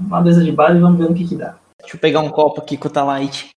uma 0.00 0.20
mesa 0.20 0.42
de 0.42 0.50
bar 0.50 0.74
e 0.74 0.80
vamos 0.80 0.98
ver 0.98 1.08
no 1.08 1.14
que, 1.14 1.26
que 1.26 1.36
dá. 1.36 1.56
Deixa 1.78 1.96
eu 1.96 2.00
pegar 2.00 2.20
um 2.20 2.30
copo 2.30 2.60
aqui 2.60 2.76
com 2.76 2.88
o 2.88 2.90
Talite. 2.90 3.50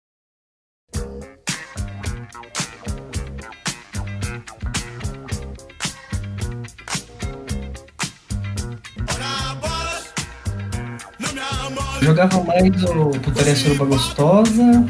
Jogava 12.00 12.42
mais 12.42 12.82
o 12.82 13.10
Putaria 13.20 13.54
Suruba 13.54 13.84
Gostosa. 13.84 14.84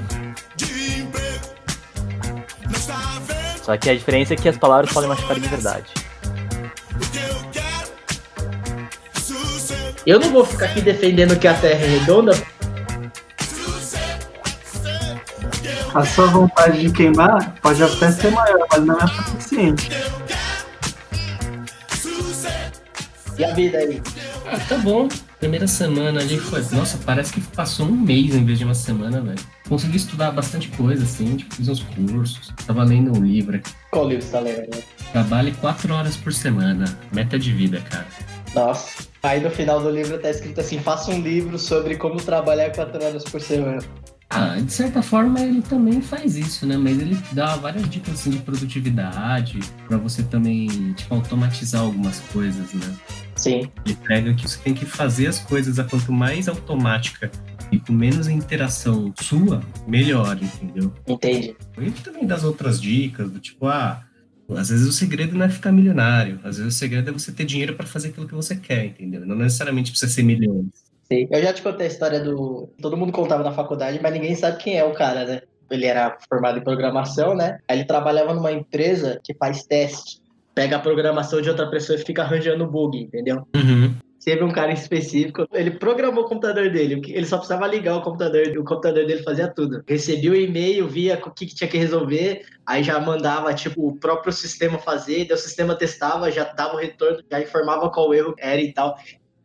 Só 3.63 3.77
que 3.77 3.91
a 3.91 3.95
diferença 3.95 4.33
é 4.33 4.37
que 4.37 4.49
as 4.49 4.57
palavras 4.57 4.93
podem 4.93 5.09
machucar 5.09 5.39
de 5.39 5.47
verdade. 5.47 5.93
Eu 10.05 10.19
não 10.19 10.31
vou 10.31 10.45
ficar 10.45 10.67
aqui 10.67 10.81
defendendo 10.81 11.39
que 11.39 11.47
a 11.47 11.55
Terra 11.55 11.85
é 11.85 11.99
redonda. 11.99 12.33
A 15.95 16.05
sua 16.05 16.27
vontade 16.27 16.81
de 16.81 16.91
queimar 16.91 17.55
pode 17.61 17.83
até 17.83 18.11
ser 18.11 18.31
maior, 18.33 18.67
mas 18.71 18.85
não 18.85 18.99
é 18.99 19.07
suficiente. 19.07 19.91
E 23.39 23.45
a 23.45 23.55
vida 23.55 23.79
aí? 23.79 24.03
Ah, 24.47 24.59
tá 24.69 24.77
bom. 24.79 25.09
Primeira 25.39 25.67
semana 25.67 26.21
ali 26.21 26.39
foi. 26.39 26.65
Nossa, 26.73 26.99
parece 27.05 27.33
que 27.33 27.41
passou 27.41 27.87
um 27.87 27.93
mês 27.93 28.35
em 28.35 28.45
vez 28.45 28.59
de 28.59 28.65
uma 28.65 28.75
semana, 28.75 29.21
velho. 29.21 29.39
Consegui 29.69 29.97
estudar 29.97 30.31
bastante 30.33 30.69
coisa, 30.69 31.05
assim, 31.05 31.37
tipo, 31.37 31.55
fiz 31.55 31.69
uns 31.69 31.81
cursos. 31.83 32.53
Tava 32.67 32.83
lendo 32.83 33.17
um 33.17 33.25
livro 33.25 33.57
aqui. 33.57 33.71
Qual 33.91 34.09
livro 34.09 34.25
você 34.25 34.33
tá 34.33 34.41
lendo? 34.41 34.83
Trabalhe 35.13 35.53
quatro 35.53 35.95
horas 35.95 36.17
por 36.17 36.33
semana. 36.33 36.85
Meta 37.13 37.39
de 37.39 37.53
vida, 37.53 37.81
cara. 37.81 38.07
Nossa. 38.55 39.09
Aí 39.23 39.41
no 39.41 39.51
final 39.51 39.81
do 39.81 39.91
livro 39.91 40.19
tá 40.19 40.31
escrito 40.31 40.61
assim: 40.61 40.79
faça 40.79 41.11
um 41.11 41.21
livro 41.21 41.59
sobre 41.59 41.97
como 41.97 42.17
trabalhar 42.17 42.71
quatro 42.71 43.03
horas 43.05 43.25
por 43.25 43.41
semana. 43.41 43.83
Ah, 44.35 44.57
de 44.59 44.73
certa 44.73 45.03
forma 45.03 45.41
ele 45.41 45.61
também 45.61 46.01
faz 46.01 46.37
isso, 46.37 46.67
né? 46.67 46.77
Mas 46.79 46.99
ele 46.99 47.19
dá 47.33 47.55
várias 47.57 47.89
dicas 47.89 48.15
assim, 48.15 48.31
de 48.31 48.39
produtividade, 48.39 49.61
para 49.87 49.99
você 49.99 50.23
também 50.23 50.95
tipo, 50.95 51.15
automatizar 51.15 51.83
algumas 51.83 52.19
coisas, 52.33 52.73
né? 52.73 52.97
Sim. 53.37 53.71
Ele 53.85 53.95
prega 53.97 54.33
que 54.33 54.49
você 54.49 54.59
tem 54.59 54.73
que 54.73 54.87
fazer 54.87 55.27
as 55.27 55.39
coisas 55.39 55.79
a 55.79 55.85
quanto 55.85 56.11
mais 56.13 56.49
automática 56.49 57.31
e 57.71 57.79
com 57.79 57.93
menos 57.93 58.27
interação 58.27 59.13
sua, 59.21 59.63
melhor, 59.87 60.39
entendeu? 60.41 60.93
Entendi. 61.07 61.55
Ele 61.77 61.91
também 62.03 62.27
dá 62.27 62.37
as 62.37 62.45
outras 62.45 62.81
dicas, 62.81 63.31
do 63.31 63.39
tipo, 63.39 63.67
ah, 63.67 64.03
às 64.51 64.69
vezes 64.69 64.87
o 64.87 64.93
segredo 64.93 65.37
não 65.37 65.47
é 65.47 65.49
ficar 65.49 65.73
milionário, 65.73 66.41
às 66.45 66.59
vezes 66.59 66.75
o 66.75 66.79
segredo 66.79 67.11
é 67.11 67.13
você 67.13 67.33
ter 67.33 67.45
dinheiro 67.45 67.75
para 67.75 67.87
fazer 67.87 68.09
aquilo 68.09 68.29
que 68.29 68.35
você 68.35 68.57
quer, 68.57 68.87
entendeu? 68.87 69.25
Não 69.25 69.37
necessariamente 69.37 69.91
precisa 69.91 70.13
ser 70.13 70.23
milhões. 70.23 70.67
Sim. 71.05 71.29
Eu 71.31 71.43
já 71.43 71.53
te 71.53 71.63
contei 71.63 71.87
a 71.87 71.91
história 71.91 72.21
do. 72.21 72.71
Todo 72.81 72.97
mundo 72.97 73.13
contava 73.13 73.43
na 73.43 73.53
faculdade, 73.53 74.01
mas 74.03 74.13
ninguém 74.13 74.35
sabe 74.35 74.59
quem 74.59 74.79
é 74.79 74.85
o 74.85 74.95
cara, 74.95 75.25
né? 75.27 75.43
Ele 75.71 75.87
era 75.87 76.17
formado 76.29 76.59
em 76.59 76.65
programação, 76.65 77.35
né? 77.35 77.59
Aí 77.69 77.79
ele 77.79 77.85
trabalhava 77.87 78.35
numa 78.35 78.53
empresa 78.53 79.21
que 79.23 79.35
faz 79.35 79.65
teste. 79.65 80.21
Pega 80.55 80.77
a 80.77 80.81
programação 80.81 81.41
de 81.41 81.49
outra 81.49 81.71
pessoa 81.71 81.99
e 81.99 82.05
fica 82.05 82.23
arranjando 82.23 82.67
bug, 82.67 82.99
entendeu? 82.99 83.47
Uhum. 83.55 83.95
Teve 84.25 84.45
um 84.45 84.51
cara 84.51 84.71
em 84.71 84.75
específico, 84.75 85.49
ele 85.53 85.73
programou 85.73 86.25
o 86.25 86.29
computador 86.29 86.71
dele, 86.71 87.03
ele 87.09 87.27
só 87.27 87.39
precisava 87.39 87.67
ligar 87.67 87.97
o 87.97 88.03
computador, 88.03 88.47
o 88.57 88.65
computador 88.65 89.05
dele 89.05 89.23
fazia 89.23 89.49
tudo. 89.49 89.83
Recebia 89.87 90.31
o 90.31 90.37
e-mail, 90.37 90.87
via 90.87 91.21
o 91.27 91.31
que, 91.33 91.45
que 91.45 91.55
tinha 91.55 91.69
que 91.69 91.77
resolver, 91.77 92.43
aí 92.65 92.85
já 92.85 93.01
mandava, 93.01 93.53
tipo, 93.53 93.89
o 93.89 93.97
próprio 93.97 94.33
sistema 94.33 94.79
fazer, 94.79 95.27
daí 95.27 95.37
o 95.37 95.41
sistema 95.41 95.75
testava, 95.75 96.31
já 96.31 96.45
dava 96.45 96.75
o 96.75 96.79
retorno, 96.79 97.19
já 97.29 97.41
informava 97.41 97.91
qual 97.91 98.15
erro 98.15 98.35
era 98.39 98.61
e 98.61 98.73
tal. 98.73 98.97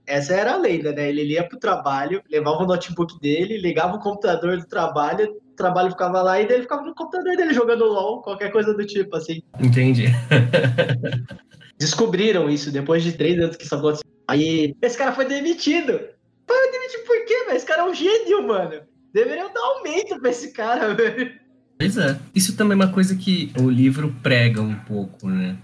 Essa 0.05 0.35
era 0.35 0.53
a 0.53 0.57
lenda, 0.57 0.91
né? 0.93 1.09
Ele 1.09 1.23
ia 1.23 1.43
pro 1.43 1.59
trabalho, 1.59 2.21
levava 2.31 2.63
o 2.63 2.67
notebook 2.67 3.19
dele, 3.19 3.57
ligava 3.57 3.97
o 3.97 3.99
computador 3.99 4.57
do 4.57 4.67
trabalho, 4.67 5.37
o 5.51 5.55
trabalho 5.55 5.89
ficava 5.89 6.21
lá 6.21 6.39
e 6.39 6.45
daí 6.45 6.57
ele 6.57 6.63
ficava 6.63 6.83
no 6.83 6.93
computador 6.93 7.35
dele 7.35 7.53
jogando 7.53 7.83
LOL, 7.83 8.21
qualquer 8.21 8.51
coisa 8.51 8.73
do 8.75 8.85
tipo, 8.85 9.15
assim. 9.17 9.41
Entendi. 9.59 10.05
Descobriram 11.79 12.49
isso 12.49 12.71
depois 12.71 13.03
de 13.03 13.11
três 13.13 13.39
anos 13.39 13.55
que 13.55 13.65
isso 13.65 13.75
aconteceu. 13.75 14.16
Aí, 14.27 14.75
esse 14.81 14.97
cara 14.97 15.13
foi 15.13 15.25
demitido. 15.25 15.99
Foi 16.47 16.71
demitido 16.71 17.03
por 17.05 17.25
quê, 17.25 17.45
velho? 17.45 17.57
Esse 17.57 17.65
cara 17.65 17.81
é 17.83 17.85
um 17.85 17.93
gênio, 17.93 18.47
mano. 18.47 18.81
Deveriam 19.13 19.51
dar 19.53 19.61
aumento 19.61 20.19
pra 20.19 20.29
esse 20.29 20.51
cara, 20.51 20.93
velho. 20.95 21.39
Pois 21.79 21.97
é. 21.97 22.19
Isso 22.33 22.55
também 22.55 22.73
é 22.73 22.83
uma 22.83 22.91
coisa 22.91 23.15
que 23.15 23.51
o 23.59 23.69
livro 23.69 24.13
prega 24.21 24.61
um 24.61 24.75
pouco, 24.75 25.29
né? 25.29 25.57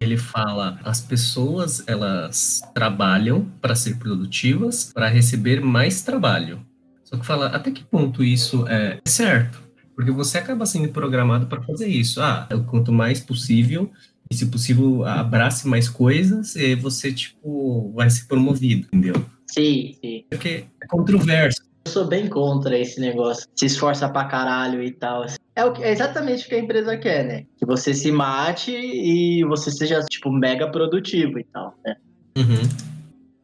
Ele 0.00 0.16
fala, 0.16 0.78
as 0.84 1.00
pessoas 1.00 1.82
elas 1.86 2.60
trabalham 2.74 3.50
para 3.60 3.74
ser 3.74 3.96
produtivas, 3.96 4.92
para 4.92 5.08
receber 5.08 5.60
mais 5.60 6.02
trabalho. 6.02 6.64
Só 7.02 7.16
que 7.16 7.24
fala, 7.24 7.46
até 7.46 7.70
que 7.70 7.84
ponto 7.84 8.22
isso 8.22 8.66
é 8.68 8.98
certo? 9.06 9.62
Porque 9.94 10.10
você 10.10 10.38
acaba 10.38 10.66
sendo 10.66 10.88
programado 10.90 11.46
para 11.46 11.62
fazer 11.62 11.88
isso. 11.88 12.20
Ah, 12.20 12.46
quanto 12.68 12.92
mais 12.92 13.20
possível, 13.20 13.90
e 14.30 14.34
se 14.34 14.46
possível, 14.46 15.04
abrace 15.04 15.66
mais 15.68 15.88
coisas, 15.88 16.56
e 16.56 16.74
você, 16.74 17.12
tipo, 17.12 17.92
vai 17.94 18.10
ser 18.10 18.26
promovido, 18.26 18.86
entendeu? 18.86 19.14
Sim, 19.46 19.92
sim. 20.00 20.24
Porque 20.28 20.64
é 20.82 20.86
controverso. 20.86 21.60
Eu 21.84 21.92
sou 21.92 22.04
bem 22.04 22.28
contra 22.28 22.76
esse 22.76 23.00
negócio. 23.00 23.46
Se 23.54 23.66
esforça 23.66 24.08
pra 24.08 24.24
caralho 24.24 24.82
e 24.82 24.90
tal. 24.90 25.24
É, 25.54 25.64
o 25.64 25.72
que, 25.72 25.84
é 25.84 25.92
exatamente 25.92 26.44
o 26.44 26.48
que 26.48 26.54
a 26.56 26.58
empresa 26.58 26.96
quer, 26.96 27.24
né? 27.24 27.46
Que 27.56 27.64
você 27.64 27.94
se 27.94 28.10
mate 28.10 28.72
e 28.72 29.44
você 29.44 29.70
seja, 29.70 30.00
tipo, 30.02 30.30
mega 30.32 30.68
produtivo 30.70 31.38
e 31.38 31.44
tal, 31.44 31.74
né? 31.86 31.94
Uhum. 32.36 32.68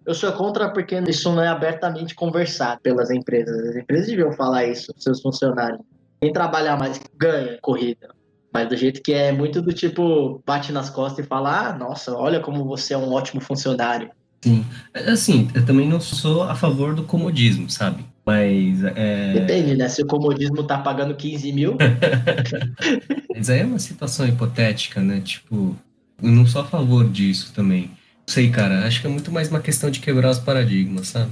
Eu 0.04 0.14
sou 0.14 0.32
contra 0.32 0.70
porque 0.70 0.98
isso 1.08 1.32
não 1.32 1.42
é 1.42 1.48
abertamente 1.48 2.14
conversado 2.14 2.80
pelas 2.80 3.10
empresas. 3.10 3.56
As 3.68 3.76
empresas 3.76 4.08
deviam 4.08 4.32
falar 4.32 4.66
isso 4.66 4.92
pros 4.92 5.04
seus 5.04 5.22
funcionários. 5.22 5.80
Quem 6.20 6.32
trabalhar 6.32 6.76
mais 6.76 7.00
ganha 7.16 7.58
corrida. 7.62 8.08
Mas 8.52 8.68
do 8.68 8.76
jeito 8.76 9.02
que 9.02 9.12
é 9.12 9.32
muito 9.32 9.62
do 9.62 9.72
tipo, 9.72 10.42
bate 10.44 10.72
nas 10.72 10.90
costas 10.90 11.24
e 11.24 11.28
fala: 11.28 11.68
ah, 11.68 11.72
nossa, 11.72 12.14
olha 12.14 12.40
como 12.40 12.64
você 12.64 12.94
é 12.94 12.98
um 12.98 13.12
ótimo 13.12 13.40
funcionário. 13.40 14.10
Sim. 14.42 14.64
Assim, 14.92 15.48
eu 15.54 15.64
também 15.64 15.88
não 15.88 16.00
sou 16.00 16.42
a 16.42 16.54
favor 16.54 16.94
do 16.94 17.04
comodismo, 17.04 17.70
sabe? 17.70 18.04
Mas 18.26 18.82
é. 18.84 19.32
Depende, 19.34 19.76
né? 19.76 19.88
Se 19.88 20.02
o 20.02 20.06
comodismo 20.06 20.64
tá 20.64 20.78
pagando 20.78 21.14
15 21.14 21.52
mil. 21.52 21.76
Mas 23.34 23.48
aí 23.48 23.60
é 23.60 23.64
uma 23.64 23.78
situação 23.78 24.26
hipotética, 24.26 25.00
né? 25.00 25.20
Tipo, 25.20 25.76
eu 26.22 26.28
não 26.28 26.46
sou 26.46 26.60
a 26.60 26.64
favor 26.64 27.08
disso 27.08 27.52
também. 27.54 27.86
Não 27.86 28.28
sei, 28.28 28.50
cara. 28.50 28.84
Acho 28.86 29.00
que 29.00 29.06
é 29.06 29.10
muito 29.10 29.32
mais 29.32 29.48
uma 29.48 29.60
questão 29.60 29.90
de 29.90 30.00
quebrar 30.00 30.30
os 30.30 30.38
paradigmas, 30.38 31.08
sabe? 31.08 31.30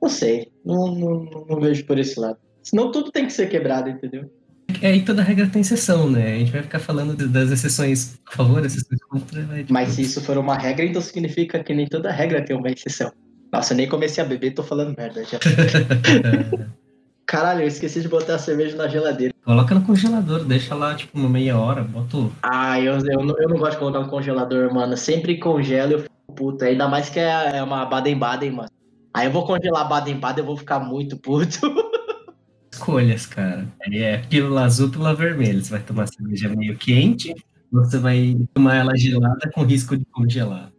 Não 0.00 0.08
sei. 0.08 0.50
Não, 0.64 0.94
não, 0.94 1.46
não 1.48 1.60
vejo 1.60 1.84
por 1.84 1.98
esse 1.98 2.18
lado. 2.20 2.38
Senão 2.62 2.92
tudo 2.92 3.10
tem 3.10 3.26
que 3.26 3.32
ser 3.32 3.48
quebrado, 3.48 3.88
entendeu? 3.88 4.30
É, 4.82 4.94
e 4.94 5.02
toda 5.02 5.22
regra 5.22 5.46
tem 5.46 5.60
exceção, 5.60 6.10
né? 6.10 6.34
A 6.34 6.38
gente 6.38 6.52
vai 6.52 6.62
ficar 6.62 6.78
falando 6.78 7.16
das 7.28 7.50
exceções 7.50 8.18
a 8.26 8.36
favor, 8.36 8.64
exceções 8.64 9.00
contra. 9.08 9.42
Né? 9.42 9.58
Tipo... 9.58 9.72
Mas 9.72 9.90
se 9.90 10.02
isso 10.02 10.20
for 10.20 10.38
uma 10.38 10.56
regra, 10.56 10.84
então 10.84 11.02
significa 11.02 11.62
que 11.62 11.74
nem 11.74 11.86
toda 11.86 12.10
regra 12.10 12.44
tem 12.44 12.56
uma 12.56 12.68
exceção. 12.68 13.12
Nossa, 13.52 13.72
eu 13.72 13.78
nem 13.78 13.88
comecei 13.88 14.22
a 14.22 14.26
beber, 14.26 14.52
tô 14.52 14.62
falando 14.62 14.94
merda 14.96 15.24
já. 15.24 15.38
Caralho, 17.26 17.60
eu 17.62 17.68
esqueci 17.68 18.00
de 18.00 18.08
botar 18.08 18.36
a 18.36 18.38
cerveja 18.38 18.74
na 18.76 18.88
geladeira. 18.88 19.34
Coloca 19.44 19.74
no 19.74 19.82
congelador, 19.82 20.44
deixa 20.44 20.74
lá, 20.74 20.94
tipo, 20.94 21.18
uma 21.18 21.28
meia 21.28 21.58
hora, 21.58 21.82
bota. 21.82 22.30
Ah, 22.42 22.80
eu, 22.80 22.94
eu, 22.94 23.22
não, 23.22 23.38
eu 23.38 23.48
não 23.48 23.58
gosto 23.58 23.72
de 23.72 23.78
colocar 23.78 24.00
no 24.00 24.08
congelador, 24.08 24.72
mano. 24.72 24.96
Sempre 24.96 25.38
congelo 25.38 25.92
eu 25.92 25.98
fico 26.00 26.32
puto. 26.34 26.64
Ainda 26.64 26.88
mais 26.88 27.10
que 27.10 27.18
é, 27.18 27.56
é 27.56 27.62
uma 27.62 27.84
Baden-Baden, 27.84 28.52
mano. 28.52 28.70
Aí 29.12 29.26
eu 29.26 29.30
vou 29.30 29.46
congelar 29.46 29.88
Baden-Baden, 29.88 30.42
eu 30.42 30.46
vou 30.46 30.56
ficar 30.56 30.80
muito 30.80 31.18
puto. 31.18 31.60
Escolhas, 32.78 33.26
cara. 33.26 33.66
Aí 33.84 33.98
é 33.98 34.18
pílula 34.18 34.62
azul, 34.62 34.88
pílula 34.88 35.12
vermelha. 35.12 35.60
Você 35.60 35.70
vai 35.70 35.80
tomar 35.80 36.06
cerveja 36.06 36.48
meio 36.48 36.78
quente, 36.78 37.34
você 37.72 37.98
vai 37.98 38.36
tomar 38.54 38.76
ela 38.76 38.96
gelada 38.96 39.50
com 39.52 39.64
risco 39.64 39.96
de 39.96 40.04
congelar. 40.04 40.70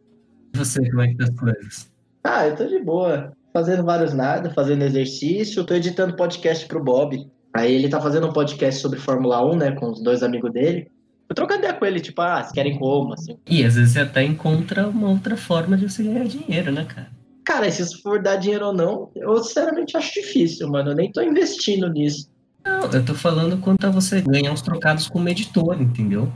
E 0.54 0.58
você, 0.58 0.90
como 0.90 1.02
é 1.02 1.10
que 1.10 1.18
tá 1.18 1.26
as 1.26 1.30
coisas? 1.32 1.92
Ah, 2.24 2.48
eu 2.48 2.56
tô 2.56 2.66
de 2.66 2.80
boa. 2.80 3.34
Fazendo 3.52 3.84
vários 3.84 4.14
nada, 4.14 4.50
fazendo 4.52 4.84
exercício, 4.84 5.66
tô 5.66 5.74
editando 5.74 6.16
podcast 6.16 6.66
pro 6.68 6.81
Bob. 6.81 7.28
Aí 7.54 7.74
ele 7.74 7.90
tá 7.90 8.00
fazendo 8.00 8.28
um 8.28 8.34
podcast 8.34 8.80
sobre 8.81 8.98
Fórmula 8.98 9.46
1, 9.46 9.57
né, 9.57 9.72
com 9.72 9.92
os 9.92 10.01
dois 10.01 10.24
amigos 10.24 10.54
dele. 10.54 10.90
Eu 11.28 11.36
trocando 11.36 11.60
ideia 11.60 11.74
com 11.74 11.86
ele, 11.86 12.00
tipo, 12.00 12.22
ah, 12.22 12.42
se 12.44 12.54
querem 12.54 12.80
como, 12.80 13.13
assim. 13.13 13.38
E 13.46 13.66
às 13.66 13.75
vezes 13.75 13.92
você 13.92 14.00
até 14.00 14.24
encontra 14.24 14.88
uma 14.88 15.10
outra 15.10 15.36
forma 15.36 15.75
de 15.75 15.90
você 15.90 16.01
ganhar 16.01 16.25
dinheiro, 16.25 16.72
né, 16.72 16.86
cara? 16.86 17.19
Cara, 17.50 17.72
se 17.72 17.81
isso 17.81 18.00
for 18.04 18.22
dar 18.22 18.36
dinheiro 18.36 18.68
ou 18.68 18.74
não, 18.74 19.10
eu 19.16 19.36
sinceramente 19.44 19.98
acho 19.98 20.13
difícil, 20.13 20.69
mano. 20.69 20.92
Eu 20.92 20.96
nem 20.96 21.12
tô 21.12 21.19
investindo 21.19 21.90
nisso. 21.90 22.30
Não, 22.63 22.81
eu 22.81 23.04
tô 23.04 23.16
falando 23.16 23.57
quanto 23.60 23.88
a 23.88 23.90
você 23.90 24.22
ganhar 24.22 24.51
uns 24.51 24.62
trocados 24.62 25.10
como 25.10 25.28
editor, 25.28 25.81
entendeu? 25.81 26.31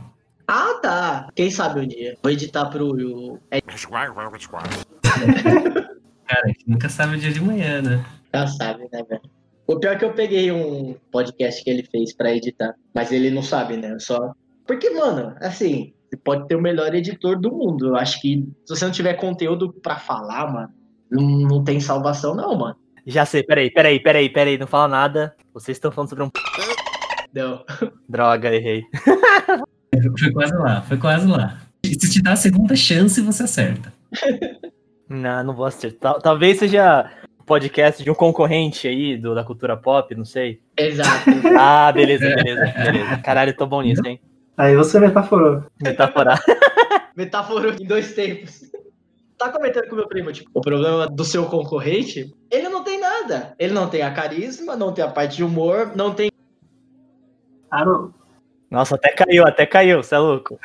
Ah, 0.48 0.74
tá. 0.82 1.28
Quem 1.36 1.52
sabe 1.52 1.78
um 1.78 1.86
dia. 1.86 2.18
Vou 2.20 2.32
editar 2.32 2.64
pro. 2.66 2.88
o- 2.88 3.38
É, 3.48 3.60
Cara, 6.26 6.42
a 6.42 6.48
gente 6.48 6.64
nunca 6.66 6.88
sabe 6.88 7.14
o 7.14 7.20
dia 7.20 7.30
de 7.32 7.40
manhã, 7.40 7.80
né? 7.80 8.04
já 8.34 8.48
sabe, 8.48 8.88
né, 8.92 9.04
velho? 9.08 9.22
O 9.68 9.78
pior 9.78 9.92
é 9.92 9.96
que 9.96 10.04
eu 10.04 10.14
peguei 10.14 10.50
um 10.50 10.96
podcast 11.12 11.62
que 11.62 11.70
ele 11.70 11.84
fez 11.84 12.12
pra 12.12 12.34
editar, 12.34 12.74
mas 12.92 13.12
ele 13.12 13.30
não 13.30 13.40
sabe, 13.42 13.76
né? 13.76 13.92
Eu 13.92 14.00
Só. 14.00 14.32
Porque, 14.66 14.90
mano, 14.90 15.36
assim, 15.40 15.92
você 16.10 16.16
pode 16.16 16.48
ter 16.48 16.56
o 16.56 16.60
melhor 16.60 16.92
editor 16.92 17.38
do 17.38 17.52
mundo. 17.52 17.86
Eu 17.90 17.96
acho 17.96 18.20
que 18.20 18.44
se 18.66 18.74
você 18.74 18.84
não 18.84 18.90
tiver 18.92 19.14
conteúdo 19.14 19.72
pra 19.72 19.96
falar, 19.96 20.52
mano, 20.52 20.72
não, 21.14 21.22
não 21.48 21.64
tem 21.64 21.80
salvação, 21.80 22.34
não, 22.34 22.56
mano. 22.56 22.76
Já 23.06 23.24
sei, 23.26 23.42
peraí, 23.42 23.70
peraí, 23.70 24.00
peraí, 24.00 24.28
peraí, 24.30 24.58
não 24.58 24.66
fala 24.66 24.88
nada. 24.88 25.34
Vocês 25.52 25.76
estão 25.76 25.92
falando 25.92 26.08
sobre 26.10 26.24
um. 26.24 26.30
Não. 27.34 27.64
Droga, 28.08 28.54
errei. 28.54 28.82
Foi 30.18 30.32
quase 30.32 30.52
lá, 30.54 30.82
foi 30.82 30.96
quase 30.96 31.26
lá. 31.26 31.58
Se 31.84 32.10
te 32.10 32.20
dá 32.20 32.32
a 32.32 32.36
segunda 32.36 32.74
chance, 32.74 33.20
você 33.20 33.44
acerta. 33.44 33.92
Não, 35.08 35.44
não 35.44 35.54
vou 35.54 35.66
acertar. 35.66 36.14
Tal- 36.14 36.20
Talvez 36.20 36.58
seja 36.58 37.08
um 37.38 37.44
podcast 37.44 38.02
de 38.02 38.10
um 38.10 38.14
concorrente 38.14 38.88
aí 38.88 39.16
do, 39.18 39.34
da 39.34 39.44
cultura 39.44 39.76
pop, 39.76 40.12
não 40.14 40.24
sei. 40.24 40.60
Exato. 40.76 41.30
Ah, 41.58 41.92
beleza, 41.92 42.24
beleza, 42.34 42.72
beleza. 42.72 43.16
Caralho, 43.18 43.54
tô 43.54 43.66
bom 43.66 43.82
nisso, 43.82 44.00
hein? 44.06 44.18
Aí 44.56 44.74
você 44.74 44.98
metaforou. 44.98 45.62
Metaforar. 45.80 46.42
Metáfora 47.14 47.76
em 47.78 47.86
dois 47.86 48.14
tempos. 48.14 48.62
Tá 49.38 49.50
comentando 49.50 49.88
com 49.88 49.94
o 49.94 49.96
meu 49.96 50.08
primo, 50.08 50.32
tipo, 50.32 50.50
o 50.54 50.60
problema 50.60 51.08
do 51.08 51.24
seu 51.24 51.46
concorrente, 51.46 52.32
ele 52.50 52.68
não 52.68 52.84
tem 52.84 53.00
nada. 53.00 53.54
Ele 53.58 53.72
não 53.72 53.88
tem 53.88 54.02
a 54.02 54.12
carisma, 54.12 54.76
não 54.76 54.92
tem 54.92 55.04
a 55.04 55.10
parte 55.10 55.36
de 55.36 55.44
humor, 55.44 55.92
não 55.94 56.14
tem. 56.14 56.30
Aaron, 57.70 58.12
Nossa, 58.70 58.94
até 58.94 59.12
caiu, 59.12 59.44
até 59.46 59.66
caiu, 59.66 60.02
você 60.02 60.14
é 60.14 60.18
louco. 60.18 60.58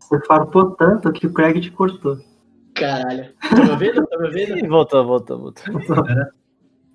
você 0.00 0.18
farpou 0.26 0.70
tanto 0.70 1.12
que 1.12 1.26
o 1.26 1.32
Craig 1.32 1.60
te 1.60 1.70
cortou. 1.70 2.18
Caralho. 2.74 3.32
Tá 3.40 3.56
me 3.56 3.70
ouvindo? 3.70 4.06
Tá 4.06 4.18
me 4.18 4.26
ouvindo? 4.26 4.68
Voltou, 4.68 5.04
voltou, 5.04 5.38
voltou. 5.38 5.64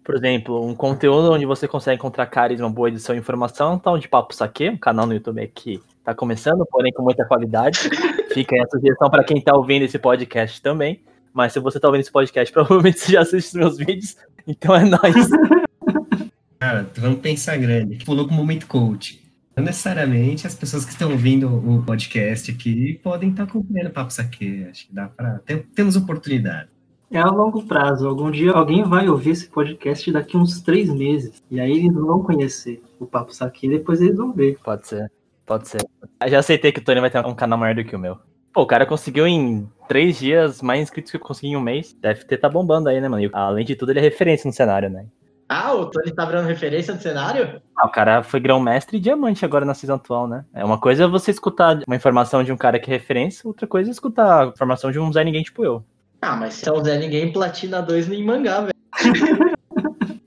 Por 0.03 0.15
exemplo, 0.15 0.65
um 0.65 0.75
conteúdo 0.75 1.31
onde 1.31 1.45
você 1.45 1.67
consegue 1.67 1.95
encontrar 1.95 2.25
carisma, 2.25 2.69
boa 2.69 2.89
edição 2.89 3.15
e 3.15 3.19
informação, 3.19 3.79
tá 3.79 3.89
onde 3.89 4.09
Papo 4.09 4.35
Saque, 4.35 4.69
um 4.69 4.77
canal 4.77 5.05
no 5.05 5.13
YouTube 5.13 5.47
que 5.47 5.81
tá 6.03 6.13
começando, 6.13 6.65
porém 6.69 6.91
com 6.91 7.03
muita 7.03 7.25
qualidade. 7.25 7.89
Fica 8.33 8.55
aí 8.55 8.61
a 8.61 8.67
sugestão 8.67 9.09
para 9.09 9.23
quem 9.23 9.39
tá 9.41 9.55
ouvindo 9.55 9.83
esse 9.83 9.99
podcast 9.99 10.61
também. 10.61 11.01
Mas 11.33 11.53
se 11.53 11.59
você 11.59 11.79
tá 11.79 11.87
ouvindo 11.87 12.01
esse 12.01 12.11
podcast, 12.11 12.51
provavelmente 12.53 12.99
você 12.99 13.11
já 13.13 13.21
assiste 13.21 13.47
os 13.47 13.53
meus 13.53 13.77
vídeos, 13.77 14.15
então 14.47 14.75
é 14.75 14.85
nóis. 14.85 15.29
Cara, 16.59 16.89
vamos 16.97 17.19
pensar 17.19 17.57
grande. 17.57 18.03
Pulou 18.05 18.27
com 18.27 18.33
o 18.33 18.37
momento 18.37 18.67
coach. 18.67 19.21
Não 19.55 19.63
necessariamente 19.65 20.47
as 20.47 20.55
pessoas 20.55 20.83
que 20.85 20.91
estão 20.91 21.11
ouvindo 21.11 21.47
o 21.47 21.83
podcast 21.83 22.49
aqui 22.49 22.99
podem 23.03 23.29
estar 23.29 23.43
acompanhando 23.43 23.87
o 23.89 23.91
Papo 23.93 24.11
Saque. 24.11 24.65
Acho 24.69 24.87
que 24.87 24.93
dá 24.93 25.07
pra. 25.07 25.39
tem- 25.45 25.59
temos 25.75 25.95
oportunidade. 25.95 26.69
É 27.11 27.19
a 27.19 27.27
longo 27.29 27.61
prazo. 27.63 28.07
Algum 28.07 28.31
dia 28.31 28.51
alguém 28.51 28.83
vai 28.83 29.07
ouvir 29.07 29.31
esse 29.31 29.47
podcast 29.47 30.11
daqui 30.11 30.35
uns 30.37 30.61
três 30.61 30.89
meses. 30.89 31.43
E 31.51 31.59
aí 31.59 31.71
eles 31.71 31.93
vão 31.93 32.23
conhecer 32.23 32.81
o 32.99 33.05
Papo 33.05 33.33
Saque 33.33 33.67
e 33.67 33.69
depois 33.69 34.01
eles 34.01 34.17
vão 34.17 34.33
ver. 34.33 34.57
Pode 34.63 34.87
ser, 34.87 35.11
pode 35.45 35.67
ser. 35.67 35.81
Eu 36.21 36.29
já 36.29 36.39
aceitei 36.39 36.71
que 36.71 36.79
o 36.79 36.83
Tony 36.83 36.99
vai 36.99 37.09
ter 37.09 37.25
um 37.25 37.35
canal 37.35 37.57
maior 37.57 37.75
do 37.75 37.83
que 37.83 37.95
o 37.95 37.99
meu. 37.99 38.17
Pô, 38.53 38.61
o 38.61 38.67
cara 38.67 38.85
conseguiu 38.85 39.25
em 39.27 39.67
três 39.87 40.19
dias 40.19 40.61
mais 40.61 40.81
inscritos 40.81 41.11
que 41.11 41.17
eu 41.17 41.21
consegui 41.21 41.49
em 41.49 41.57
um 41.57 41.61
mês. 41.61 41.93
Deve 41.93 42.23
ter 42.25 42.37
tá 42.37 42.47
bombando 42.47 42.87
aí, 42.87 43.01
né, 43.01 43.09
mano? 43.09 43.23
E, 43.23 43.29
além 43.33 43.65
de 43.65 43.75
tudo, 43.75 43.91
ele 43.91 43.99
é 43.99 44.01
referência 44.03 44.47
no 44.47 44.53
cenário, 44.53 44.89
né? 44.89 45.07
Ah, 45.49 45.73
o 45.73 45.85
Tony 45.87 46.11
tá 46.11 46.25
virando 46.25 46.47
referência 46.47 46.93
no 46.93 47.01
cenário? 47.01 47.61
Ah, 47.75 47.87
o 47.87 47.91
cara 47.91 48.23
foi 48.23 48.39
grão-mestre 48.39 48.97
e 48.97 48.99
diamante 48.99 49.43
agora 49.43 49.65
na 49.65 49.73
season 49.73 49.95
atual, 49.95 50.27
né? 50.27 50.45
É 50.53 50.63
uma 50.63 50.79
coisa 50.79 51.07
você 51.07 51.31
escutar 51.31 51.79
uma 51.85 51.95
informação 51.95 52.43
de 52.43 52.51
um 52.51 52.57
cara 52.57 52.79
que 52.79 52.89
é 52.89 52.93
referência, 52.93 53.47
outra 53.47 53.67
coisa 53.67 53.89
é 53.89 53.91
escutar 53.91 54.43
a 54.43 54.47
informação 54.47 54.91
de 54.91 54.99
um 54.99 55.11
Zé 55.11 55.23
Ninguém 55.23 55.43
tipo 55.43 55.63
eu. 55.63 55.83
Ah, 56.21 56.35
mas 56.35 56.55
se 56.55 56.69
é 56.69 56.71
o 56.71 56.83
Zé 56.83 56.97
Ninguém 56.97 57.31
Platina 57.31 57.81
2 57.81 58.07
nem 58.07 58.23
mangá, 58.23 58.61
velho. 58.61 58.73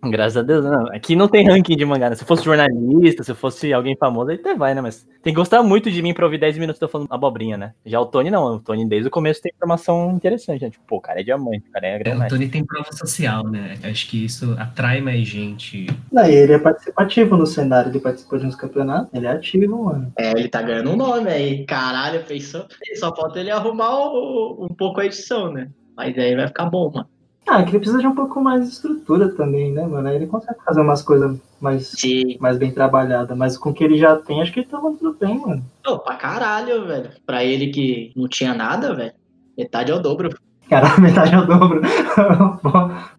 Graças 0.05 0.37
a 0.37 0.43
Deus, 0.43 0.65
não. 0.65 0.87
Aqui 0.95 1.17
não 1.17 1.27
tem 1.27 1.47
ranking 1.49 1.77
de 1.77 1.85
mangá, 1.85 2.09
né? 2.11 2.15
Se 2.17 2.23
eu 2.23 2.27
fosse 2.27 2.45
jornalista, 2.45 3.25
se 3.25 3.31
eu 3.31 3.35
fosse 3.35 3.73
alguém 3.73 3.97
famoso, 3.97 4.31
aí 4.31 4.37
até 4.37 4.55
vai, 4.55 4.75
né? 4.75 4.81
Mas 4.81 5.07
tem 5.23 5.33
que 5.33 5.39
gostar 5.39 5.63
muito 5.63 5.91
de 5.91 6.01
mim 6.03 6.15
pra 6.15 6.25
ouvir 6.25 6.39
10 6.39 6.57
minutos 6.59 6.81
eu 6.81 6.89
falando 6.89 7.09
abobrinha, 7.11 7.57
né? 7.57 7.73
Já 7.85 8.01
o 8.01 8.07
Tony 8.07 8.31
não. 8.31 8.57
O 8.57 8.61
Tony 8.61 8.87
desde 8.89 9.09
o 9.09 9.11
começo 9.11 9.41
tem 9.43 9.51
informação 9.57 10.13
interessante, 10.13 10.63
né? 10.63 10.71
Tipo, 10.71 10.85
pô, 10.87 10.97
o 10.97 11.01
cara 11.01 11.21
é 11.21 11.25
diamante, 11.25 11.65
o 11.69 11.73
cara 11.73 11.87
é 11.87 12.03
É, 12.05 12.15
o. 12.17 12.29
Tony 12.29 12.49
tem 12.49 12.65
prova 12.65 12.93
social, 12.93 13.43
né? 13.49 13.75
Acho 13.83 14.09
que 14.09 14.25
isso 14.25 14.55
atrai 14.59 15.01
mais 15.01 15.27
gente. 15.27 15.87
Não, 16.13 16.25
e 16.27 16.35
ele 16.35 16.53
é 16.53 16.59
participativo 16.59 17.37
no 17.37 17.47
cenário, 17.47 17.91
ele 17.91 17.99
participou 18.01 18.39
de 18.39 18.47
uns 18.47 18.55
campeonatos, 18.55 19.13
ele 19.13 19.27
é 19.27 19.31
ativo, 19.31 19.85
mano. 19.85 20.13
É, 20.19 20.31
ele 20.33 20.49
tá 20.49 20.63
ganhando 20.63 20.91
um 20.91 20.97
nome 20.97 21.31
aí. 21.31 21.65
Caralho, 21.65 22.23
pensou? 22.25 22.67
Só 22.97 23.15
falta 23.15 23.41
ele 23.41 23.51
arrumar 23.51 23.97
o- 23.97 24.67
um 24.71 24.75
pouco 24.75 25.01
a 25.01 25.07
edição, 25.07 25.53
né? 25.53 25.69
Mas 25.97 26.17
aí 26.19 26.37
vai 26.37 26.47
ficar 26.47 26.67
bom, 26.67 26.93
mano. 26.95 27.09
Ah, 27.49 27.63
que 27.63 27.71
ele 27.71 27.79
precisa 27.79 28.01
de 28.01 28.07
um 28.07 28.15
pouco 28.15 28.41
mais 28.43 28.65
de 28.65 28.73
estrutura 28.75 29.29
também, 29.29 29.73
né, 29.73 29.87
mano? 29.87 30.09
Aí 30.09 30.17
ele 30.17 30.27
consegue 30.27 30.59
fazer 30.65 30.81
umas 30.81 31.01
coisas 31.01 31.39
mais, 31.61 31.87
Sim. 31.89 32.37
mais 32.41 32.59
bem 32.59 32.73
trabalhadas. 32.73 33.37
Mas 33.37 33.57
com 33.57 33.71
o 33.71 33.73
que 33.73 33.85
ele 33.85 33.97
já 33.97 34.17
tem, 34.17 34.43
acho 34.43 34.53
que 34.53 34.61
ele 34.61 34.67
tá 34.67 34.81
muito 34.81 35.17
bem, 35.19 35.39
mano. 35.39 35.65
Pô, 35.85 35.99
pra 36.01 36.17
caralho, 36.17 36.87
velho. 36.87 37.11
Pra 37.25 37.45
ele 37.45 37.69
que 37.69 38.13
não 38.17 38.29
tinha 38.29 38.53
nada, 38.53 38.95
velho. 38.95 39.13
Metade 39.57 39.93
é 39.93 39.95
o 39.95 40.01
dobro. 40.01 40.37
Cara, 40.69 40.89
metade 40.99 41.35
é 41.35 41.39
o 41.39 41.47
dobro. 41.47 41.81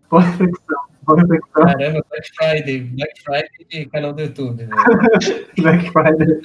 boa, 0.10 0.22
reflexão. 0.22 0.82
Boa 1.04 1.22
reflexão. 1.22 1.64
Caramba, 1.64 2.06
Black 2.10 2.36
Friday. 2.36 2.80
Black 2.82 3.24
Friday 3.24 3.86
canal 3.86 4.12
do 4.12 4.22
YouTube. 4.24 4.66
né? 4.66 4.76
Black 5.58 5.90
Friday. 5.90 6.42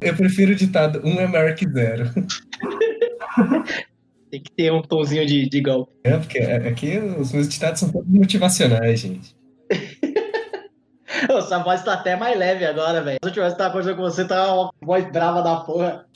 Eu 0.00 0.16
prefiro 0.16 0.52
o 0.52 0.56
ditado: 0.56 1.02
um 1.04 1.20
é 1.20 1.26
maior 1.26 1.54
que 1.54 1.68
zero. 1.68 2.10
Tem 4.30 4.40
que 4.40 4.50
ter 4.50 4.72
um 4.72 4.80
tomzinho 4.80 5.26
de, 5.26 5.46
de 5.48 5.60
golpe. 5.60 5.92
É, 6.04 6.16
porque 6.16 6.38
aqui 6.38 6.98
os 6.98 7.32
meus 7.32 7.48
ditados 7.48 7.80
são 7.80 7.92
todos 7.92 8.08
motivacionais, 8.08 9.00
gente. 9.00 9.36
Ô, 11.30 11.38
Essa 11.38 11.58
voz 11.58 11.82
tá 11.84 11.94
até 11.94 12.16
mais 12.16 12.38
leve 12.38 12.64
agora, 12.64 13.02
velho. 13.02 13.18
Se 13.22 13.28
eu 13.28 13.32
tivesse 13.32 13.58
tava 13.58 13.70
conversando 13.70 13.96
com 13.96 14.02
você, 14.02 14.24
tá 14.24 14.54
uma 14.54 14.72
voz 14.80 15.04
brava 15.12 15.42
da 15.42 15.56
porra. 15.56 16.06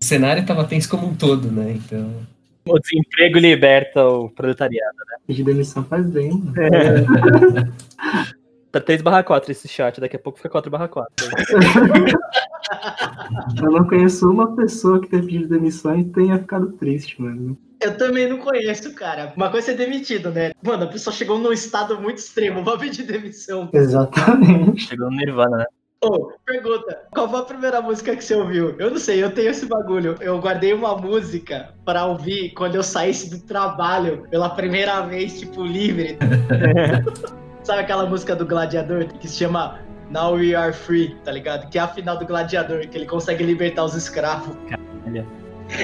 O 0.00 0.04
cenário 0.04 0.46
tava 0.46 0.64
tenso 0.64 0.88
como 0.88 1.08
um 1.08 1.14
todo, 1.14 1.50
né? 1.50 1.72
Então. 1.72 2.24
O 2.68 2.78
desemprego 2.78 3.38
liberta 3.38 4.04
o 4.04 4.28
proletariado. 4.30 4.96
Pedir 5.26 5.44
demissão 5.44 5.84
faz 5.84 6.08
bem, 6.08 6.30
mano. 6.30 6.54
Tá 8.76 8.80
3 8.80 9.00
barra 9.00 9.22
4 9.22 9.50
esse 9.50 9.66
chat, 9.66 9.98
daqui 9.98 10.16
a 10.16 10.18
pouco 10.18 10.36
fica 10.36 10.50
4 10.50 10.70
barra 10.70 10.86
4. 10.86 11.10
Eu 13.62 13.70
não 13.70 13.86
conheço 13.86 14.28
uma 14.28 14.54
pessoa 14.54 15.00
que 15.00 15.08
tenha 15.08 15.22
pedido 15.22 15.48
demissão 15.48 15.98
e 15.98 16.04
tenha 16.04 16.38
ficado 16.38 16.72
triste, 16.72 17.18
mano. 17.20 17.56
Eu 17.80 17.96
também 17.96 18.28
não 18.28 18.36
conheço, 18.36 18.94
cara. 18.94 19.32
Uma 19.34 19.50
coisa 19.50 19.72
é 19.72 19.74
ser 19.74 19.78
demitido, 19.78 20.30
né? 20.30 20.52
Mano, 20.62 20.84
a 20.84 20.88
pessoa 20.88 21.14
chegou 21.14 21.38
num 21.38 21.52
estado 21.52 21.98
muito 21.98 22.18
extremo, 22.18 22.62
vai 22.62 22.76
pedir 22.76 23.04
demissão. 23.04 23.70
Exatamente. 23.72 24.88
Chegou 24.88 25.10
no 25.10 25.16
Nirvana, 25.16 25.56
né? 25.56 25.64
Ô, 26.02 26.32
pergunta, 26.44 27.00
qual 27.14 27.30
foi 27.30 27.40
a 27.40 27.44
primeira 27.44 27.80
música 27.80 28.14
que 28.14 28.22
você 28.22 28.34
ouviu? 28.34 28.74
Eu 28.78 28.90
não 28.90 28.98
sei, 28.98 29.24
eu 29.24 29.32
tenho 29.32 29.48
esse 29.48 29.64
bagulho. 29.64 30.16
Eu 30.20 30.38
guardei 30.38 30.74
uma 30.74 30.94
música 30.98 31.70
pra 31.82 32.04
ouvir 32.04 32.52
quando 32.52 32.74
eu 32.74 32.82
saísse 32.82 33.30
do 33.30 33.40
trabalho 33.40 34.28
pela 34.28 34.50
primeira 34.50 35.00
vez, 35.00 35.40
tipo, 35.40 35.64
livre. 35.64 36.18
Sabe 37.66 37.80
aquela 37.80 38.06
música 38.06 38.36
do 38.36 38.46
Gladiador 38.46 39.08
que 39.08 39.26
se 39.26 39.38
chama 39.38 39.80
Now 40.08 40.34
We 40.34 40.54
Are 40.54 40.72
Free, 40.72 41.16
tá 41.24 41.32
ligado? 41.32 41.68
Que 41.68 41.80
é 41.80 41.80
a 41.80 41.88
final 41.88 42.16
do 42.16 42.24
Gladiador, 42.24 42.86
que 42.86 42.96
ele 42.96 43.06
consegue 43.06 43.42
libertar 43.42 43.82
os 43.82 43.96
escravos. 43.96 44.56
Caralho. 44.68 45.26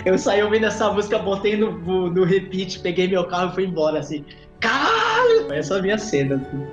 Eu 0.07 0.17
saí 0.17 0.41
ouvindo 0.45 0.67
essa 0.67 0.93
música, 0.93 1.19
botei 1.19 1.57
no, 1.57 1.73
no, 2.09 2.23
repeat, 2.23 2.79
peguei 2.79 3.09
meu 3.09 3.27
carro 3.27 3.51
e 3.51 3.55
fui 3.57 3.65
embora, 3.65 3.99
assim. 3.99 4.25
Caralho! 4.61 5.53
Essa 5.53 5.79
a 5.79 5.83
minha 5.83 5.99
cena. 5.99 6.37
assim. 6.37 6.67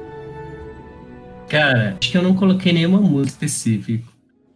Cara, 1.49 1.97
acho 1.99 2.11
que 2.11 2.15
eu 2.15 2.21
não 2.21 2.35
coloquei 2.35 2.71
nenhuma 2.71 3.01
música 3.01 3.45
específica. 3.45 4.07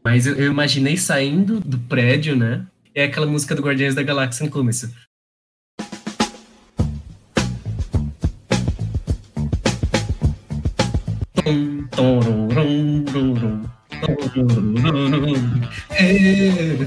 Mas 0.03 0.27
eu, 0.27 0.35
eu 0.35 0.51
imaginei 0.51 0.97
saindo 0.97 1.59
do 1.61 1.79
prédio, 1.79 2.35
né? 2.35 2.63
É 2.93 3.05
aquela 3.05 3.25
música 3.25 3.55
do 3.55 3.63
Guardiões 3.63 3.95
da 3.95 4.03
Galáxia 4.03 4.45
no 4.45 4.51
começo. 4.51 4.93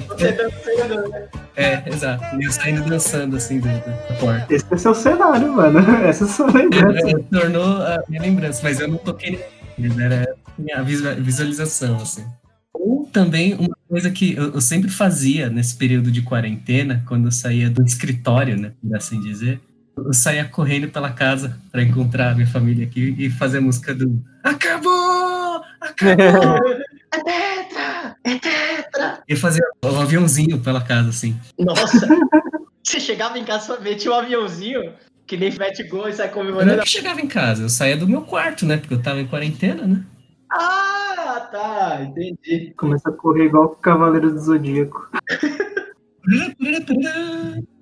Você 0.08 0.32
dançando, 0.32 1.08
né? 1.08 1.28
É, 1.56 1.82
exato. 1.88 2.36
E 2.40 2.44
eu 2.44 2.52
saindo 2.52 2.82
dançando 2.84 3.36
assim 3.36 3.60
do- 3.60 3.66
da 3.68 4.16
porta. 4.20 4.52
Esse 4.54 4.66
é 4.70 4.76
seu 4.76 4.94
cenário, 4.94 5.52
mano. 5.52 5.78
Essa 6.06 6.24
é 6.24 6.26
a 6.26 6.30
sua 6.30 6.50
lembrança. 6.52 7.08
É, 7.08 7.18
tornou 7.38 7.64
a 7.82 8.02
minha 8.08 8.22
lembrança, 8.22 8.60
mas 8.62 8.80
eu 8.80 8.88
não 8.88 8.98
toquei 8.98 9.40
neles, 9.78 9.98
era 9.98 10.34
a 10.46 10.60
minha 10.60 10.82
visualização, 10.82 11.96
assim. 11.96 12.24
Ou 12.74 13.08
também 13.12 13.54
uma 13.54 13.76
coisa 13.88 14.10
que 14.10 14.34
eu, 14.34 14.54
eu 14.54 14.60
sempre 14.60 14.90
fazia 14.90 15.48
nesse 15.48 15.76
período 15.76 16.10
de 16.10 16.22
quarentena, 16.22 17.02
quando 17.06 17.26
eu 17.26 17.32
saía 17.32 17.70
do 17.70 17.82
escritório, 17.84 18.56
né, 18.56 18.72
por 18.82 18.94
assim 18.96 19.20
dizer, 19.20 19.60
eu 19.96 20.12
saía 20.12 20.44
correndo 20.44 20.88
pela 20.88 21.10
casa 21.10 21.56
para 21.72 21.82
encontrar 21.82 22.32
a 22.32 22.34
minha 22.34 22.46
família 22.46 22.84
aqui 22.86 23.14
e 23.18 23.30
fazer 23.30 23.58
a 23.58 23.62
música 23.62 23.94
do 23.94 24.22
Acabou! 24.44 25.05
Acabou! 25.88 26.84
É 27.12 27.22
tetra! 27.22 28.16
É 28.24 28.38
tetra! 28.38 29.22
e 29.28 29.36
fazer 29.36 29.62
um 29.84 30.00
aviãozinho 30.00 30.60
pela 30.60 30.82
casa, 30.82 31.08
assim. 31.10 31.38
Nossa! 31.58 32.06
Você 32.82 33.00
chegava 33.00 33.38
em 33.38 33.44
casa 33.44 33.76
vez, 33.78 34.00
tinha 34.00 34.12
um 34.14 34.18
aviãozinho 34.18 34.92
que 35.26 35.36
nem 35.36 35.52
mete 35.58 35.82
gol 35.84 36.08
e 36.08 36.12
sai 36.12 36.26
Eu 36.26 36.30
não 36.30 36.34
comemorando. 36.34 36.80
é 36.80 36.84
que 36.84 36.88
chegava 36.88 37.20
em 37.20 37.26
casa, 37.26 37.62
eu 37.64 37.68
saía 37.68 37.96
do 37.96 38.06
meu 38.08 38.22
quarto, 38.22 38.64
né, 38.64 38.76
porque 38.76 38.94
eu 38.94 39.02
tava 39.02 39.20
em 39.20 39.26
quarentena, 39.26 39.86
né. 39.86 40.04
Ah, 40.50 41.48
tá, 41.50 42.02
entendi. 42.02 42.72
Começa 42.76 43.08
a 43.08 43.12
correr 43.12 43.46
igual 43.46 43.64
o 43.64 43.68
Cavaleiro 43.70 44.30
do 44.30 44.38
Zodíaco. 44.38 45.08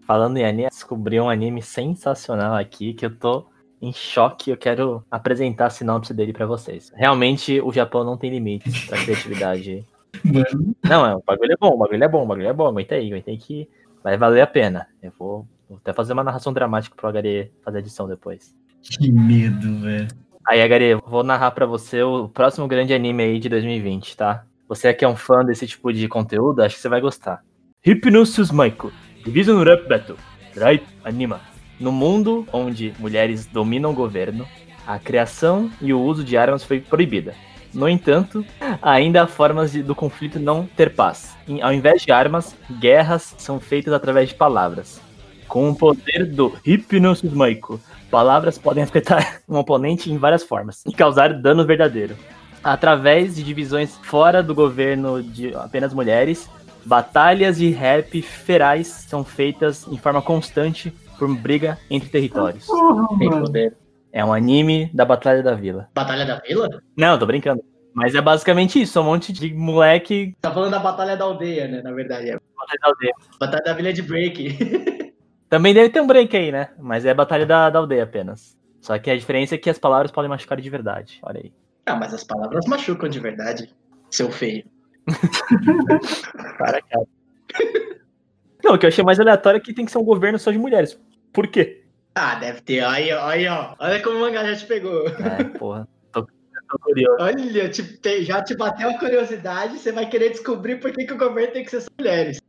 Falando 0.06 0.36
em 0.36 0.44
anime, 0.44 0.68
descobri 0.68 1.20
um 1.20 1.28
anime 1.28 1.62
sensacional 1.62 2.54
aqui 2.54 2.94
que 2.94 3.04
eu 3.04 3.14
tô 3.14 3.46
em 3.84 3.92
choque. 3.92 4.50
Eu 4.50 4.56
quero 4.56 5.04
apresentar 5.10 5.66
a 5.66 5.70
sinopse 5.70 6.14
dele 6.14 6.32
pra 6.32 6.46
vocês. 6.46 6.92
Realmente, 6.94 7.60
o 7.60 7.72
Japão 7.72 8.04
não 8.04 8.16
tem 8.16 8.30
limites 8.30 8.86
pra 8.86 9.02
criatividade. 9.02 9.86
Mano, 10.24 10.74
Não, 10.82 11.06
é, 11.06 11.14
o 11.14 11.22
bagulho 11.24 11.52
é 11.52 11.56
bom, 11.56 11.74
o 11.74 11.78
bagulho 11.78 12.04
é 12.04 12.08
bom, 12.08 12.24
o 12.24 12.26
bagulho 12.26 12.48
é 12.48 12.52
bom. 12.52 12.66
Aguenta 12.66 12.94
aí, 12.94 13.08
aguenta 13.08 13.30
aí 13.30 13.36
que 13.38 13.68
vai 14.02 14.16
valer 14.16 14.40
a 14.40 14.46
pena. 14.46 14.86
Eu 15.02 15.12
vou, 15.18 15.46
vou 15.68 15.78
até 15.78 15.92
fazer 15.92 16.12
uma 16.12 16.24
narração 16.24 16.52
dramática 16.52 16.96
pro 16.96 17.08
Agare 17.08 17.52
fazer 17.64 17.78
a 17.78 17.80
edição 17.80 18.08
depois. 18.08 18.54
que 18.82 19.10
medo, 19.10 19.80
velho. 19.80 20.08
Aí, 20.46 20.60
eu 20.90 21.02
vou 21.06 21.24
narrar 21.24 21.52
pra 21.52 21.64
você 21.64 22.02
o 22.02 22.28
próximo 22.28 22.68
grande 22.68 22.92
anime 22.92 23.22
aí 23.22 23.38
de 23.38 23.48
2020, 23.48 24.16
tá? 24.16 24.44
Você 24.68 24.92
que 24.92 25.04
é 25.04 25.08
um 25.08 25.16
fã 25.16 25.44
desse 25.44 25.66
tipo 25.66 25.92
de 25.92 26.06
conteúdo, 26.06 26.62
acho 26.62 26.76
que 26.76 26.82
você 26.82 26.88
vai 26.88 27.00
gostar. 27.00 27.42
Hypnosis 27.82 28.50
Maiko, 28.50 28.92
Division 29.24 29.62
Rap 29.62 29.88
Battle, 29.88 30.18
Rai 30.56 30.82
Anima. 31.02 31.40
No 31.84 31.92
mundo 31.92 32.48
onde 32.50 32.94
mulheres 32.98 33.44
dominam 33.44 33.90
o 33.90 33.94
governo, 33.94 34.48
a 34.86 34.98
criação 34.98 35.70
e 35.82 35.92
o 35.92 36.00
uso 36.00 36.24
de 36.24 36.34
armas 36.34 36.64
foi 36.64 36.80
proibida. 36.80 37.34
No 37.74 37.86
entanto, 37.86 38.42
ainda 38.80 39.22
há 39.22 39.26
formas 39.26 39.72
de- 39.72 39.82
do 39.82 39.94
conflito 39.94 40.40
não 40.40 40.64
ter 40.64 40.94
paz. 40.94 41.36
Em- 41.46 41.60
ao 41.60 41.74
invés 41.74 42.00
de 42.00 42.10
armas, 42.10 42.56
guerras 42.80 43.34
são 43.36 43.60
feitas 43.60 43.92
através 43.92 44.30
de 44.30 44.34
palavras. 44.34 44.98
Com 45.46 45.68
o 45.68 45.76
poder 45.76 46.24
do 46.24 46.54
Hypnosis 46.64 47.34
Maiko, 47.34 47.78
palavras 48.10 48.56
podem 48.56 48.82
afetar 48.82 49.42
um 49.46 49.58
oponente 49.58 50.10
em 50.10 50.16
várias 50.16 50.42
formas 50.42 50.82
e 50.86 50.92
causar 50.94 51.34
dano 51.34 51.66
verdadeiro. 51.66 52.16
Através 52.62 53.36
de 53.36 53.42
divisões 53.42 53.94
fora 54.04 54.42
do 54.42 54.54
governo 54.54 55.22
de 55.22 55.54
apenas 55.54 55.92
mulheres, 55.92 56.48
batalhas 56.82 57.58
de 57.58 57.68
rap 57.68 58.22
ferais 58.22 58.86
são 58.86 59.22
feitas 59.22 59.86
em 59.86 59.98
forma 59.98 60.22
constante 60.22 60.90
por 61.18 61.34
briga 61.36 61.78
entre 61.90 62.08
territórios. 62.08 62.66
Porra, 62.66 63.18
Tem 63.18 63.30
poder. 63.30 63.76
É 64.12 64.24
um 64.24 64.32
anime 64.32 64.90
da 64.94 65.04
Batalha 65.04 65.42
da 65.42 65.54
Vila. 65.54 65.88
Batalha 65.94 66.24
da 66.24 66.38
Vila? 66.40 66.68
Não, 66.96 67.18
tô 67.18 67.26
brincando. 67.26 67.62
Mas 67.92 68.14
é 68.14 68.20
basicamente 68.20 68.80
isso, 68.80 69.00
um 69.00 69.04
monte 69.04 69.32
de 69.32 69.52
moleque. 69.54 70.36
Tá 70.40 70.52
falando 70.52 70.72
da 70.72 70.78
Batalha 70.78 71.16
da 71.16 71.24
Aldeia, 71.24 71.68
né? 71.68 71.80
Na 71.82 71.92
verdade. 71.92 72.30
É. 72.30 72.32
Batalha 72.56 72.78
da 72.80 72.88
aldeia. 72.88 73.12
Batalha 73.40 73.62
da 73.64 73.72
Vila 73.72 73.88
é 73.88 73.92
de 73.92 74.02
Break. 74.02 75.14
Também 75.48 75.72
deve 75.74 75.90
ter 75.90 76.00
um 76.00 76.06
break 76.06 76.36
aí, 76.36 76.50
né? 76.50 76.70
Mas 76.78 77.04
é 77.04 77.14
Batalha 77.14 77.46
da, 77.46 77.70
da 77.70 77.78
aldeia 77.78 78.02
apenas. 78.02 78.56
Só 78.80 78.98
que 78.98 79.10
a 79.10 79.16
diferença 79.16 79.54
é 79.54 79.58
que 79.58 79.70
as 79.70 79.78
palavras 79.78 80.10
podem 80.10 80.28
machucar 80.28 80.60
de 80.60 80.68
verdade. 80.68 81.18
Olha 81.22 81.40
aí. 81.40 81.52
ah, 81.86 81.94
mas 81.94 82.12
as 82.12 82.24
palavras 82.24 82.66
machucam 82.66 83.08
de 83.08 83.20
verdade. 83.20 83.72
Seu 84.10 84.30
feio. 84.30 84.64
Cara, 86.58 86.80
cara. 86.82 87.06
Não, 88.64 88.74
o 88.74 88.78
que 88.78 88.86
eu 88.86 88.88
achei 88.88 89.04
mais 89.04 89.20
aleatório 89.20 89.58
é 89.58 89.60
que 89.60 89.74
tem 89.74 89.84
que 89.84 89.92
ser 89.92 89.98
um 89.98 90.04
governo 90.04 90.38
só 90.38 90.50
de 90.50 90.56
mulheres. 90.58 90.98
Por 91.32 91.46
quê? 91.48 91.84
Ah, 92.14 92.36
deve 92.36 92.60
ter. 92.62 92.82
Aí, 92.84 93.12
ó, 93.12 93.26
aí, 93.26 93.46
ó. 93.46 93.74
Olha 93.78 94.02
como 94.02 94.16
o 94.16 94.20
mangá 94.20 94.42
já 94.44 94.56
te 94.56 94.66
pegou. 94.66 95.06
É, 95.08 95.44
porra. 95.58 95.86
Tô, 96.12 96.22
tô 96.22 96.78
curioso. 96.80 97.16
Olha, 97.20 97.68
te- 97.68 97.98
te- 97.98 98.24
já 98.24 98.42
te 98.42 98.56
bateu 98.56 98.88
a 98.88 98.98
curiosidade, 98.98 99.78
você 99.78 99.92
vai 99.92 100.08
querer 100.08 100.30
descobrir 100.30 100.76
por 100.80 100.92
que, 100.92 101.04
que 101.04 101.12
o 101.12 101.18
governo 101.18 101.52
tem 101.52 101.64
que 101.64 101.70
ser 101.70 101.82
só 101.82 101.88
mulheres. 101.98 102.40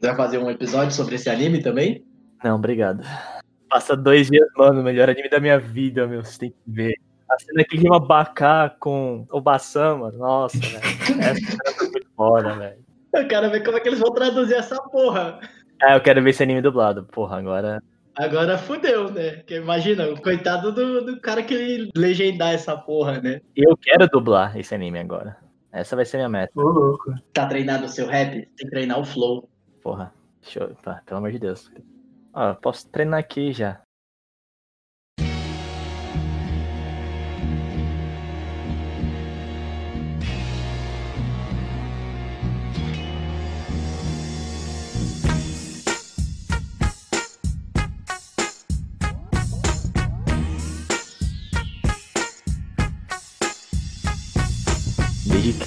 Você 0.00 0.06
vai 0.06 0.16
fazer 0.16 0.38
um 0.38 0.50
episódio 0.50 0.92
sobre 0.92 1.16
esse 1.16 1.28
anime 1.28 1.60
também? 1.62 2.02
Não, 2.42 2.54
obrigado. 2.56 3.04
Passa 3.68 3.94
dois 3.96 4.30
dias, 4.30 4.48
mano, 4.56 4.80
o 4.80 4.84
melhor 4.84 5.10
anime 5.10 5.28
da 5.28 5.40
minha 5.40 5.58
vida, 5.58 6.06
meu. 6.06 6.24
Você 6.24 6.38
tem 6.38 6.50
que 6.50 6.56
ver. 6.66 6.94
A 7.30 7.38
cena 7.38 7.62
que 7.64 7.76
rima 7.76 8.00
Bacá 8.00 8.74
com 8.80 9.26
o 9.30 9.40
Bassama, 9.40 10.10
nossa, 10.12 10.56
velho. 10.58 10.78
Essa 11.20 11.40
cena 11.40 11.76
foi 11.76 11.88
muito 11.90 12.08
foda, 12.16 12.54
velho. 12.54 12.78
Eu 13.12 13.26
quero 13.26 13.50
ver 13.50 13.64
como 13.64 13.76
é 13.76 13.80
que 13.80 13.88
eles 13.88 13.98
vão 13.98 14.12
traduzir 14.12 14.54
essa 14.54 14.76
porra. 14.82 15.40
É, 15.82 15.94
eu 15.94 16.00
quero 16.00 16.22
ver 16.22 16.30
esse 16.30 16.42
anime 16.42 16.60
dublado. 16.60 17.04
Porra, 17.04 17.38
agora. 17.38 17.82
Agora 18.16 18.58
fudeu, 18.58 19.10
né? 19.10 19.36
Porque 19.36 19.56
imagina, 19.56 20.08
o 20.08 20.20
coitado 20.20 20.72
do, 20.72 21.04
do 21.04 21.20
cara 21.20 21.42
que 21.42 21.88
legendar 21.96 22.52
essa 22.52 22.76
porra, 22.76 23.20
né? 23.20 23.40
Eu 23.54 23.76
quero 23.76 24.08
dublar 24.08 24.58
esse 24.58 24.74
anime 24.74 24.98
agora. 24.98 25.36
Essa 25.72 25.94
vai 25.94 26.04
ser 26.04 26.16
minha 26.16 26.28
meta. 26.28 26.52
Ô, 26.56 26.62
louco. 26.62 27.14
Tá 27.32 27.46
treinado 27.46 27.84
o 27.84 27.88
seu 27.88 28.06
rap? 28.06 28.32
Tem 28.32 28.48
que 28.56 28.70
treinar 28.70 28.98
o 28.98 29.04
flow. 29.04 29.48
Porra. 29.82 30.12
Eu. 30.54 30.74
Pá, 30.82 31.02
pelo 31.04 31.18
amor 31.18 31.30
de 31.30 31.38
Deus. 31.38 31.70
Ó, 32.32 32.48
eu 32.48 32.54
posso 32.56 32.88
treinar 32.88 33.20
aqui 33.20 33.52
já. 33.52 33.80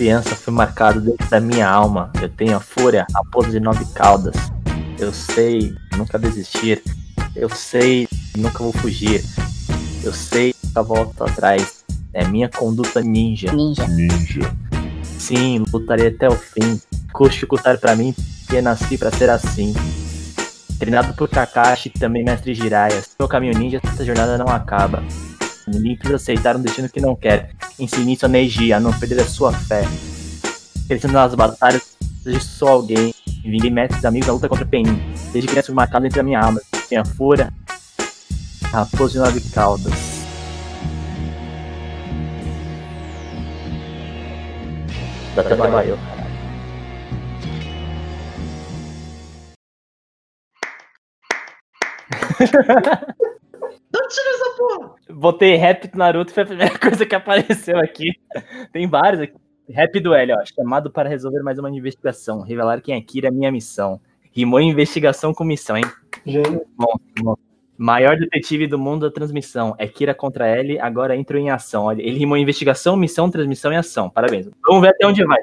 Criança 0.02 0.36
fui 0.36 0.52
marcado 0.52 1.00
dentro 1.00 1.30
da 1.30 1.40
minha 1.40 1.70
alma. 1.70 2.12
Eu 2.20 2.28
tenho 2.28 2.58
a 2.58 2.60
fúria, 2.60 3.06
a 3.14 3.20
raposa 3.20 3.52
de 3.52 3.60
nove 3.60 3.86
caudas. 3.94 4.34
Eu 4.98 5.14
sei 5.14 5.76
nunca 5.96 6.18
desistir. 6.18 6.82
Eu 7.36 7.48
sei 7.52 8.08
nunca 8.36 8.64
vou 8.64 8.74
fugir. 8.74 9.24
Eu 10.04 10.12
sei 10.12 10.56
nunca 10.64 10.82
volto 10.82 11.24
atrás. 11.24 11.84
É 12.16 12.26
minha 12.26 12.50
conduta 12.50 13.00
ninja. 13.00 13.54
Ninja. 13.54 14.52
Sim, 15.04 15.64
lutarei 15.72 16.08
até 16.08 16.28
o 16.28 16.36
fim. 16.36 16.82
Custe 17.14 17.46
custar 17.46 17.78
pra 17.78 17.96
mim, 17.96 18.16
porque 18.40 18.60
nasci 18.60 18.98
pra 18.98 19.12
ser 19.12 19.30
assim. 19.30 19.72
Treinado 20.80 21.14
por 21.14 21.30
Kakashi 21.30 21.92
e 21.94 22.00
também 22.00 22.24
mestre 22.24 22.56
Jiraiya. 22.56 23.04
Meu 23.20 23.28
caminho 23.28 23.56
ninja, 23.56 23.80
essa 23.84 24.04
jornada 24.04 24.36
não 24.36 24.48
acaba. 24.48 25.04
Ninguém 25.74 25.96
precisa 25.96 26.18
aceitar 26.18 26.56
um 26.56 26.62
destino 26.62 26.90
que 26.90 27.00
não 27.00 27.16
quer. 27.16 27.52
Ensine 27.80 28.14
isso 28.14 28.26
a 28.26 28.30
Neji, 28.30 28.74
a 28.74 28.80
não 28.80 28.92
perder 28.92 29.22
a 29.22 29.26
sua 29.26 29.54
fé. 29.54 29.84
Crescendo 30.88 31.14
nas 31.14 31.34
batalhas, 31.34 31.98
seja 32.24 32.40
só 32.40 32.68
alguém. 32.68 33.14
Vinguei 33.44 33.72
mestres 33.72 34.04
amigos 34.06 34.28
na 34.28 34.34
luta 34.34 34.50
contra 34.50 34.66
Penin. 34.66 35.02
Desde 35.32 35.48
criança 35.50 35.68
fui 35.68 35.76
marcado 35.76 36.06
entre 36.06 36.20
a 36.20 36.24
minha 36.24 36.40
alma. 36.40 36.62
Tem 36.90 36.98
a 36.98 37.06
fúria, 37.06 37.52
a 38.74 38.84
raposa 38.84 39.14
de 39.14 39.20
nove 39.20 39.42
caudas. 39.52 40.22
Dá 45.36 45.42
até 45.42 45.56
Não 53.94 54.08
tira 54.08 54.30
essa 54.30 54.58
porra! 54.58 54.96
Botei 55.10 55.56
rap 55.56 55.88
do 55.88 55.98
Naruto, 55.98 56.34
foi 56.34 56.44
a 56.44 56.46
primeira 56.46 56.78
coisa 56.80 57.06
que 57.06 57.16
apareceu 57.16 57.78
aqui. 57.78 58.12
Tem 58.72 58.88
vários 58.88 59.22
aqui. 59.22 59.36
Rap 59.70 60.00
do 60.00 60.14
L, 60.14 60.34
ó. 60.34 60.46
Chamado 60.46 60.92
para 60.92 61.10
resolver 61.10 61.42
mais 61.44 61.58
uma 61.58 61.70
investigação. 61.70 62.42
Revelar 62.42 62.82
quem 62.82 62.96
é 62.96 63.02
Kira 63.02 63.28
é 63.28 63.32
minha 63.32 63.52
missão. 63.52 64.00
Rimou 64.32 64.62
investigação 64.62 65.34
com 65.34 65.44
missão, 65.44 65.78
hein? 65.78 65.86
Gênio. 66.26 66.66
Bom, 66.78 66.94
bom. 67.22 67.36
Maior 67.78 68.16
detetive 68.18 68.68
do 68.68 68.78
mundo 68.78 69.08
da 69.08 69.14
transmissão. 69.14 69.76
É 69.78 69.88
Kira 69.88 70.14
contra 70.14 70.48
L, 70.48 70.80
agora 70.80 71.16
entro 71.16 71.38
em 71.38 71.50
ação. 71.50 71.86
Olha, 71.86 72.02
ele 72.02 72.18
rimou 72.18 72.38
investigação, 72.38 72.96
missão, 72.96 73.30
transmissão 73.30 73.74
e 73.74 73.76
ação. 73.76 74.10
Parabéns. 74.10 74.50
Vamos 74.66 74.82
ver 74.82 74.90
até 74.90 75.06
onde 75.06 75.26
vai. 75.26 75.40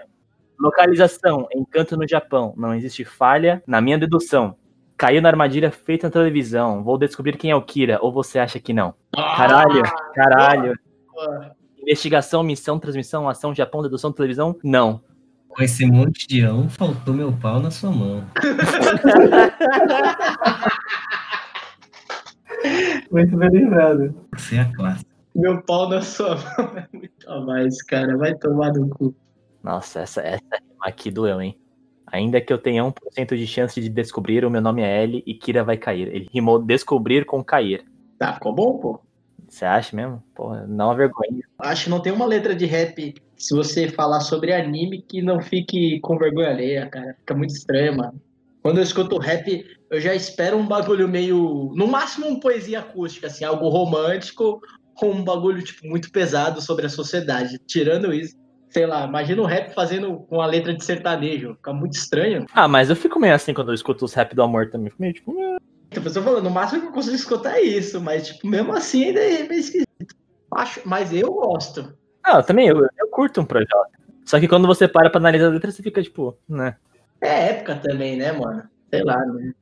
Localização, 0.59 1.47
encanto 1.55 1.97
no 1.97 2.09
Japão. 2.09 2.55
Não 2.57 2.75
existe 2.75 3.05
falha 3.05 3.63
na 3.67 3.81
minha 3.81 3.99
dedução. 3.99 4.57
Caiu 4.99 5.23
na 5.23 5.29
armadilha 5.29 5.71
feita 5.71 6.09
na 6.09 6.11
televisão. 6.11 6.83
Vou 6.83 6.99
descobrir 6.99 7.37
quem 7.37 7.53
é 7.53 7.57
o 7.57 7.63
Kira, 7.63 8.01
ou 8.03 8.13
você 8.13 8.41
acha 8.41 8.59
que 8.59 8.73
não? 8.73 8.93
Caralho, 9.15 9.83
caralho. 10.13 10.75
Ah, 11.17 11.53
Investigação, 11.81 12.43
missão, 12.43 12.81
transmissão, 12.81 13.29
ação, 13.29 13.55
Japão, 13.55 13.81
dedução, 13.81 14.13
televisão? 14.13 14.57
Não. 14.63 15.01
Com 15.49 15.63
esse 15.63 15.87
monte 15.87 16.27
de 16.27 16.43
ão, 16.43 16.69
faltou 16.69 17.15
meu 17.15 17.33
pau 17.33 17.61
na 17.61 17.71
sua 17.71 17.93
mão. 17.93 18.25
Muito 23.11 23.37
bem 23.37 23.51
lembrado. 23.51 24.15
Você 24.37 24.57
é 24.57 24.61
a 24.61 24.73
classe. 24.75 25.05
Meu 25.35 25.63
pau 25.63 25.89
na 25.89 26.03
sua 26.03 26.35
mão 26.35 26.77
é 26.77 26.89
muito 26.93 27.31
a 27.31 27.41
mais, 27.41 27.83
cara. 27.83 28.17
Vai 28.17 28.35
tomar 28.35 28.73
no 28.73 28.89
cu. 28.89 29.15
Nossa, 29.63 30.01
essa, 30.01 30.21
essa 30.21 30.57
rima 30.61 30.87
aqui 30.87 31.11
doeu, 31.11 31.41
hein? 31.41 31.59
Ainda 32.11 32.41
que 32.41 32.53
eu 32.53 32.59
tenha 32.59 32.83
1% 32.83 33.37
de 33.37 33.47
chance 33.47 33.81
de 33.81 33.89
descobrir, 33.89 34.45
o 34.45 34.51
meu 34.51 34.61
nome 34.61 34.83
é 34.83 35.03
L 35.03 35.23
e 35.27 35.35
Kira 35.35 35.63
vai 35.63 35.77
cair. 35.77 36.09
Ele 36.09 36.29
rimou 36.33 36.59
descobrir 36.59 37.25
com 37.25 37.43
cair. 37.43 37.85
Tá, 38.19 38.35
ficou 38.35 38.55
bom, 38.55 38.79
pô? 38.79 39.01
Você 39.49 39.65
acha 39.65 39.97
mesmo? 39.97 40.23
Porra, 40.35 40.67
não 40.67 40.87
uma 40.87 40.97
vergonha. 40.97 41.43
Acho 41.59 41.85
que 41.85 41.91
não 41.91 42.01
tem 42.01 42.13
uma 42.13 42.27
letra 42.27 42.55
de 42.55 42.67
rap 42.67 43.15
se 43.37 43.55
você 43.55 43.89
falar 43.89 44.21
sobre 44.21 44.53
anime 44.53 45.01
que 45.01 45.23
não 45.23 45.41
fique 45.41 46.01
com 46.01 46.19
vergonha 46.19 46.51
alheia, 46.51 46.87
cara. 46.87 47.15
Fica 47.21 47.35
muito 47.35 47.55
estranho, 47.55 47.97
mano. 47.97 48.21
Quando 48.63 48.79
eu 48.79 48.83
escuto 48.83 49.19
rap, 49.19 49.65
eu 49.91 50.01
já 50.01 50.15
espero 50.15 50.59
um 50.59 50.67
bagulho 50.67 51.09
meio. 51.09 51.73
No 51.75 51.87
máximo, 51.87 52.27
uma 52.27 52.41
poesia 52.41 52.81
acústica, 52.81 53.29
assim, 53.29 53.45
algo 53.45 53.69
romântico 53.69 54.61
ou 55.01 55.15
um 55.15 55.23
bagulho, 55.25 55.63
tipo, 55.63 55.87
muito 55.87 56.11
pesado 56.11 56.61
sobre 56.61 56.85
a 56.85 56.91
sociedade. 56.91 57.59
Tirando 57.67 58.13
isso, 58.13 58.37
sei 58.71 58.87
lá, 58.87 59.05
imagina 59.07 59.43
o 59.43 59.47
rap 59.47 59.75
fazendo 59.75 60.19
com 60.29 60.41
a 60.41 60.47
letra 60.47 60.75
de 60.75 60.85
sertanejo. 60.85 61.55
Fica 61.57 61.73
muito 61.73 61.95
estranho. 61.95 62.47
Ah, 62.53 62.69
mas 62.69 62.91
eu 62.91 62.97
fico 62.97 63.19
meio 63.19 63.35
assim 63.35 63.55
quando 63.55 63.69
eu 63.69 63.75
escuto 63.75 64.05
os 64.05 64.15
rap 64.15 64.35
do 64.35 64.43
amor 64.43 64.71
também. 64.71 64.91
Fico 64.91 65.03
meio 65.03 65.15
tipo. 65.15 65.33
"Eh". 65.41 65.57
Então, 65.91 66.03
eu 66.05 66.13
tô 66.13 66.23
falando, 66.23 66.45
no 66.45 66.51
máximo 66.51 66.83
que 66.83 66.89
eu 66.89 66.93
consigo 66.93 67.17
escutar 67.17 67.57
é 67.57 67.63
isso, 67.63 68.01
mas, 68.01 68.29
tipo, 68.29 68.47
mesmo 68.47 68.73
assim 68.73 69.05
ainda 69.05 69.21
é 69.21 69.49
meio 69.49 69.61
esquisito. 69.61 69.87
Acho, 70.55 70.81
mas 70.85 71.13
eu 71.13 71.33
gosto. 71.33 71.95
Ah, 72.23 72.39
eu 72.39 72.43
também, 72.43 72.69
eu, 72.69 72.79
eu 72.79 73.09
curto 73.11 73.41
um 73.41 73.45
Projota. 73.45 73.99
Só 74.25 74.39
que 74.39 74.47
quando 74.47 74.67
você 74.67 74.87
para 74.87 75.09
pra 75.09 75.19
analisar 75.19 75.47
a 75.47 75.51
letra, 75.51 75.71
você 75.71 75.83
fica 75.83 76.03
tipo, 76.03 76.37
né? 76.47 76.77
É 77.23 77.49
época 77.51 77.77
também, 77.77 78.17
né, 78.17 78.33
mano? 78.33 78.65
Sei 78.91 79.03
lá, 79.03 79.25
né? 79.25 79.53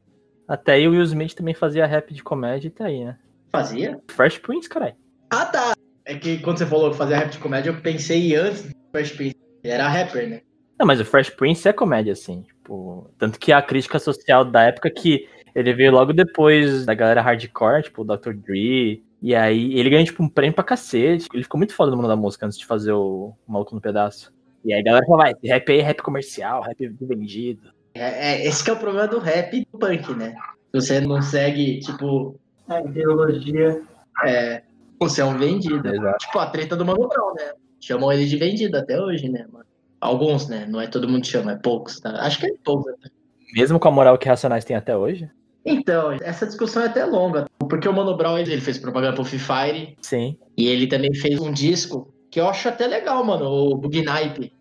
Até 0.49 0.73
aí 0.73 0.89
o 0.89 0.91
Will 0.91 1.03
Smith 1.03 1.35
também 1.35 1.55
fazia 1.55 1.87
rap 1.87 2.13
de 2.13 2.23
comédia 2.23 2.69
e 2.69 2.71
tá 2.71 2.87
aí, 2.87 3.05
né? 3.05 3.17
Fazia? 3.51 4.01
Fresh 4.11 4.39
Prince, 4.39 4.69
caralho. 4.69 4.95
Ah, 5.31 5.47
tá. 5.47 5.73
É 6.05 6.15
que 6.17 6.39
quando 6.39 6.59
você 6.59 6.67
falou 6.67 6.93
fazia 6.93 7.17
rap 7.17 7.31
de 7.31 7.39
comédia, 7.39 7.71
eu 7.71 7.81
pensei 7.81 8.35
antes 8.37 8.69
Fresh 8.97 9.13
Prince. 9.13 9.37
Ele 9.63 9.73
era 9.73 9.89
rapper, 9.89 10.29
né? 10.29 10.41
Não, 10.79 10.87
mas 10.87 11.01
o 11.01 11.05
Fresh 11.05 11.31
Prince 11.31 11.69
é 11.69 11.73
comédia, 11.73 12.13
assim. 12.13 12.43
Tipo, 12.43 13.11
tanto 13.19 13.39
que 13.39 13.53
a 13.53 13.61
crítica 13.61 13.99
social 13.99 14.45
da 14.45 14.63
época 14.63 14.91
que 14.91 15.29
ele 15.55 15.73
veio 15.75 15.93
logo 15.93 16.13
depois 16.13 16.85
da 16.87 16.95
galera 16.95 17.23
hardcore, 17.23 17.83
tipo, 17.83 18.03
o 18.03 18.05
Dr. 18.05 18.33
Dre. 18.35 19.03
E 19.23 19.35
aí 19.35 19.79
ele 19.79 19.91
ganhou, 19.91 20.05
tipo, 20.05 20.23
um 20.23 20.29
prêmio 20.29 20.55
pra 20.55 20.65
cacete. 20.65 21.29
Ele 21.33 21.43
ficou 21.43 21.59
muito 21.59 21.75
foda 21.75 21.91
no 21.91 21.97
mundo 21.97 22.09
da 22.09 22.17
música 22.17 22.47
antes 22.47 22.59
de 22.59 22.67
fazer 22.67 22.93
o 22.93 23.35
Maluco 23.47 23.75
no 23.75 23.81
Pedaço. 23.81 24.33
E 24.65 24.73
aí 24.73 24.81
a 24.81 24.85
galera 24.85 25.07
falou, 25.07 25.23
vai, 25.23 25.35
rap 25.45 25.73
aí 25.73 25.79
é 25.79 25.83
rap 25.83 26.03
comercial, 26.03 26.63
rap 26.63 26.89
vendido. 27.01 27.71
É, 27.95 28.33
é, 28.33 28.47
esse 28.47 28.63
que 28.63 28.71
é 28.71 28.73
o 28.73 28.79
problema 28.79 29.09
do 29.09 29.19
rap 29.19 29.55
e 29.57 29.61
do 29.61 29.79
punk, 29.79 30.15
né? 30.15 30.35
Você 30.73 31.01
não 31.01 31.23
segue, 31.23 31.81
tipo, 31.81 32.39
A 32.69 32.81
ideologia. 32.81 33.83
é, 34.25 34.63
você 34.99 35.21
é 35.23 35.25
um 35.25 35.39
vendido. 35.39 35.89
Exato. 35.89 36.19
Tipo, 36.19 36.39
a 36.39 36.47
treta 36.47 36.77
do 36.77 36.85
Mano 36.85 37.09
Brown, 37.09 37.35
né? 37.35 37.53
Chamam 37.81 38.13
ele 38.13 38.27
de 38.27 38.37
vendido 38.37 38.77
até 38.77 39.01
hoje, 39.01 39.29
né, 39.29 39.47
mano? 39.51 39.67
Alguns, 40.01 40.49
né? 40.49 40.67
Não 40.69 40.81
é 40.81 40.87
todo 40.87 41.09
mundo 41.09 41.23
que 41.23 41.29
chama, 41.29 41.53
é 41.53 41.57
poucos, 41.57 42.01
tá? 42.01 42.11
Acho 42.21 42.41
que 42.41 42.47
é 42.47 42.51
poucos. 42.65 42.93
até. 42.93 43.11
Mesmo 43.55 43.79
com 43.79 43.89
a 43.89 43.91
moral 43.91 44.19
que 44.19 44.29
Racionais 44.29 44.65
tem 44.65 44.77
até 44.77 44.97
hoje. 44.97 45.31
Então, 45.65 46.13
essa 46.21 46.47
discussão 46.47 46.83
é 46.83 46.87
até 46.87 47.05
longa. 47.05 47.47
Porque 47.59 47.89
o 47.89 47.93
Mano 47.93 48.17
Brown, 48.17 48.39
ele 48.39 48.61
fez 48.61 48.79
propaganda 48.79 49.15
pro 49.15 49.25
Free 49.25 49.39
Fire 49.39 49.97
Sim. 50.01 50.37
e 50.57 50.69
ele 50.69 50.87
também 50.87 51.13
fez 51.13 51.41
um 51.41 51.53
disco 51.53 52.15
que 52.31 52.41
eu 52.41 52.49
acho 52.49 52.69
até 52.69 52.87
legal, 52.87 53.25
mano, 53.25 53.47
o 53.47 53.77
Bug 53.77 53.99
Nipe. 53.99 54.53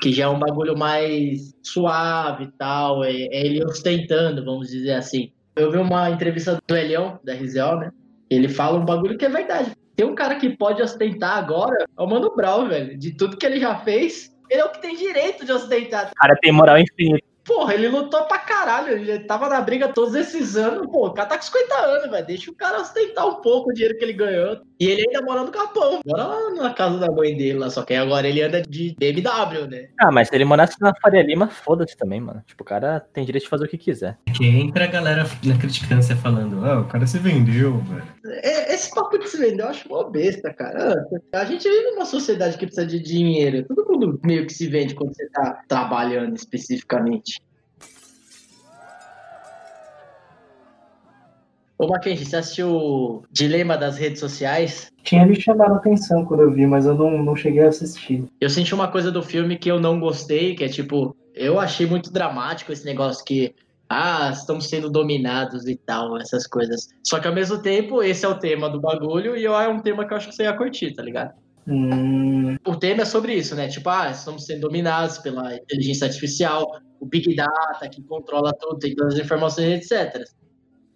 Que 0.00 0.12
já 0.12 0.24
é 0.24 0.28
um 0.28 0.38
bagulho 0.38 0.76
mais 0.76 1.54
suave 1.62 2.44
e 2.44 2.52
tal, 2.52 3.04
é, 3.04 3.12
é 3.12 3.46
ele 3.46 3.62
ostentando, 3.62 4.42
vamos 4.42 4.68
dizer 4.68 4.92
assim. 4.92 5.30
Eu 5.54 5.70
vi 5.70 5.76
uma 5.76 6.08
entrevista 6.10 6.58
do 6.66 6.76
Elião, 6.76 7.20
da 7.22 7.34
RZO, 7.34 7.76
né? 7.76 7.92
Ele 8.30 8.48
fala 8.48 8.78
um 8.78 8.84
bagulho 8.84 9.18
que 9.18 9.24
é 9.26 9.28
verdade. 9.28 9.72
Tem 9.96 10.04
um 10.04 10.14
cara 10.14 10.36
que 10.36 10.50
pode 10.50 10.82
ostentar 10.82 11.38
agora, 11.38 11.86
é 11.98 12.02
o 12.02 12.06
Mano 12.06 12.36
Brown, 12.36 12.68
velho. 12.68 12.98
De 12.98 13.16
tudo 13.16 13.36
que 13.36 13.46
ele 13.46 13.58
já 13.58 13.78
fez, 13.78 14.30
ele 14.50 14.60
é 14.60 14.64
o 14.64 14.70
que 14.70 14.82
tem 14.82 14.94
direito 14.94 15.44
de 15.46 15.52
ostentar. 15.52 16.10
O 16.10 16.14
cara 16.14 16.36
tem 16.40 16.52
moral 16.52 16.78
infinita. 16.78 17.35
Porra, 17.46 17.74
ele 17.74 17.88
lutou 17.88 18.24
pra 18.24 18.38
caralho, 18.38 18.92
ele 18.92 19.20
tava 19.20 19.48
na 19.48 19.60
briga 19.60 19.88
todos 19.88 20.14
esses 20.14 20.56
anos, 20.56 20.86
pô, 20.90 21.06
o 21.06 21.14
cara 21.14 21.28
tá 21.28 21.36
com 21.36 21.44
50 21.44 21.74
anos, 21.76 22.10
velho, 22.10 22.26
deixa 22.26 22.50
o 22.50 22.54
cara 22.54 22.80
ostentar 22.80 23.26
um 23.26 23.36
pouco 23.40 23.70
o 23.70 23.72
dinheiro 23.72 23.96
que 23.96 24.04
ele 24.04 24.12
ganhou. 24.12 24.60
E 24.80 24.86
ele 24.88 25.04
ainda 25.06 25.22
mora 25.22 25.42
no 25.42 25.50
Capão, 25.50 26.00
mora 26.04 26.24
lá 26.24 26.50
na 26.50 26.74
casa 26.74 26.98
da 26.98 27.10
mãe 27.10 27.36
dele 27.36 27.58
lá, 27.58 27.70
só 27.70 27.82
que 27.82 27.94
agora 27.94 28.28
ele 28.28 28.42
anda 28.42 28.60
de 28.62 28.94
BMW, 28.98 29.66
né? 29.68 29.88
Ah, 30.00 30.10
mas 30.10 30.28
se 30.28 30.34
ele 30.34 30.44
morasse 30.44 30.74
na 30.80 30.92
Faria 31.00 31.22
Lima, 31.22 31.48
foda-se 31.48 31.96
também, 31.96 32.20
mano. 32.20 32.42
Tipo, 32.46 32.62
o 32.62 32.66
cara 32.66 33.00
tem 33.00 33.24
direito 33.24 33.44
de 33.44 33.50
fazer 33.50 33.64
o 33.64 33.68
que 33.68 33.78
quiser. 33.78 34.18
Que 34.34 34.44
entra 34.44 34.84
a 34.84 34.88
galera 34.88 35.24
na 35.44 35.56
criticância 35.56 36.16
falando, 36.16 36.64
ah, 36.66 36.80
o 36.80 36.88
cara 36.88 37.06
se 37.06 37.18
vendeu, 37.18 37.78
velho. 37.78 38.16
É, 38.42 38.74
Esse 38.74 38.92
papo 38.94 39.16
de 39.18 39.28
se 39.28 39.38
vender 39.38 39.62
eu 39.62 39.68
acho 39.68 39.88
uma 39.88 40.10
besta, 40.10 40.52
cara. 40.52 41.06
Ah, 41.32 41.40
A 41.40 41.44
gente 41.44 41.68
vive 41.68 41.92
numa 41.92 42.04
sociedade 42.04 42.58
que 42.58 42.66
precisa 42.66 42.86
de 42.86 42.98
dinheiro, 42.98 43.64
todo 43.64 43.86
mundo 43.88 44.20
meio 44.24 44.46
que 44.46 44.52
se 44.52 44.66
vende 44.66 44.94
quando 44.94 45.14
você 45.14 45.28
tá 45.30 45.62
trabalhando 45.68 46.34
especificamente. 46.36 47.35
Ô, 51.78 51.86
Mackenzie, 51.88 52.24
você 52.24 52.36
assistiu 52.36 52.70
o 52.70 53.22
Dilema 53.30 53.76
das 53.76 53.98
Redes 53.98 54.20
Sociais? 54.20 54.90
Tinha 55.02 55.26
me 55.26 55.38
chamado 55.38 55.74
a 55.74 55.76
atenção 55.76 56.24
quando 56.24 56.40
eu 56.40 56.50
vi, 56.50 56.66
mas 56.66 56.86
eu 56.86 56.94
não, 56.94 57.22
não 57.22 57.36
cheguei 57.36 57.62
a 57.62 57.68
assistir. 57.68 58.24
Eu 58.40 58.48
senti 58.48 58.74
uma 58.74 58.88
coisa 58.88 59.12
do 59.12 59.22
filme 59.22 59.58
que 59.58 59.70
eu 59.70 59.78
não 59.78 60.00
gostei, 60.00 60.54
que 60.54 60.64
é 60.64 60.68
tipo, 60.68 61.14
eu 61.34 61.60
achei 61.60 61.86
muito 61.86 62.10
dramático 62.10 62.72
esse 62.72 62.84
negócio 62.84 63.22
que, 63.24 63.54
ah, 63.90 64.30
estamos 64.32 64.68
sendo 64.68 64.88
dominados 64.90 65.68
e 65.68 65.76
tal, 65.76 66.16
essas 66.18 66.46
coisas. 66.46 66.88
Só 67.04 67.20
que 67.20 67.28
ao 67.28 67.34
mesmo 67.34 67.58
tempo, 67.58 68.02
esse 68.02 68.24
é 68.24 68.28
o 68.28 68.38
tema 68.38 68.70
do 68.70 68.80
bagulho 68.80 69.36
e 69.36 69.44
eu, 69.44 69.54
é 69.54 69.68
um 69.68 69.80
tema 69.80 70.06
que 70.06 70.14
eu 70.14 70.16
acho 70.16 70.28
que 70.28 70.34
você 70.34 70.44
ia 70.44 70.56
curtir, 70.56 70.94
tá 70.94 71.02
ligado? 71.02 71.34
Hum, 71.68 72.56
O 72.64 72.76
tema 72.76 73.02
é 73.02 73.04
sobre 73.04 73.34
isso, 73.34 73.54
né? 73.54 73.68
Tipo, 73.68 73.90
ah, 73.90 74.10
estamos 74.10 74.46
sendo 74.46 74.62
dominados 74.62 75.18
pela 75.18 75.54
inteligência 75.54 76.06
artificial, 76.06 76.64
o 77.00 77.04
Big 77.06 77.34
Data 77.34 77.88
que 77.88 78.02
controla 78.02 78.52
tudo, 78.58 78.78
tem 78.78 78.94
todas 78.94 79.14
as 79.14 79.20
informações, 79.20 79.90
etc. 79.92 80.24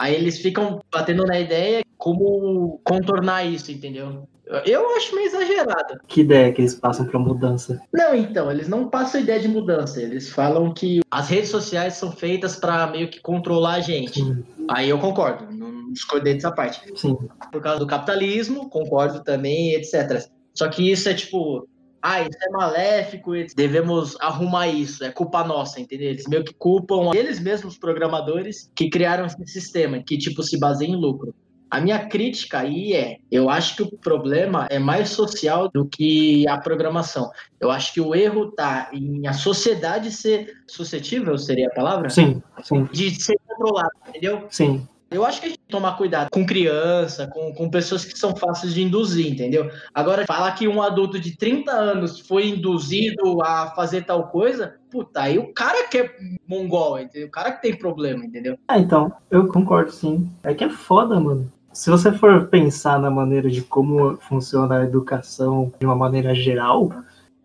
Aí 0.00 0.14
eles 0.14 0.38
ficam 0.38 0.80
batendo 0.90 1.24
na 1.26 1.38
ideia 1.38 1.84
como 1.98 2.80
contornar 2.82 3.44
isso, 3.44 3.70
entendeu? 3.70 4.26
Eu- 4.64 4.96
acho 4.96 5.14
meio 5.14 5.26
exagerado. 5.28 6.00
que 6.08 6.22
ideia 6.22 6.50
que 6.52 6.62
eles 6.62 6.74
passam 6.74 7.04
pra 7.06 7.20
mudança? 7.20 7.80
Não, 7.92 8.14
então, 8.14 8.50
eles 8.50 8.66
não 8.66 8.88
passam 8.88 9.20
ideia 9.20 9.38
de 9.38 9.46
mudança. 9.46 10.00
Eles 10.02 10.30
falam 10.30 10.72
que 10.72 11.00
as 11.10 11.28
redes 11.28 11.50
sociais 11.50 11.94
são 11.94 12.10
feitas 12.10 12.56
para 12.56 12.86
meio 12.88 13.08
que 13.10 13.20
controlar 13.20 13.74
a 13.74 13.80
gente. 13.80 14.20
Sim, 14.24 14.42
Aí 14.68 14.88
eu 14.88 14.98
concordo, 14.98 15.46
não 15.54 15.92
discordei 15.92 16.34
dessa 16.34 16.50
parte. 16.50 16.80
sim. 16.96 17.16
Por 17.52 17.60
causa 17.62 17.78
do 17.78 17.86
capitalismo, 17.86 18.68
concordo 18.70 19.22
também, 19.22 19.74
etc. 19.74 20.26
Só 20.54 20.66
que 20.68 20.90
isso 20.90 21.08
é 21.10 21.14
tipo, 21.14 21.68
ah, 22.02 22.22
isso 22.22 22.38
é 22.42 22.50
maléfico, 22.50 23.32
devemos 23.54 24.16
arrumar 24.20 24.68
isso, 24.68 25.04
é 25.04 25.10
culpa 25.10 25.44
nossa, 25.44 25.80
entendeu? 25.80 26.08
Eles 26.08 26.26
meio 26.26 26.44
que 26.44 26.54
culpam 26.54 27.10
eles 27.14 27.38
mesmos, 27.38 27.76
programadores, 27.76 28.70
que 28.74 28.88
criaram 28.88 29.26
esse 29.26 29.46
sistema, 29.46 30.02
que 30.02 30.16
tipo 30.16 30.42
se 30.42 30.58
baseia 30.58 30.88
em 30.88 30.96
lucro. 30.96 31.34
A 31.70 31.80
minha 31.80 32.08
crítica 32.08 32.60
aí 32.60 32.94
é, 32.94 33.18
eu 33.30 33.48
acho 33.48 33.76
que 33.76 33.82
o 33.82 33.98
problema 33.98 34.66
é 34.70 34.78
mais 34.78 35.10
social 35.10 35.68
do 35.68 35.86
que 35.86 36.48
a 36.48 36.58
programação. 36.58 37.30
Eu 37.60 37.70
acho 37.70 37.94
que 37.94 38.00
o 38.00 38.12
erro 38.12 38.50
tá 38.50 38.90
em 38.92 39.26
a 39.28 39.32
sociedade 39.32 40.10
ser 40.10 40.52
suscetível, 40.66 41.38
seria 41.38 41.68
a 41.68 41.74
palavra? 41.74 42.10
Sim, 42.10 42.42
sim, 42.64 42.88
De 42.90 43.14
ser 43.22 43.38
controlada, 43.46 43.90
entendeu? 44.08 44.46
sim. 44.50 44.88
Eu 45.10 45.24
acho 45.24 45.40
que 45.40 45.46
a 45.46 45.48
gente 45.48 45.58
tem 45.58 45.66
que 45.66 45.72
tomar 45.72 45.96
cuidado 45.96 46.28
com 46.30 46.46
criança, 46.46 47.26
com, 47.26 47.52
com 47.52 47.68
pessoas 47.68 48.04
que 48.04 48.16
são 48.16 48.36
fáceis 48.36 48.72
de 48.72 48.82
induzir, 48.82 49.26
entendeu? 49.26 49.68
Agora, 49.92 50.24
falar 50.24 50.52
que 50.52 50.68
um 50.68 50.80
adulto 50.80 51.18
de 51.18 51.36
30 51.36 51.72
anos 51.72 52.20
foi 52.20 52.48
induzido 52.48 53.42
a 53.42 53.72
fazer 53.74 54.04
tal 54.04 54.28
coisa, 54.28 54.76
puta, 54.88 55.22
aí 55.22 55.36
o 55.36 55.52
cara 55.52 55.88
que 55.88 55.98
é 55.98 56.14
mongol, 56.46 57.00
entendeu? 57.00 57.26
O 57.26 57.30
cara 57.30 57.50
que 57.50 57.62
tem 57.62 57.76
problema, 57.76 58.24
entendeu? 58.24 58.56
Ah, 58.68 58.78
então, 58.78 59.12
eu 59.30 59.48
concordo 59.48 59.90
sim. 59.90 60.30
É 60.44 60.54
que 60.54 60.62
é 60.62 60.70
foda, 60.70 61.18
mano. 61.18 61.50
Se 61.72 61.90
você 61.90 62.12
for 62.12 62.46
pensar 62.46 63.00
na 63.00 63.10
maneira 63.10 63.50
de 63.50 63.62
como 63.62 64.16
funciona 64.18 64.78
a 64.78 64.84
educação 64.84 65.72
de 65.78 65.86
uma 65.86 65.96
maneira 65.96 66.34
geral, 66.34 66.88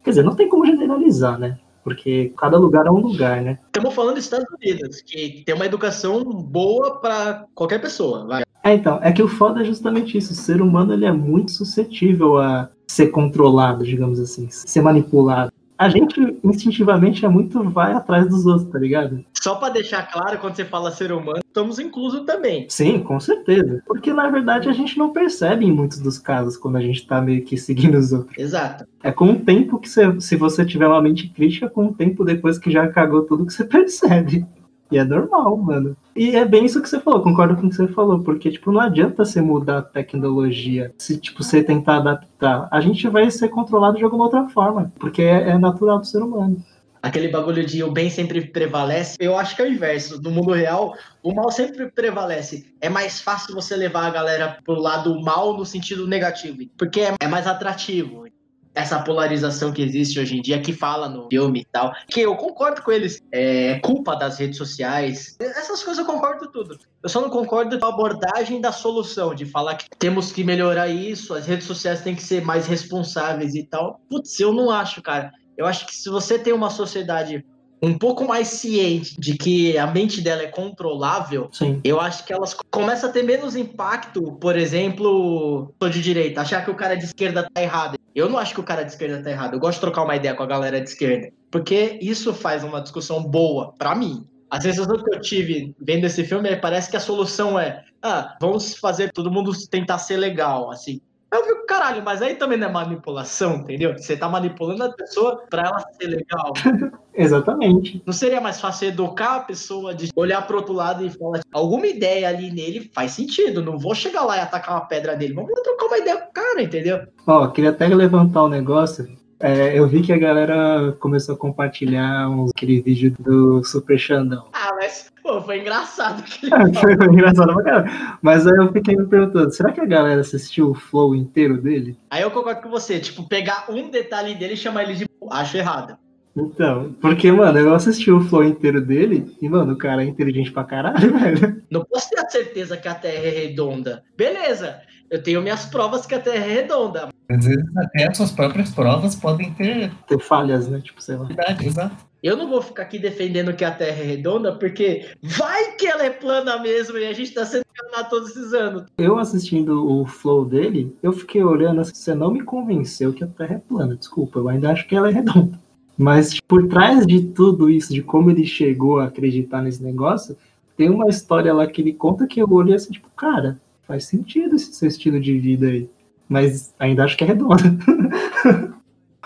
quer 0.04 0.12
dizer, 0.12 0.24
não 0.24 0.36
tem 0.36 0.48
como 0.48 0.66
generalizar, 0.66 1.40
né? 1.40 1.58
Porque 1.86 2.34
cada 2.36 2.58
lugar 2.58 2.88
é 2.88 2.90
um 2.90 2.98
lugar, 2.98 3.44
né? 3.44 3.60
Estamos 3.68 3.94
falando 3.94 4.16
dos 4.16 4.24
Estados 4.24 4.48
Unidos, 4.60 5.02
que 5.02 5.44
tem 5.46 5.54
uma 5.54 5.68
educação 5.68 6.24
boa 6.24 7.00
para 7.00 7.46
qualquer 7.54 7.80
pessoa, 7.80 8.26
vai. 8.26 8.44
É, 8.64 8.74
então, 8.74 9.00
é 9.04 9.12
que 9.12 9.22
o 9.22 9.28
foda 9.28 9.62
é 9.62 9.64
justamente 9.64 10.18
isso. 10.18 10.34
O 10.34 10.36
ser 10.36 10.64
humano 10.64 10.94
ele 10.94 11.06
é 11.06 11.12
muito 11.12 11.52
suscetível 11.52 12.40
a 12.40 12.72
ser 12.88 13.10
controlado, 13.10 13.86
digamos 13.86 14.20
assim, 14.20 14.48
ser 14.50 14.82
manipulado. 14.82 15.52
A 15.78 15.88
gente 15.88 16.20
instintivamente 16.44 17.24
é 17.24 17.30
muito 17.30 17.64
vai 17.70 17.94
atrás 17.94 18.28
dos 18.28 18.48
outros, 18.48 18.72
tá 18.72 18.80
ligado? 18.80 19.24
Só 19.46 19.54
para 19.54 19.74
deixar 19.74 20.12
claro, 20.12 20.40
quando 20.40 20.56
você 20.56 20.66
fala 20.66 20.90
ser 20.90 21.12
humano, 21.12 21.42
estamos 21.46 21.78
inclusos 21.78 22.22
também. 22.22 22.66
Sim, 22.68 22.98
com 23.04 23.20
certeza. 23.20 23.80
Porque 23.86 24.12
na 24.12 24.28
verdade 24.28 24.68
a 24.68 24.74
gente 24.74 24.98
não 24.98 25.14
percebe 25.14 25.64
em 25.64 25.72
muitos 25.72 26.00
dos 26.00 26.18
casos 26.18 26.58
quando 26.58 26.78
a 26.78 26.82
gente 26.82 27.06
tá 27.06 27.22
meio 27.22 27.46
que 27.46 27.56
seguindo 27.56 27.96
os 27.96 28.12
outros. 28.12 28.36
Exato. 28.40 28.88
É 29.04 29.12
com 29.12 29.34
o 29.34 29.40
tempo 29.40 29.78
que 29.78 29.88
você, 29.88 30.20
se 30.20 30.36
você 30.36 30.66
tiver 30.66 30.88
uma 30.88 31.00
mente 31.00 31.28
crítica, 31.28 31.70
com 31.70 31.86
o 31.86 31.94
tempo 31.94 32.26
depois 32.26 32.58
que 32.58 32.72
já 32.72 32.88
cagou 32.88 33.22
tudo 33.22 33.46
que 33.46 33.54
você 33.54 33.64
percebe. 33.70 34.44
E 34.92 34.98
é 34.98 35.04
normal, 35.04 35.56
mano. 35.58 35.96
E 36.16 36.36
é 36.36 36.44
bem 36.44 36.66
isso 36.66 36.82
que 36.82 36.90
você 36.90 37.00
falou, 37.00 37.22
concordo 37.22 37.56
com 37.56 37.68
o 37.68 37.70
que 37.70 37.76
você 37.76 37.88
falou, 37.88 38.22
porque, 38.22 38.50
tipo, 38.50 38.72
não 38.72 38.80
adianta 38.80 39.26
você 39.26 39.42
mudar 39.42 39.78
a 39.78 39.82
tecnologia 39.84 40.92
se, 40.98 41.20
tipo, 41.20 41.44
você 41.44 41.64
tentar 41.64 41.98
adaptar. 41.98 42.68
A 42.72 42.82
gente 42.82 43.08
vai 43.10 43.30
ser 43.30 43.50
controlado 43.50 43.98
de 43.98 44.04
alguma 44.04 44.24
outra 44.24 44.48
forma, 44.50 44.92
porque 45.00 45.22
é, 45.22 45.50
é 45.50 45.58
natural 45.58 46.00
do 46.00 46.08
ser 46.08 46.24
humano. 46.24 46.64
Aquele 47.06 47.28
bagulho 47.28 47.64
de 47.64 47.84
o 47.84 47.92
bem 47.92 48.10
sempre 48.10 48.42
prevalece, 48.48 49.16
eu 49.20 49.38
acho 49.38 49.56
que 49.56 49.62
é 49.62 49.66
o 49.66 49.72
inverso. 49.72 50.20
No 50.24 50.32
mundo 50.32 50.52
real, 50.54 50.98
o 51.22 51.36
mal 51.36 51.52
sempre 51.52 51.88
prevalece. 51.92 52.74
É 52.82 52.90
mais 52.90 53.22
fácil 53.22 53.54
você 53.54 53.76
levar 53.76 54.08
a 54.08 54.10
galera 54.10 54.58
pro 54.66 54.74
lado 54.74 55.22
mal 55.22 55.56
no 55.56 55.64
sentido 55.64 56.08
negativo, 56.08 56.64
porque 56.76 57.02
é, 57.02 57.14
é 57.20 57.28
mais 57.28 57.46
atrativo. 57.46 58.26
Essa 58.74 59.00
polarização 59.04 59.72
que 59.72 59.84
existe 59.84 60.20
hoje 60.20 60.36
em 60.36 60.42
dia, 60.42 60.60
que 60.60 60.74
fala 60.74 61.08
no 61.08 61.30
filme 61.30 61.60
e 61.62 61.66
tal, 61.66 61.94
que 62.08 62.22
eu 62.22 62.36
concordo 62.36 62.82
com 62.82 62.92
eles, 62.92 63.22
é 63.32 63.80
culpa 63.84 64.16
das 64.16 64.40
redes 64.40 64.58
sociais. 64.58 65.38
Essas 65.40 65.84
coisas 65.84 66.00
eu 66.00 66.12
concordo 66.12 66.52
tudo. 66.52 66.76
Eu 67.04 67.08
só 67.08 67.22
não 67.22 67.30
concordo 67.30 67.78
com 67.78 67.86
a 67.86 67.90
abordagem 67.90 68.60
da 68.60 68.72
solução, 68.72 69.36
de 69.36 69.46
falar 69.46 69.76
que 69.76 69.88
temos 70.00 70.32
que 70.32 70.44
melhorar 70.44 70.88
isso, 70.88 71.36
as 71.36 71.46
redes 71.46 71.68
sociais 71.68 72.02
têm 72.02 72.16
que 72.16 72.24
ser 72.24 72.44
mais 72.44 72.66
responsáveis 72.66 73.54
e 73.54 73.62
tal. 73.62 74.02
Putz, 74.10 74.40
eu 74.40 74.52
não 74.52 74.72
acho, 74.72 75.04
cara. 75.04 75.32
Eu 75.58 75.66
acho 75.66 75.86
que 75.86 75.96
se 75.96 76.10
você 76.10 76.38
tem 76.38 76.54
uma 76.54 76.70
sociedade 76.70 77.46
um 77.82 77.98
pouco 77.98 78.26
mais 78.26 78.48
ciente 78.48 79.20
de 79.20 79.38
que 79.38 79.78
a 79.78 79.88
mente 79.88 80.22
dela 80.22 80.42
é 80.42 80.48
controlável, 80.48 81.50
Sim. 81.52 81.80
eu 81.84 82.00
acho 82.00 82.26
que 82.26 82.34
elas 82.34 82.56
começam 82.72 83.10
a 83.10 83.14
ter 83.14 83.24
menos 83.24 83.56
impacto, 83.56 84.34
por 84.34 84.58
exemplo, 84.58 85.74
sou 85.80 85.90
de 85.90 86.02
direita, 86.02 86.42
achar 86.42 86.64
que 86.64 86.72
o 86.72 86.76
cara 86.76 86.96
de 86.96 87.06
esquerda 87.06 87.48
tá 87.54 87.62
errado. 87.62 87.98
Eu 88.14 88.30
não 88.30 88.40
acho 88.40 88.54
que 88.54 88.60
o 88.62 88.64
cara 88.64 88.84
de 88.84 88.92
esquerda 88.92 89.22
tá 89.22 89.30
errado. 89.30 89.54
Eu 89.54 89.60
gosto 89.60 89.76
de 89.76 89.82
trocar 89.82 90.04
uma 90.04 90.16
ideia 90.16 90.34
com 90.34 90.44
a 90.44 90.48
galera 90.48 90.80
de 90.80 90.90
esquerda. 90.90 91.30
Porque 91.52 92.00
isso 92.02 92.34
faz 92.34 92.64
uma 92.64 92.82
discussão 92.82 93.22
boa 93.22 93.74
para 93.78 93.94
mim. 93.94 94.26
A 94.50 94.62
sensação 94.62 94.96
que 94.98 95.16
eu 95.16 95.20
tive 95.20 95.76
vendo 95.80 96.06
esse 96.06 96.24
filme 96.24 96.50
é 96.50 96.56
parece 96.56 96.90
que 96.90 96.96
a 96.96 97.00
solução 97.00 97.60
é: 97.60 97.84
ah, 98.02 98.38
vamos 98.40 98.78
fazer 98.78 99.12
todo 99.12 99.32
mundo 99.32 99.52
tentar 99.70 99.98
ser 99.98 100.18
legal, 100.18 100.72
assim. 100.72 101.02
Eu 101.32 101.44
fico, 101.44 101.66
caralho, 101.66 102.04
mas 102.04 102.22
aí 102.22 102.36
também 102.36 102.58
não 102.58 102.70
é 102.70 102.72
manipulação, 102.72 103.56
entendeu? 103.56 103.98
Você 103.98 104.16
tá 104.16 104.30
manipulando 104.30 104.84
a 104.84 104.94
pessoa 104.94 105.44
pra 105.50 105.64
ela 105.64 105.80
ser 106.00 106.08
legal. 106.08 106.54
Exatamente. 107.14 108.02
Não 108.06 108.14
seria 108.14 108.40
mais 108.40 108.62
fácil 108.62 108.88
educar 108.88 109.36
a 109.36 109.40
pessoa 109.42 109.94
de 109.94 110.10
olhar 110.16 110.46
pro 110.46 110.58
outro 110.58 110.74
lado 110.74 111.06
e 111.06 111.10
falar, 111.10 111.42
alguma 111.52 111.88
ideia 111.88 112.30
ali 112.30 112.52
nele 112.52 112.90
faz 112.94 113.12
sentido. 113.12 113.64
Não 113.64 113.78
vou 113.78 113.96
chegar 113.96 114.24
lá 114.24 114.38
e 114.38 114.42
atacar 114.42 114.76
uma 114.76 114.86
pedra 114.86 115.16
nele. 115.16 115.34
Vamos 115.34 115.62
trocar 115.62 115.86
uma 115.88 115.98
ideia 115.98 116.18
com 116.18 116.30
o 116.30 116.34
cara, 116.34 116.62
entendeu? 116.62 117.02
Ó, 117.28 117.48
queria 117.48 117.72
até 117.72 117.88
levantar 117.88 118.46
um 118.46 118.50
negócio. 118.50 119.08
É, 119.40 119.78
eu 119.78 119.88
vi 119.88 120.02
que 120.02 120.14
a 120.14 120.18
galera 120.18 120.96
começou 121.00 121.36
a 121.36 121.38
compartilhar 121.38 122.30
uns, 122.30 122.52
aquele 122.56 122.82
vídeo 122.82 123.14
do 123.20 123.64
Super 123.64 124.00
Xandão. 124.00 124.46
Mas, 124.76 125.12
pô, 125.24 125.42
foi 125.42 125.60
engraçado. 125.60 126.24
aquele 126.24 126.52
Foi 126.80 126.94
engraçado 126.94 127.54
pra 127.54 127.64
caramba. 127.64 128.20
Mas 128.22 128.46
aí 128.46 128.58
eu 128.58 128.72
fiquei 128.72 128.96
me 128.96 129.08
perguntando, 129.08 129.52
será 129.52 129.72
que 129.72 129.82
a 129.82 129.86
galera 129.86 130.22
assistiu 130.22 130.72
o 130.72 130.76
flow 130.76 131.16
inteiro 131.16 131.62
dele? 131.62 131.98
Aí 132.10 132.22
eu 132.22 132.32
concordo 132.32 132.62
com 132.62 132.70
você, 132.70 133.00
tipo, 133.00 133.28
pegar 133.28 133.66
um 133.70 133.90
detalhe 133.90 134.36
dele 134.36 134.54
e 134.54 134.58
chamar 134.58 134.84
ele 134.84 134.96
de 134.96 135.06
acho 135.32 135.58
errado. 135.58 135.98
Então, 136.36 136.94
porque, 137.00 137.32
mano, 137.32 137.58
eu 137.58 137.74
assisti 137.74 138.12
o 138.12 138.20
flow 138.20 138.44
inteiro 138.44 138.82
dele 138.82 139.34
e, 139.42 139.48
mano, 139.48 139.74
o 139.74 139.78
cara 139.78 140.04
é 140.04 140.06
inteligente 140.06 140.52
pra 140.52 140.66
caralho, 140.66 141.12
velho. 141.18 141.64
Não 141.70 141.86
posso 141.86 142.10
ter 142.10 142.20
a 142.20 142.30
certeza 142.30 142.76
que 142.76 142.88
a 142.88 142.94
Terra 142.94 143.26
é 143.26 143.30
redonda. 143.30 144.04
Beleza, 144.18 144.82
eu 145.10 145.24
tenho 145.24 145.42
minhas 145.42 145.66
provas 145.66 146.06
que 146.06 146.14
a 146.14 146.20
Terra 146.20 146.46
é 146.46 146.54
redonda. 146.54 147.10
Às 147.30 147.46
vezes 147.46 147.78
até 147.78 148.10
as 148.10 148.18
suas 148.18 148.32
próprias 148.32 148.70
provas 148.72 149.16
podem 149.16 149.52
ter 149.54 149.92
Ter 150.08 150.20
falhas, 150.20 150.68
né? 150.68 150.82
Tipo, 150.82 151.02
sei 151.02 151.16
lá. 151.16 151.26
verdade, 151.26 151.66
exato. 151.66 151.96
Eu 152.26 152.36
não 152.36 152.50
vou 152.50 152.60
ficar 152.60 152.82
aqui 152.82 152.98
defendendo 152.98 153.56
que 153.56 153.64
a 153.64 153.70
Terra 153.70 154.00
é 154.00 154.04
redonda, 154.04 154.52
porque 154.56 155.06
vai 155.22 155.76
que 155.76 155.86
ela 155.86 156.04
é 156.04 156.10
plana 156.10 156.60
mesmo 156.60 156.98
e 156.98 157.06
a 157.06 157.14
gente 157.14 157.32
tá 157.32 157.46
sendo 157.46 157.64
enganado 157.72 158.10
todos 158.10 158.32
esses 158.32 158.52
anos. 158.52 158.86
Eu 158.98 159.20
assistindo 159.20 159.88
o 159.88 160.08
flow 160.08 160.44
dele, 160.44 160.92
eu 161.04 161.14
fiquei 161.14 161.44
olhando 161.44 161.82
assim, 161.82 161.94
você 161.94 162.16
não 162.16 162.32
me 162.32 162.42
convenceu 162.42 163.14
que 163.14 163.24
a 163.24 163.28
Terra 163.28 163.54
é 163.54 163.60
plana, 163.60 163.96
desculpa, 163.96 164.40
eu 164.40 164.50
ainda 164.50 164.72
acho 164.72 164.88
que 164.88 164.96
ela 164.96 165.08
é 165.08 165.14
redonda. 165.14 165.62
Mas 165.96 166.40
por 166.40 166.68
trás 166.68 167.06
de 167.06 167.28
tudo 167.28 167.70
isso, 167.70 167.94
de 167.94 168.02
como 168.02 168.32
ele 168.32 168.48
chegou 168.48 168.98
a 168.98 169.06
acreditar 169.06 169.62
nesse 169.62 169.84
negócio, 169.84 170.36
tem 170.76 170.90
uma 170.90 171.08
história 171.08 171.54
lá 171.54 171.68
que 171.68 171.80
ele 171.80 171.94
conta 171.94 172.26
que 172.26 172.42
eu 172.42 172.52
olhei 172.52 172.74
assim, 172.74 172.92
tipo, 172.92 173.08
cara, 173.16 173.62
faz 173.88 174.06
sentido 174.06 174.56
esse 174.56 174.74
seu 174.74 174.88
estilo 174.88 175.20
de 175.20 175.38
vida 175.38 175.68
aí. 175.68 175.88
Mas 176.28 176.74
ainda 176.80 177.04
acho 177.04 177.16
que 177.16 177.24
é 177.24 177.28
redonda. 177.28 177.62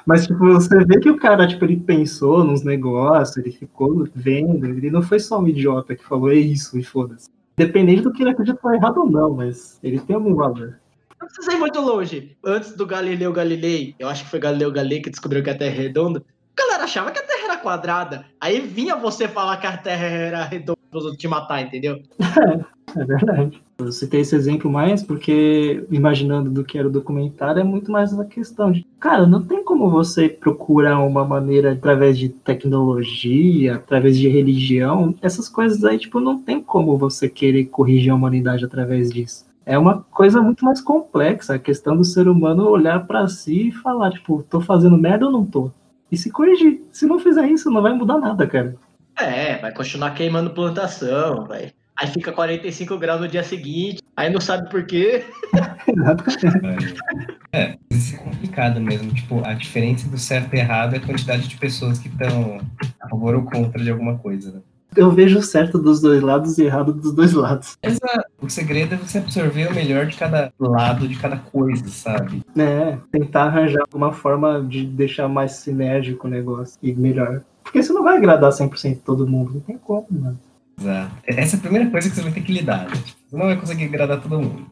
Mas, 0.09 0.25
tipo, 0.25 0.39
você 0.39 0.83
vê 0.85 0.99
que 0.99 1.11
o 1.11 1.19
cara, 1.19 1.47
tipo, 1.47 1.63
ele 1.63 1.77
pensou 1.77 2.43
nos 2.43 2.63
negócios, 2.63 3.37
ele 3.37 3.51
ficou 3.51 4.07
vendo, 4.15 4.65
ele 4.65 4.89
não 4.89 5.03
foi 5.03 5.19
só 5.19 5.39
um 5.39 5.47
idiota 5.47 5.95
que 5.95 6.03
falou, 6.03 6.31
é 6.31 6.35
isso, 6.35 6.79
e 6.79 6.83
foda-se. 6.83 7.29
Dependente 7.55 8.01
do 8.01 8.11
que 8.11 8.23
ele 8.23 8.31
acreditou 8.31 8.73
errado 8.73 9.01
ou 9.01 9.11
não, 9.11 9.35
mas 9.35 9.79
ele 9.83 9.99
tem 9.99 10.15
algum 10.15 10.33
valor. 10.33 10.79
Não 11.21 11.27
precisa 11.27 11.53
ir 11.53 11.59
muito 11.59 11.79
longe. 11.79 12.35
Antes 12.43 12.75
do 12.75 12.87
Galileu 12.87 13.31
Galilei, 13.31 13.93
eu 13.99 14.09
acho 14.09 14.23
que 14.23 14.31
foi 14.31 14.39
Galileu 14.39 14.71
Galilei 14.71 14.99
que 14.99 15.11
descobriu 15.11 15.43
que 15.43 15.51
a 15.51 15.55
Terra 15.55 15.75
é 15.75 15.77
redonda, 15.77 16.23
a 16.57 16.59
galera 16.59 16.85
achava 16.85 17.11
que 17.11 17.19
a 17.19 17.27
Terra 17.27 17.43
era 17.43 17.57
quadrada. 17.57 18.25
Aí 18.41 18.59
vinha 18.61 18.95
você 18.95 19.27
falar 19.27 19.57
que 19.57 19.67
a 19.67 19.77
Terra 19.77 20.07
era 20.07 20.43
redonda 20.43 20.79
pros 20.89 21.03
outros 21.03 21.21
te 21.21 21.27
matar, 21.27 21.61
entendeu? 21.61 22.01
É 22.95 23.05
verdade. 23.05 23.61
Eu 23.77 23.91
citei 23.91 24.21
esse 24.21 24.35
exemplo 24.35 24.69
mais 24.69 25.03
porque, 25.03 25.85
imaginando 25.89 26.49
do 26.49 26.63
que 26.63 26.77
era 26.77 26.87
o 26.87 26.91
documentário, 26.91 27.61
é 27.61 27.63
muito 27.63 27.91
mais 27.91 28.11
uma 28.11 28.25
questão 28.25 28.71
de, 28.71 28.85
cara, 28.99 29.25
não 29.25 29.41
tem 29.41 29.63
como 29.63 29.89
você 29.89 30.27
procurar 30.27 30.99
uma 30.99 31.25
maneira 31.25 31.71
através 31.71 32.17
de 32.17 32.29
tecnologia, 32.29 33.75
através 33.75 34.17
de 34.17 34.27
religião, 34.27 35.15
essas 35.21 35.47
coisas 35.47 35.83
aí, 35.83 35.97
tipo, 35.97 36.19
não 36.19 36.41
tem 36.41 36.61
como 36.61 36.97
você 36.97 37.29
querer 37.29 37.65
corrigir 37.65 38.11
a 38.11 38.15
humanidade 38.15 38.65
através 38.65 39.09
disso. 39.09 39.45
É 39.65 39.77
uma 39.77 40.01
coisa 40.01 40.41
muito 40.41 40.65
mais 40.65 40.81
complexa, 40.81 41.55
a 41.55 41.59
questão 41.59 41.95
do 41.95 42.03
ser 42.03 42.27
humano 42.27 42.67
olhar 42.67 43.05
pra 43.05 43.27
si 43.27 43.67
e 43.67 43.71
falar, 43.71 44.11
tipo, 44.11 44.43
tô 44.49 44.59
fazendo 44.59 44.97
merda 44.97 45.27
ou 45.27 45.31
não 45.31 45.45
tô? 45.45 45.71
E 46.11 46.17
se 46.17 46.31
corrigir. 46.31 46.81
Se 46.91 47.05
não 47.05 47.19
fizer 47.19 47.47
isso, 47.47 47.69
não 47.69 47.81
vai 47.81 47.93
mudar 47.93 48.17
nada, 48.17 48.47
cara. 48.47 48.75
É, 49.15 49.57
vai 49.57 49.71
continuar 49.71 50.11
queimando 50.11 50.49
plantação, 50.49 51.45
vai. 51.45 51.71
Aí 51.99 52.07
fica 52.07 52.31
45 52.31 52.97
graus 52.97 53.19
no 53.19 53.27
dia 53.27 53.43
seguinte, 53.43 54.01
aí 54.15 54.31
não 54.31 54.39
sabe 54.39 54.69
por 54.69 54.85
quê. 54.85 55.23
É, 57.51 57.75
isso 57.89 58.13
é 58.13 58.19
complicado 58.19 58.79
mesmo. 58.79 59.11
Tipo, 59.11 59.43
a 59.43 59.55
diferença 59.55 60.07
do 60.07 60.19
certo 60.19 60.53
e 60.53 60.59
errado 60.59 60.93
é 60.93 60.97
a 60.97 61.01
quantidade 61.01 61.47
de 61.47 61.57
pessoas 61.57 61.97
que 61.97 62.07
estão 62.07 62.61
a 63.01 63.09
favor 63.09 63.33
ou 63.33 63.41
contra 63.41 63.83
de 63.83 63.89
alguma 63.89 64.19
coisa, 64.19 64.51
né? 64.51 64.59
Eu 64.95 65.09
vejo 65.09 65.39
o 65.39 65.41
certo 65.41 65.79
dos 65.79 65.99
dois 65.99 66.21
lados 66.21 66.59
e 66.59 66.65
errado 66.65 66.93
dos 66.93 67.11
dois 67.11 67.33
lados. 67.33 67.75
Exato. 67.81 68.29
O 68.39 68.47
segredo 68.47 68.93
é 68.93 68.97
você 68.97 69.17
absorver 69.17 69.67
o 69.67 69.73
melhor 69.73 70.05
de 70.05 70.15
cada 70.15 70.53
lado, 70.59 71.07
de 71.07 71.15
cada 71.17 71.37
coisa, 71.37 71.87
sabe? 71.87 72.43
É, 72.55 72.99
tentar 73.11 73.45
arranjar 73.45 73.81
alguma 73.81 74.13
forma 74.13 74.61
de 74.61 74.85
deixar 74.85 75.27
mais 75.27 75.53
sinérgico 75.53 76.27
o 76.27 76.29
negócio 76.29 76.77
e 76.83 76.93
melhor. 76.93 77.41
Porque 77.63 77.81
você 77.81 77.91
não 77.91 78.03
vai 78.03 78.17
agradar 78.17 78.51
100% 78.51 78.99
todo 79.03 79.27
mundo, 79.27 79.53
não 79.55 79.61
tem 79.61 79.77
como, 79.77 80.05
mano. 80.11 80.39
Exato. 80.79 81.15
Essa 81.27 81.55
é 81.55 81.59
a 81.59 81.61
primeira 81.61 81.89
coisa 81.89 82.09
que 82.09 82.15
você 82.15 82.21
vai 82.21 82.31
ter 82.31 82.41
que 82.41 82.53
lidar. 82.53 82.87
Né? 82.87 82.95
Você 82.95 83.37
não 83.37 83.45
vai 83.45 83.57
conseguir 83.57 83.85
agradar 83.85 84.21
todo 84.21 84.39
mundo. 84.39 84.71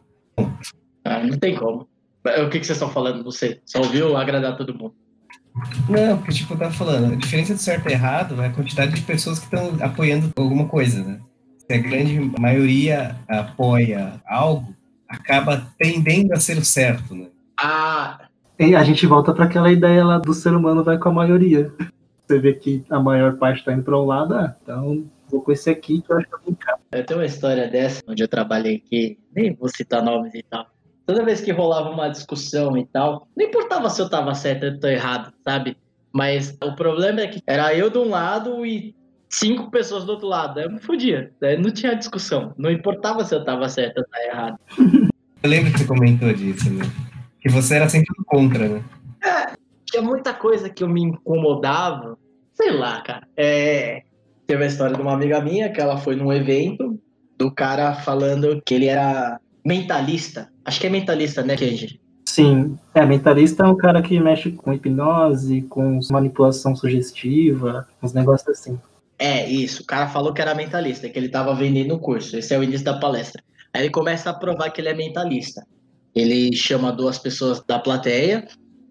Ah, 1.04 1.22
não 1.22 1.38
tem 1.38 1.54
como. 1.54 1.88
O 2.24 2.48
que, 2.50 2.60
que 2.60 2.66
vocês 2.66 2.76
estão 2.76 2.90
falando? 2.90 3.30
Sei. 3.30 3.60
Só 3.64 3.78
ouviu 3.78 4.16
agradar 4.16 4.56
todo 4.56 4.74
mundo. 4.74 4.94
Não, 5.88 6.18
porque, 6.18 6.32
tipo, 6.32 6.54
eu 6.54 6.58
tava 6.58 6.72
falando, 6.72 7.12
a 7.12 7.16
diferença 7.16 7.54
do 7.54 7.60
certo 7.60 7.88
e 7.88 7.92
errado 7.92 8.40
é 8.40 8.46
a 8.46 8.52
quantidade 8.52 8.94
de 8.94 9.02
pessoas 9.02 9.38
que 9.38 9.46
estão 9.46 9.76
apoiando 9.80 10.32
alguma 10.36 10.66
coisa, 10.66 11.02
né? 11.02 11.20
Se 11.58 11.74
a 11.74 11.78
grande 11.78 12.20
maioria 12.38 13.16
apoia 13.28 14.20
algo, 14.26 14.74
acaba 15.08 15.66
tendendo 15.78 16.32
a 16.32 16.36
ser 16.36 16.58
o 16.58 16.64
certo, 16.64 17.14
né? 17.14 17.26
Ah, 17.60 18.28
E 18.58 18.74
a 18.74 18.84
gente 18.84 19.06
volta 19.06 19.32
para 19.32 19.46
aquela 19.46 19.70
ideia 19.72 20.04
lá 20.04 20.18
do 20.18 20.32
ser 20.32 20.54
humano 20.54 20.84
vai 20.84 20.98
com 20.98 21.08
a 21.08 21.12
maioria. 21.12 21.72
Você 22.26 22.38
vê 22.38 22.52
que 22.52 22.84
a 22.90 23.00
maior 23.00 23.36
parte 23.36 23.64
tá 23.64 23.72
indo 23.72 23.82
para 23.82 23.98
um 23.98 24.04
lado, 24.04 24.34
ah, 24.34 24.54
então 24.62 25.04
vou 25.30 25.42
com 25.42 25.52
esse 25.52 25.70
aqui 25.70 26.02
que 26.02 26.12
eu 26.12 26.18
acho 26.18 26.26
que 26.28 26.34
eu 26.34 26.56
eu 26.90 27.04
tenho 27.04 27.20
uma 27.20 27.26
história 27.26 27.68
dessa, 27.68 28.02
onde 28.08 28.22
eu 28.22 28.28
trabalhei 28.28 28.76
aqui, 28.76 29.18
nem 29.34 29.54
vou 29.54 29.68
citar 29.68 30.02
nomes 30.02 30.34
e 30.34 30.42
tal. 30.42 30.66
Toda 31.06 31.24
vez 31.24 31.40
que 31.40 31.52
rolava 31.52 31.90
uma 31.90 32.08
discussão 32.08 32.76
e 32.76 32.86
tal, 32.86 33.28
não 33.36 33.46
importava 33.46 33.90
se 33.90 34.00
eu 34.00 34.08
tava 34.08 34.34
certo 34.34 34.64
ou 34.64 34.68
eu 34.70 34.80
tô 34.80 34.88
errado, 34.88 35.32
sabe? 35.44 35.76
Mas 36.12 36.56
o 36.62 36.74
problema 36.74 37.20
é 37.20 37.28
que 37.28 37.42
era 37.46 37.74
eu 37.74 37.90
de 37.90 37.98
um 37.98 38.08
lado 38.08 38.64
e 38.64 38.94
cinco 39.28 39.70
pessoas 39.70 40.04
do 40.04 40.12
outro 40.12 40.26
lado. 40.26 40.60
Eu 40.60 40.70
me 40.70 40.80
fodia. 40.80 41.32
Daí 41.40 41.60
não 41.60 41.70
tinha 41.70 41.94
discussão. 41.94 42.54
Não 42.56 42.70
importava 42.70 43.24
se 43.24 43.34
eu 43.34 43.44
tava 43.44 43.68
certo 43.68 43.98
ou 43.98 44.04
tava 44.04 44.24
errado. 44.24 44.58
Eu 45.40 45.50
lembro 45.50 45.70
que 45.70 45.78
você 45.78 45.86
comentou 45.86 46.32
disso, 46.32 46.68
né? 46.68 46.84
Que 47.40 47.48
você 47.48 47.76
era 47.76 47.88
sempre 47.88 48.12
contra, 48.26 48.68
né? 48.68 48.84
Tinha 49.84 50.02
muita 50.02 50.34
coisa 50.34 50.68
que 50.68 50.82
eu 50.82 50.88
me 50.88 51.00
incomodava. 51.00 52.18
Sei 52.54 52.72
lá, 52.72 53.00
cara. 53.02 53.28
É... 53.36 54.02
Teve 54.48 54.64
a 54.64 54.66
história 54.66 54.96
de 54.96 55.02
uma 55.02 55.12
amiga 55.12 55.42
minha 55.42 55.70
que 55.70 55.78
ela 55.78 55.98
foi 55.98 56.16
num 56.16 56.32
evento 56.32 56.98
do 57.36 57.50
cara 57.52 57.92
falando 57.92 58.62
que 58.64 58.72
ele 58.72 58.86
era 58.86 59.38
mentalista. 59.62 60.48
Acho 60.64 60.80
que 60.80 60.86
é 60.86 60.90
mentalista, 60.90 61.42
né, 61.42 61.54
Kenji? 61.54 62.00
Sim, 62.24 62.78
é, 62.94 63.04
mentalista 63.04 63.64
é 63.64 63.66
um 63.66 63.76
cara 63.76 64.00
que 64.00 64.18
mexe 64.18 64.52
com 64.52 64.72
hipnose, 64.72 65.60
com 65.68 66.00
manipulação 66.10 66.74
sugestiva, 66.74 67.86
uns 68.02 68.14
negócios 68.14 68.48
assim. 68.48 68.80
É, 69.18 69.46
isso. 69.46 69.82
O 69.82 69.86
cara 69.86 70.08
falou 70.08 70.32
que 70.32 70.40
era 70.40 70.54
mentalista, 70.54 71.10
que 71.10 71.18
ele 71.18 71.28
tava 71.28 71.54
vendendo 71.54 71.94
o 71.96 71.98
curso. 71.98 72.34
Esse 72.34 72.54
é 72.54 72.58
o 72.58 72.62
início 72.62 72.86
da 72.86 72.98
palestra. 72.98 73.42
Aí 73.74 73.82
ele 73.82 73.90
começa 73.90 74.30
a 74.30 74.34
provar 74.34 74.70
que 74.70 74.80
ele 74.80 74.88
é 74.88 74.94
mentalista. 74.94 75.62
Ele 76.14 76.56
chama 76.56 76.90
duas 76.90 77.18
pessoas 77.18 77.62
da 77.68 77.78
plateia, 77.78 78.48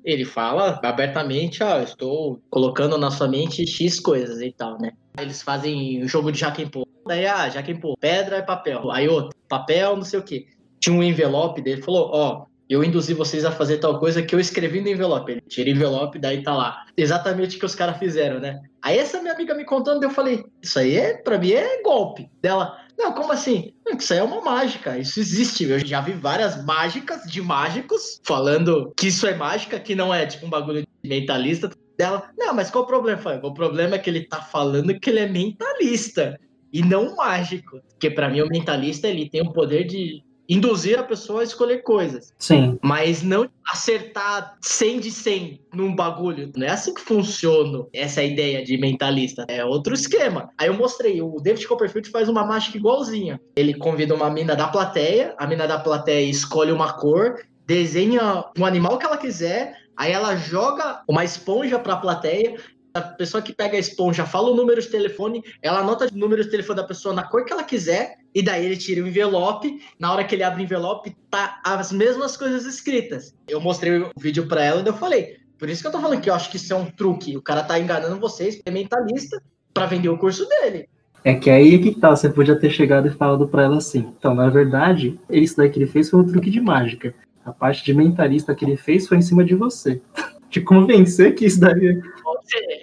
ele 0.07 0.23
fala 0.23 0.79
abertamente, 0.81 1.61
eu 1.61 1.83
estou 1.83 2.41
colocando 2.49 2.97
na 2.97 3.11
sua 3.11 3.27
mente 3.27 3.67
X 3.67 3.99
coisas 3.99 4.41
e 4.41 4.53
tal, 4.53 4.79
né? 4.79 4.93
Eles 5.19 5.41
fazem 5.41 6.01
o 6.01 6.07
jogo 6.07 6.31
de 6.31 6.39
Jaquempô. 6.39 6.87
Daí, 7.05 7.27
ah, 7.27 7.49
Jaquempô, 7.49 7.97
pedra 7.99 8.37
e 8.37 8.43
papel. 8.43 8.89
Aí 8.89 9.09
outro, 9.09 9.37
papel, 9.49 9.97
não 9.97 10.03
sei 10.03 10.19
o 10.19 10.23
quê. 10.23 10.47
Tinha 10.79 10.95
um 10.95 11.03
envelope 11.03 11.61
dele, 11.61 11.81
falou, 11.81 12.09
ó, 12.13 12.45
eu 12.69 12.85
induzi 12.85 13.13
vocês 13.13 13.43
a 13.43 13.51
fazer 13.51 13.79
tal 13.79 13.99
coisa 13.99 14.23
que 14.23 14.33
eu 14.33 14.39
escrevi 14.39 14.79
no 14.79 14.87
envelope. 14.87 15.29
Ele 15.29 15.41
tira 15.41 15.69
o 15.69 15.73
envelope, 15.73 16.19
daí 16.19 16.41
tá 16.41 16.55
lá. 16.55 16.85
Exatamente 16.95 17.57
o 17.57 17.59
que 17.59 17.65
os 17.65 17.75
caras 17.75 17.97
fizeram, 17.97 18.39
né? 18.39 18.61
Aí 18.81 18.97
essa 18.97 19.19
minha 19.19 19.33
amiga 19.33 19.53
me 19.53 19.65
contando, 19.65 20.03
eu 20.03 20.09
falei, 20.09 20.45
isso 20.61 20.79
aí 20.79 20.95
é, 20.95 21.15
pra 21.15 21.37
mim 21.37 21.51
é 21.51 21.81
golpe. 21.81 22.29
Dela, 22.41 22.77
não, 22.97 23.13
como 23.13 23.31
assim? 23.31 23.73
Isso 23.97 24.11
aí 24.11 24.19
é 24.19 24.23
uma 24.23 24.41
mágica, 24.41 24.97
isso 24.97 25.19
existe. 25.19 25.65
Eu 25.65 25.79
já 25.79 26.01
vi 26.01 26.13
várias 26.13 26.65
mágicas 26.65 27.29
de 27.29 27.41
mágicos 27.41 28.19
falando 28.23 28.91
que 28.97 29.07
isso 29.07 29.27
é 29.27 29.35
mágica, 29.35 29.79
que 29.79 29.93
não 29.93 30.13
é 30.13 30.25
tipo 30.25 30.47
um 30.47 30.49
bagulho 30.49 30.81
de 30.81 31.09
mentalista. 31.09 31.69
Dela, 31.97 32.29
não, 32.37 32.53
mas 32.53 32.69
qual 32.69 32.83
o 32.83 32.87
problema? 32.87 33.39
O 33.43 33.53
problema 33.53 33.95
é 33.95 33.99
que 33.99 34.09
ele 34.09 34.27
tá 34.27 34.39
falando 34.39 34.99
que 34.99 35.09
ele 35.09 35.19
é 35.19 35.27
mentalista 35.27 36.39
e 36.71 36.81
não 36.83 37.15
mágico. 37.15 37.81
Porque 37.89 38.09
para 38.09 38.29
mim 38.29 38.41
o 38.41 38.47
mentalista 38.47 39.07
ele 39.07 39.29
tem 39.29 39.41
o 39.41 39.51
poder 39.51 39.85
de 39.85 40.23
induzir 40.47 40.97
a 40.99 41.03
pessoa 41.03 41.41
a 41.41 41.43
escolher 41.43 41.83
coisas. 41.83 42.33
Sim. 42.39 42.77
Mas 42.81 43.21
não 43.21 43.49
acertar 43.65 44.57
100 44.61 44.99
de 44.99 45.11
100 45.11 45.61
num 45.73 45.95
bagulho. 45.95 46.51
Não 46.55 46.65
é 46.65 46.71
assim 46.71 46.93
que 46.93 47.01
funciona 47.01 47.85
essa 47.93 48.23
ideia 48.23 48.63
de 48.63 48.77
mentalista. 48.77 49.45
É 49.47 49.63
outro 49.65 49.93
esquema. 49.93 50.49
Aí 50.57 50.67
eu 50.67 50.73
mostrei, 50.73 51.21
o 51.21 51.39
David 51.41 51.67
Copperfield 51.67 52.09
faz 52.09 52.29
uma 52.29 52.45
mágica 52.45 52.77
igualzinha. 52.77 53.39
Ele 53.55 53.73
convida 53.73 54.15
uma 54.15 54.29
mina 54.29 54.55
da 54.55 54.67
plateia, 54.67 55.35
a 55.37 55.45
mina 55.45 55.67
da 55.67 55.77
plateia 55.77 56.29
escolhe 56.29 56.71
uma 56.71 56.93
cor, 56.93 57.35
desenha 57.65 58.45
um 58.57 58.65
animal 58.65 58.97
que 58.97 59.05
ela 59.05 59.17
quiser, 59.17 59.75
aí 59.95 60.11
ela 60.11 60.35
joga 60.35 61.03
uma 61.07 61.25
esponja 61.25 61.77
para 61.77 61.93
a 61.93 61.97
plateia 61.97 62.57
a 62.97 63.01
pessoa 63.01 63.41
que 63.41 63.53
pega 63.53 63.77
a 63.77 63.79
esponja 63.79 64.25
fala 64.25 64.49
o 64.49 64.55
número 64.55 64.81
de 64.81 64.87
telefone, 64.87 65.43
ela 65.61 65.79
anota 65.79 66.07
o 66.11 66.17
número 66.17 66.43
de 66.43 66.49
telefone 66.49 66.77
da 66.77 66.87
pessoa 66.87 67.13
na 67.13 67.23
cor 67.23 67.45
que 67.45 67.53
ela 67.53 67.63
quiser, 67.63 68.17
e 68.37 68.43
daí 68.43 68.67
ele 68.67 68.77
tira 68.77 69.03
o 69.03 69.07
envelope. 69.07 69.81
Na 69.97 70.13
hora 70.13 70.23
que 70.23 70.35
ele 70.35 70.43
abre 70.43 70.61
o 70.61 70.63
envelope, 70.63 71.17
tá 71.27 71.59
as 71.65 71.91
mesmas 71.91 72.37
coisas 72.37 72.67
escritas. 72.67 73.33
Eu 73.47 73.59
mostrei 73.59 73.97
o 73.97 74.11
vídeo 74.15 74.47
para 74.47 74.63
ela 74.63 74.79
e 74.79 74.85
eu 74.85 74.93
falei. 74.93 75.37
Por 75.57 75.67
isso 75.67 75.81
que 75.81 75.87
eu 75.87 75.91
tô 75.91 75.99
falando 75.99 76.21
que 76.21 76.29
eu 76.29 76.35
acho 76.35 76.51
que 76.51 76.57
isso 76.57 76.71
é 76.71 76.75
um 76.75 76.85
truque. 76.85 77.35
O 77.35 77.41
cara 77.41 77.63
tá 77.63 77.79
enganando 77.79 78.19
vocês, 78.19 78.61
é 78.63 78.69
mentalista, 78.69 79.41
para 79.73 79.87
vender 79.87 80.09
o 80.09 80.19
curso 80.19 80.47
dele. 80.47 80.87
É 81.23 81.33
que 81.33 81.49
aí 81.49 81.79
que 81.79 81.99
tá, 81.99 82.15
você 82.15 82.29
podia 82.29 82.55
ter 82.55 82.69
chegado 82.69 83.07
e 83.07 83.11
falado 83.11 83.47
para 83.47 83.63
ela 83.63 83.77
assim. 83.77 84.13
Então, 84.19 84.35
na 84.35 84.49
verdade, 84.49 85.19
isso 85.31 85.57
daí 85.57 85.71
que 85.71 85.79
ele 85.79 85.87
fez 85.87 86.07
foi 86.07 86.19
um 86.19 86.27
truque 86.27 86.51
de 86.51 86.61
mágica. 86.61 87.15
A 87.43 87.51
parte 87.51 87.83
de 87.83 87.91
mentalista 87.91 88.53
que 88.53 88.63
ele 88.63 88.77
fez 88.77 89.07
foi 89.07 89.17
em 89.17 89.23
cima 89.23 89.43
de 89.43 89.55
você. 89.55 89.99
Te 90.51 90.61
convencer 90.61 91.33
que 91.33 91.47
isso 91.47 91.59
daí 91.59 91.99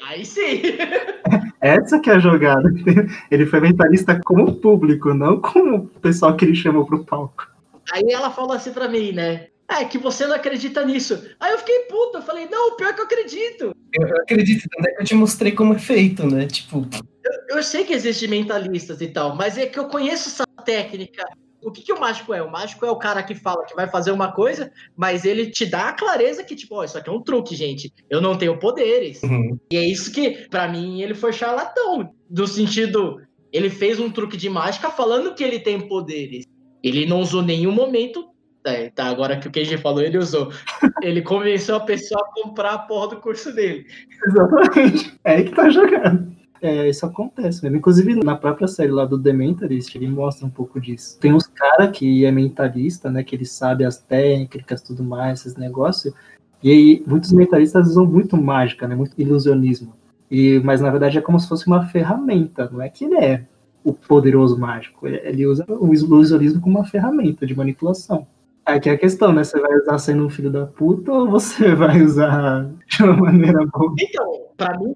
Aí 0.09 0.25
sim. 0.25 0.63
Essa 1.65 1.99
que 1.99 2.11
é 2.11 2.17
a 2.17 2.19
jogada. 2.19 2.69
Ele 3.31 3.47
foi 3.47 3.59
mentalista 3.59 4.21
como 4.23 4.57
público, 4.57 5.15
não 5.15 5.41
como 5.41 5.77
o 5.77 6.01
pessoal 6.01 6.37
que 6.37 6.45
ele 6.45 6.55
chamou 6.55 6.85
pro 6.85 7.07
palco. 7.07 7.49
Aí 7.91 8.05
ela 8.11 8.31
falou 8.31 8.53
assim 8.53 8.71
pra 8.71 8.87
mim, 8.87 9.13
né? 9.13 9.47
É 9.67 9.83
que 9.87 9.97
você 9.97 10.27
não 10.27 10.37
acredita 10.37 10.85
nisso. 10.85 11.27
Aí 11.41 11.53
eu 11.53 11.59
fiquei 11.59 11.87
puto, 11.89 12.19
eu 12.19 12.23
falei, 12.23 12.47
não, 12.51 12.77
pior 12.77 12.95
que 12.95 13.01
eu 13.01 13.05
acredito. 13.07 13.75
Eu 13.95 14.17
acredito, 14.19 14.69
é 14.79 14.91
que 14.93 15.03
eu 15.03 15.07
te 15.07 15.15
mostrei 15.15 15.53
como 15.53 15.73
é 15.73 15.79
feito, 15.79 16.27
né? 16.27 16.47
Tipo. 16.47 16.87
Eu, 17.25 17.57
eu 17.57 17.63
sei 17.63 17.85
que 17.85 17.95
existem 17.95 18.29
mentalistas 18.29 19.01
e 19.01 19.07
tal, 19.07 19.35
mas 19.35 19.57
é 19.57 19.65
que 19.65 19.79
eu 19.79 19.87
conheço 19.87 20.29
essa 20.29 20.47
técnica 20.67 21.25
o 21.65 21.73
que, 21.73 21.83
que 21.83 21.93
o 21.93 21.99
mágico 21.99 22.35
é? 22.35 22.43
O 22.43 22.51
mágico 22.51 22.85
é 22.85 22.91
o 22.91 22.99
cara 22.99 23.23
que 23.23 23.35
fala 23.35 23.65
que 23.65 23.75
vai 23.75 23.89
fazer 23.89 24.11
uma 24.11 24.33
coisa, 24.33 24.71
mas 24.95 25.25
ele 25.25 25.51
te 25.51 25.65
dá 25.65 25.89
a 25.89 25.93
clareza 25.93 26.45
que, 26.45 26.55
tipo, 26.55 26.75
ó, 26.75 26.81
oh, 26.81 26.85
isso 26.85 26.99
aqui 26.99 27.09
é 27.09 27.13
um 27.13 27.23
truque, 27.23 27.57
gente. 27.57 27.93
Eu 28.11 28.21
não 28.21 28.37
tenho 28.37 28.59
poderes. 28.59 29.23
Uhum. 29.23 29.59
E 29.73 29.77
é 29.77 29.85
isso 29.85 30.13
que, 30.13 30.47
para 30.49 30.69
mim, 30.69 31.01
ele 31.01 31.15
foi 31.15 31.33
charlatão. 31.33 32.15
Do 32.29 32.47
sentido, 32.47 33.21
ele 33.51 33.71
fez 33.71 33.99
um 33.99 34.11
truque 34.11 34.37
de 34.37 34.51
mágica 34.51 34.91
falando 34.91 35.35
que 35.35 35.43
ele 35.43 35.59
tem 35.59 35.89
poderes. 35.89 36.45
Ele 36.83 37.07
não 37.07 37.21
usou 37.21 37.43
nenhum 37.43 37.73
momento. 37.73 38.29
É, 38.67 38.91
tá, 38.91 39.07
agora 39.07 39.39
que 39.39 39.49
o 39.49 39.51
KG 39.51 39.79
falou, 39.79 40.03
ele 40.03 40.19
usou. 40.19 40.51
Ele 41.03 41.21
convenceu 41.21 41.77
a 41.77 41.81
pessoa 41.81 42.19
a 42.23 42.43
comprar 42.43 42.73
a 42.73 42.79
porra 42.79 43.09
do 43.09 43.21
curso 43.21 43.53
dele. 43.53 43.85
Exatamente. 44.27 45.15
É 45.23 45.35
aí 45.35 45.45
que 45.45 45.55
tá 45.55 45.69
jogando. 45.69 46.34
É, 46.65 46.89
isso 46.89 47.05
acontece 47.05 47.63
mesmo. 47.63 47.77
Inclusive, 47.77 48.15
na 48.25 48.35
própria 48.35 48.67
série 48.67 48.91
lá 48.91 49.05
do 49.05 49.23
The 49.23 49.35
Mentalist, 49.35 49.95
ele 49.95 50.09
mostra 50.09 50.47
um 50.47 50.51
pouco 50.51 50.81
disso. 50.81 51.19
Tem 51.21 51.31
uns 51.31 51.47
cara 51.47 51.89
que 51.89 52.25
é 52.25 52.33
mentalista, 52.33 53.11
né? 53.11 53.23
Que 53.23 53.37
ele 53.37 53.45
sabe 53.45 53.85
as 53.85 53.99
técnicas, 53.99 54.81
tudo 54.81 55.05
mais, 55.05 55.41
esses 55.41 55.57
negócios. 55.57 56.15
E 56.63 56.71
aí, 56.71 57.05
muitos 57.07 57.33
mentalistas 57.33 57.89
usam 57.89 58.07
muito 58.07 58.35
mágica, 58.39 58.89
né? 58.89 58.95
Muito 58.95 59.13
ilusionismo. 59.21 59.95
E, 60.31 60.59
mas, 60.65 60.81
na 60.81 60.89
verdade, 60.89 61.19
é 61.19 61.21
como 61.21 61.39
se 61.39 61.47
fosse 61.47 61.67
uma 61.67 61.85
ferramenta. 61.85 62.71
Não 62.73 62.81
é 62.81 62.89
que 62.89 63.05
ele 63.05 63.17
é 63.17 63.45
o 63.85 63.93
poderoso 63.93 64.59
mágico. 64.59 65.07
Ele 65.07 65.45
usa 65.45 65.67
o 65.69 65.93
ilusionismo 65.93 66.63
como 66.63 66.79
uma 66.79 66.87
ferramenta 66.87 67.47
de 67.47 67.55
manipulação. 67.55 68.27
Aqui 68.65 68.89
é 68.89 68.93
a 68.93 68.99
questão, 68.99 69.35
né? 69.35 69.45
Você 69.45 69.61
vai 69.61 69.77
usar 69.77 69.99
sendo 69.99 70.25
um 70.25 70.31
filho 70.31 70.51
da 70.51 70.65
puta 70.65 71.13
ou 71.13 71.31
você 71.31 71.75
vai 71.77 72.01
usar 72.01 72.71
de 72.89 73.03
uma 73.03 73.19
maneira 73.19 73.67
boa? 73.67 73.95
Então, 74.01 74.47
pra 74.57 74.79
mim, 74.79 74.95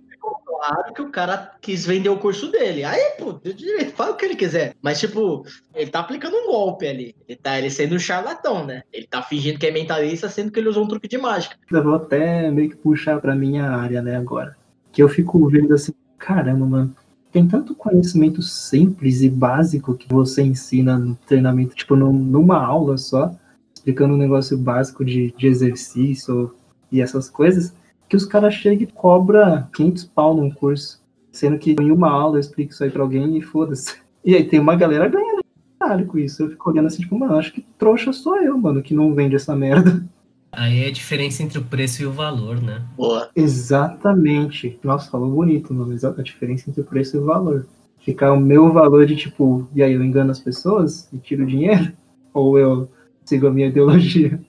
claro 0.59 0.93
que 0.93 1.03
o 1.03 1.11
cara 1.11 1.53
quis 1.61 1.87
vender 1.87 2.09
o 2.09 2.19
curso 2.19 2.51
dele. 2.51 2.83
Aí, 2.83 3.13
pô, 3.19 3.41
direito, 3.43 3.93
fala 3.93 4.13
o 4.13 4.17
que 4.17 4.25
ele 4.25 4.35
quiser. 4.35 4.75
Mas, 4.83 4.99
tipo, 4.99 5.45
ele 5.75 5.91
tá 5.91 6.01
aplicando 6.01 6.37
um 6.37 6.47
golpe 6.47 6.87
ali. 6.87 7.15
Ele 7.29 7.39
tá 7.41 7.59
ele 7.59 7.71
sendo 7.71 7.95
um 7.95 7.99
charlatão, 7.99 8.67
né? 8.67 8.83
Ele 8.93 9.07
tá 9.07 9.23
fingindo 9.23 9.59
que 9.59 9.67
é 9.67 9.71
mentalista, 9.71 10.29
sendo 10.29 10.51
que 10.51 10.59
ele 10.59 10.69
usou 10.69 10.85
um 10.85 10.89
truque 10.89 11.07
de 11.07 11.17
mágica. 11.17 11.57
Eu 11.71 11.83
vou 11.83 11.95
até 11.95 12.51
meio 12.51 12.71
que 12.71 12.77
puxar 12.77 13.21
pra 13.21 13.37
minha 13.37 13.71
área, 13.71 14.03
né, 14.03 14.17
agora. 14.17 14.57
Que 14.91 15.03
eu 15.03 15.09
fico 15.09 15.49
vendo 15.49 15.73
assim, 15.75 15.93
caramba, 16.19 16.67
mano. 16.67 16.97
Tem 17.31 17.47
tanto 17.47 17.75
conhecimento 17.75 18.43
simples 18.43 19.23
e 19.23 19.29
básico 19.29 19.95
que 19.95 20.09
você 20.09 20.43
ensina 20.43 20.99
no 20.99 21.15
treinamento, 21.27 21.77
tipo, 21.77 21.95
numa 21.95 22.57
aula 22.57 22.97
só, 22.97 23.31
explicando 23.75 24.15
um 24.15 24.19
negócio 24.19 24.57
básico 24.57 25.05
de, 25.05 25.33
de 25.37 25.47
exercício 25.47 26.55
e 26.91 27.03
essas 27.03 27.29
coisas 27.29 27.75
que 28.09 28.17
os 28.17 28.25
caras 28.25 28.55
chegam 28.55 28.83
e 28.83 28.87
cobram 28.87 29.67
500 29.75 30.05
pau 30.05 30.35
num 30.35 30.51
curso, 30.51 31.01
sendo 31.31 31.59
que 31.59 31.77
em 31.79 31.91
uma 31.91 32.11
aula 32.11 32.37
eu 32.37 32.41
explico 32.41 32.73
isso 32.73 32.83
aí 32.83 32.91
pra 32.91 33.03
alguém 33.03 33.37
e 33.37 33.43
foda-se. 33.43 33.97
E 34.25 34.35
aí 34.35 34.45
tem 34.45 34.59
uma 34.59 34.75
galera 34.75 35.09
ganhando 35.09 35.43
caralho 35.79 36.07
com 36.07 36.19
isso. 36.19 36.43
Eu 36.43 36.51
fico 36.51 36.69
olhando 36.69 36.87
assim, 36.87 37.01
tipo, 37.01 37.19
mano, 37.19 37.37
acho 37.37 37.53
que 37.53 37.65
trouxa 37.79 38.13
sou 38.13 38.37
eu, 38.37 38.59
mano, 38.59 38.83
que 38.83 38.93
não 38.93 39.15
vende 39.15 39.37
essa 39.37 39.57
merda. 39.57 40.05
Aí 40.51 40.83
é 40.83 40.89
a 40.89 40.93
diferença 40.93 41.43
entre 41.43 41.59
o 41.59 41.65
preço 41.65 42.03
e 42.03 42.07
o 42.07 42.11
valor, 42.11 42.61
né? 42.61 42.83
Boa. 42.97 43.31
Exatamente. 43.37 44.79
Nossa, 44.83 45.11
falou 45.11 45.31
bonito, 45.31 45.75
mano. 45.75 45.95
A 45.95 46.23
diferença 46.23 46.69
entre 46.69 46.81
o 46.81 46.85
preço 46.85 47.17
e 47.17 47.21
o 47.21 47.25
valor. 47.25 47.67
Ficar 48.01 48.33
o 48.33 48.41
meu 48.41 48.73
valor 48.73 49.05
de 49.07 49.15
tipo, 49.15 49.69
e 49.75 49.83
aí 49.83 49.93
eu 49.93 50.03
engano 50.03 50.31
as 50.31 50.41
pessoas 50.41 51.09
e 51.13 51.19
tiro 51.19 51.47
dinheiro? 51.47 51.93
Ou 52.33 52.59
eu 52.59 52.91
sigo 53.25 53.47
a 53.47 53.51
minha 53.51 53.69
ideologia? 53.69 54.41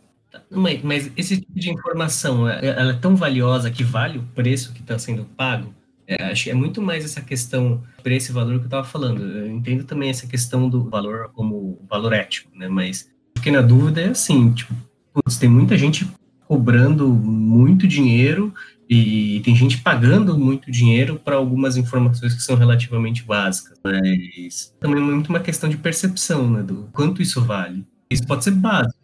Mas, 0.49 0.81
mas, 0.83 1.11
esse 1.17 1.37
tipo 1.37 1.59
de 1.59 1.71
informação, 1.71 2.47
é, 2.47 2.65
ela 2.65 2.91
é 2.91 2.97
tão 2.97 3.15
valiosa 3.15 3.71
que 3.71 3.83
vale 3.83 4.19
o 4.19 4.23
preço 4.35 4.73
que 4.73 4.81
está 4.81 4.97
sendo 4.97 5.25
pago? 5.25 5.73
É, 6.07 6.23
acho 6.25 6.45
que 6.45 6.49
é 6.49 6.55
muito 6.55 6.81
mais 6.81 7.05
essa 7.05 7.21
questão 7.21 7.83
preço 8.01 8.31
e 8.31 8.33
valor 8.33 8.55
que 8.55 8.61
eu 8.61 8.65
estava 8.65 8.83
falando. 8.83 9.23
Eu 9.23 9.47
entendo 9.47 9.83
também 9.83 10.09
essa 10.09 10.25
questão 10.25 10.67
do 10.67 10.89
valor 10.89 11.29
como 11.33 11.79
valor 11.87 12.13
ético, 12.13 12.49
né? 12.55 12.67
Mas 12.67 13.09
porque 13.33 13.51
na 13.51 13.61
dúvida 13.61 14.01
é 14.01 14.09
assim, 14.09 14.51
tipo, 14.51 14.73
putz, 15.13 15.37
tem 15.37 15.49
muita 15.49 15.77
gente 15.77 16.07
cobrando 16.47 17.07
muito 17.07 17.87
dinheiro 17.87 18.53
e 18.89 19.39
tem 19.45 19.55
gente 19.55 19.77
pagando 19.77 20.35
muito 20.35 20.71
dinheiro 20.71 21.21
para 21.23 21.35
algumas 21.35 21.77
informações 21.77 22.33
que 22.33 22.41
são 22.41 22.55
relativamente 22.55 23.23
básicas. 23.23 23.77
Mas 23.83 24.75
também 24.79 24.99
é 24.99 25.05
muito 25.05 25.29
uma 25.29 25.39
questão 25.39 25.69
de 25.69 25.77
percepção, 25.77 26.49
né? 26.49 26.63
Do 26.63 26.89
quanto 26.91 27.21
isso 27.21 27.39
vale. 27.39 27.85
Isso 28.09 28.25
pode 28.25 28.43
ser 28.43 28.51
básico. 28.51 28.97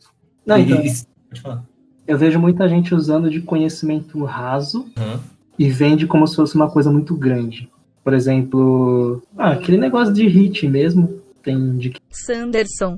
Não, 0.44 0.58
então, 0.58 0.84
e, 0.84 0.92
Pode 1.36 1.42
falar. 1.42 1.64
Eu 2.08 2.18
vejo 2.18 2.40
muita 2.40 2.70
gente 2.70 2.94
usando 2.94 3.30
de 3.30 3.42
conhecimento 3.42 4.24
raso 4.24 4.86
uhum. 4.98 5.20
e 5.58 5.70
vende 5.70 6.06
como 6.06 6.28
se 6.28 6.36
fosse 6.36 6.56
uma 6.56 6.70
coisa 6.70 6.92
muito 6.92 7.16
grande. 7.16 7.70
Por 8.04 8.14
exemplo, 8.14 9.24
ah, 9.36 9.52
aquele 9.52 9.78
negócio 9.78 10.14
de 10.14 10.28
hit 10.28 10.68
mesmo. 10.68 11.22
Tem 11.42 11.78
de 11.78 11.94
Sanderson. 12.10 12.98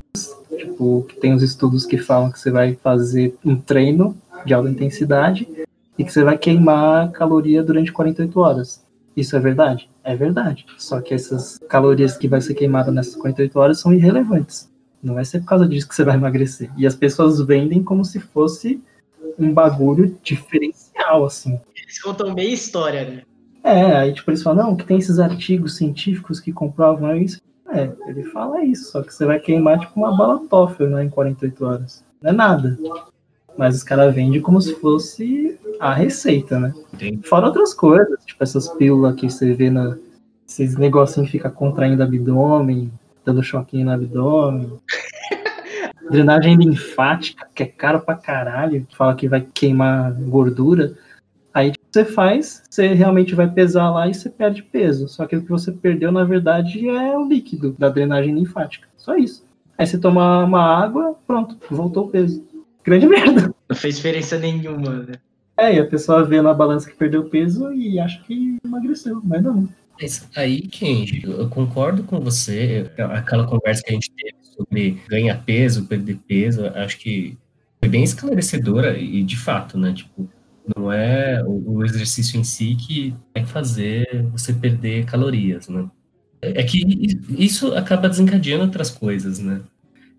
Tipo, 0.58 1.06
que 1.08 1.20
tem 1.20 1.34
os 1.34 1.42
estudos 1.42 1.86
que 1.86 1.98
falam 1.98 2.32
que 2.32 2.40
você 2.40 2.52
vai 2.52 2.76
fazer 2.76 3.36
um 3.44 3.56
treino 3.56 4.16
de 4.46 4.54
alta 4.54 4.70
intensidade 4.70 5.48
e 5.98 6.04
que 6.04 6.12
você 6.12 6.24
vai 6.24 6.38
queimar 6.38 7.12
caloria 7.12 7.64
durante 7.64 7.92
48 7.92 8.40
horas. 8.40 8.86
Isso 9.16 9.36
é 9.36 9.40
verdade? 9.40 9.90
É 10.04 10.16
verdade. 10.16 10.66
Só 10.78 11.02
que 11.02 11.14
essas 11.14 11.58
calorias 11.70 12.16
que 12.16 12.28
vai 12.28 12.40
ser 12.40 12.54
queimada 12.54 12.92
nessas 12.92 13.16
48 13.16 13.60
horas 13.60 13.80
são 13.80 13.94
irrelevantes. 13.94 14.70
Não 15.02 15.14
vai 15.14 15.26
ser 15.26 15.40
por 15.40 15.48
causa 15.48 15.68
disso 15.68 15.88
que 15.88 15.96
você 15.96 16.04
vai 16.04 16.16
emagrecer. 16.16 16.72
E 16.78 16.86
as 16.86 16.96
pessoas 16.96 17.40
vendem 17.42 17.84
como 17.84 18.04
se 18.04 18.20
fosse 18.20 18.82
um 19.38 19.54
bagulho 19.54 20.18
diferencial, 20.24 21.26
assim. 21.26 21.60
Eles 21.76 22.02
contam 22.02 22.34
meia 22.34 22.54
história, 22.54 23.06
né? 23.06 23.22
É, 23.64 23.98
aí 23.98 24.14
tipo, 24.14 24.30
eles 24.30 24.42
falam, 24.42 24.68
não, 24.68 24.76
que 24.76 24.86
tem 24.86 24.98
esses 24.98 25.20
artigos 25.20 25.76
científicos 25.76 26.40
que 26.40 26.52
comprovam 26.52 27.16
isso. 27.16 27.42
É, 27.70 27.92
ele 28.08 28.24
fala 28.24 28.64
isso, 28.64 28.92
só 28.92 29.02
que 29.02 29.14
você 29.14 29.26
vai 29.26 29.40
queimar 29.40 29.80
tipo 29.80 29.92
uma 30.00 30.16
bala 30.16 30.40
Toffel, 30.48 30.90
né, 30.90 31.04
em 31.04 31.10
48 31.10 31.66
horas. 31.66 32.04
Não 32.22 32.32
é 32.32 32.34
nada. 32.34 32.78
Mas 33.58 33.76
os 33.76 33.84
caras 33.84 34.14
vendem 34.16 34.42
como 34.42 34.62
se 34.62 34.74
fosse 34.76 35.60
a 35.80 35.94
receita, 35.94 36.60
né? 36.60 36.74
Entendi. 36.94 37.28
Fora 37.28 37.48
outras 37.48 37.74
coisas, 37.74 38.24
tipo 38.26 38.42
essas 38.44 38.70
pílulas 38.70 39.16
que 39.16 39.30
você 39.30 39.54
vê 39.54 39.70
na. 39.70 39.98
Esses 40.48 40.78
negocinhos 40.78 41.30
que 41.30 41.38
fica 41.38 41.50
contraindo 41.50 42.02
abdômen, 42.02 42.90
dando 43.28 43.44
choquinho 43.44 43.86
no 43.86 43.92
abdômen. 43.92 44.80
Drenagem 46.10 46.56
linfática, 46.56 47.46
que 47.54 47.64
é 47.64 47.66
caro 47.66 48.00
pra 48.00 48.16
caralho, 48.16 48.88
fala 48.96 49.14
que 49.14 49.28
vai 49.28 49.46
queimar 49.54 50.14
gordura. 50.14 50.94
Aí 51.54 51.72
tipo, 51.72 51.86
você 51.92 52.06
faz, 52.06 52.64
você 52.70 52.94
realmente 52.94 53.36
vai 53.36 53.50
pesar 53.50 53.90
lá 53.90 54.08
e 54.08 54.14
você 54.14 54.30
perde 54.30 54.64
peso. 54.64 55.10
Só 55.10 55.26
que 55.26 55.36
o 55.36 55.44
que 55.44 55.50
você 55.50 55.74
perdeu, 55.74 56.10
na 56.10 56.24
verdade, 56.24 56.88
é 56.88 57.18
o 57.18 57.28
líquido 57.28 57.76
da 57.78 57.90
drenagem 57.90 58.34
linfática. 58.34 58.88
Só 58.96 59.18
isso. 59.18 59.46
Aí 59.78 59.86
você 59.86 59.98
toma 59.98 60.46
uma 60.46 60.64
água, 60.64 61.16
pronto, 61.28 61.58
voltou 61.70 62.06
o 62.06 62.10
peso. 62.10 62.42
Grande 62.86 63.06
merda. 63.10 63.54
Não 63.68 63.76
fez 63.76 63.98
diferença 63.98 64.40
nenhuma, 64.40 65.00
né? 65.00 65.16
É, 65.58 65.76
e 65.76 65.80
a 65.80 65.86
pessoa 65.86 66.24
vê 66.24 66.42
na 66.42 66.54
balança 66.54 66.90
que 66.90 66.96
perdeu 66.96 67.26
peso 67.26 67.74
e 67.74 68.00
acha 68.00 68.22
que 68.24 68.58
emagreceu, 68.64 69.20
mas 69.24 69.44
não. 69.44 69.68
Mas 70.00 70.28
aí, 70.36 70.62
Kenji, 70.62 71.24
eu 71.26 71.50
concordo 71.50 72.04
com 72.04 72.20
você. 72.20 72.92
Aquela 73.14 73.48
conversa 73.48 73.84
que 73.84 73.92
a 73.92 73.94
gente 73.94 74.12
teve 74.12 74.38
sobre 74.42 75.02
ganhar 75.08 75.44
peso, 75.44 75.86
perder 75.86 76.20
peso, 76.28 76.66
acho 76.68 76.98
que 77.00 77.38
foi 77.80 77.90
bem 77.90 78.04
esclarecedora 78.04 78.98
e 78.98 79.24
de 79.24 79.38
fato, 79.38 79.78
né? 79.78 79.94
Tipo, 79.94 80.30
não 80.76 80.92
é 80.92 81.44
o 81.46 81.84
exercício 81.84 82.40
em 82.40 82.44
si 82.44 82.76
que 82.76 83.16
vai 83.34 83.46
fazer 83.46 84.26
você 84.32 84.54
perder 84.54 85.06
calorias, 85.06 85.68
né? 85.68 85.90
É 86.42 86.64
que 86.64 87.18
isso 87.30 87.74
acaba 87.74 88.10
desencadeando 88.10 88.66
outras 88.66 88.90
coisas, 88.90 89.40
né? 89.40 89.62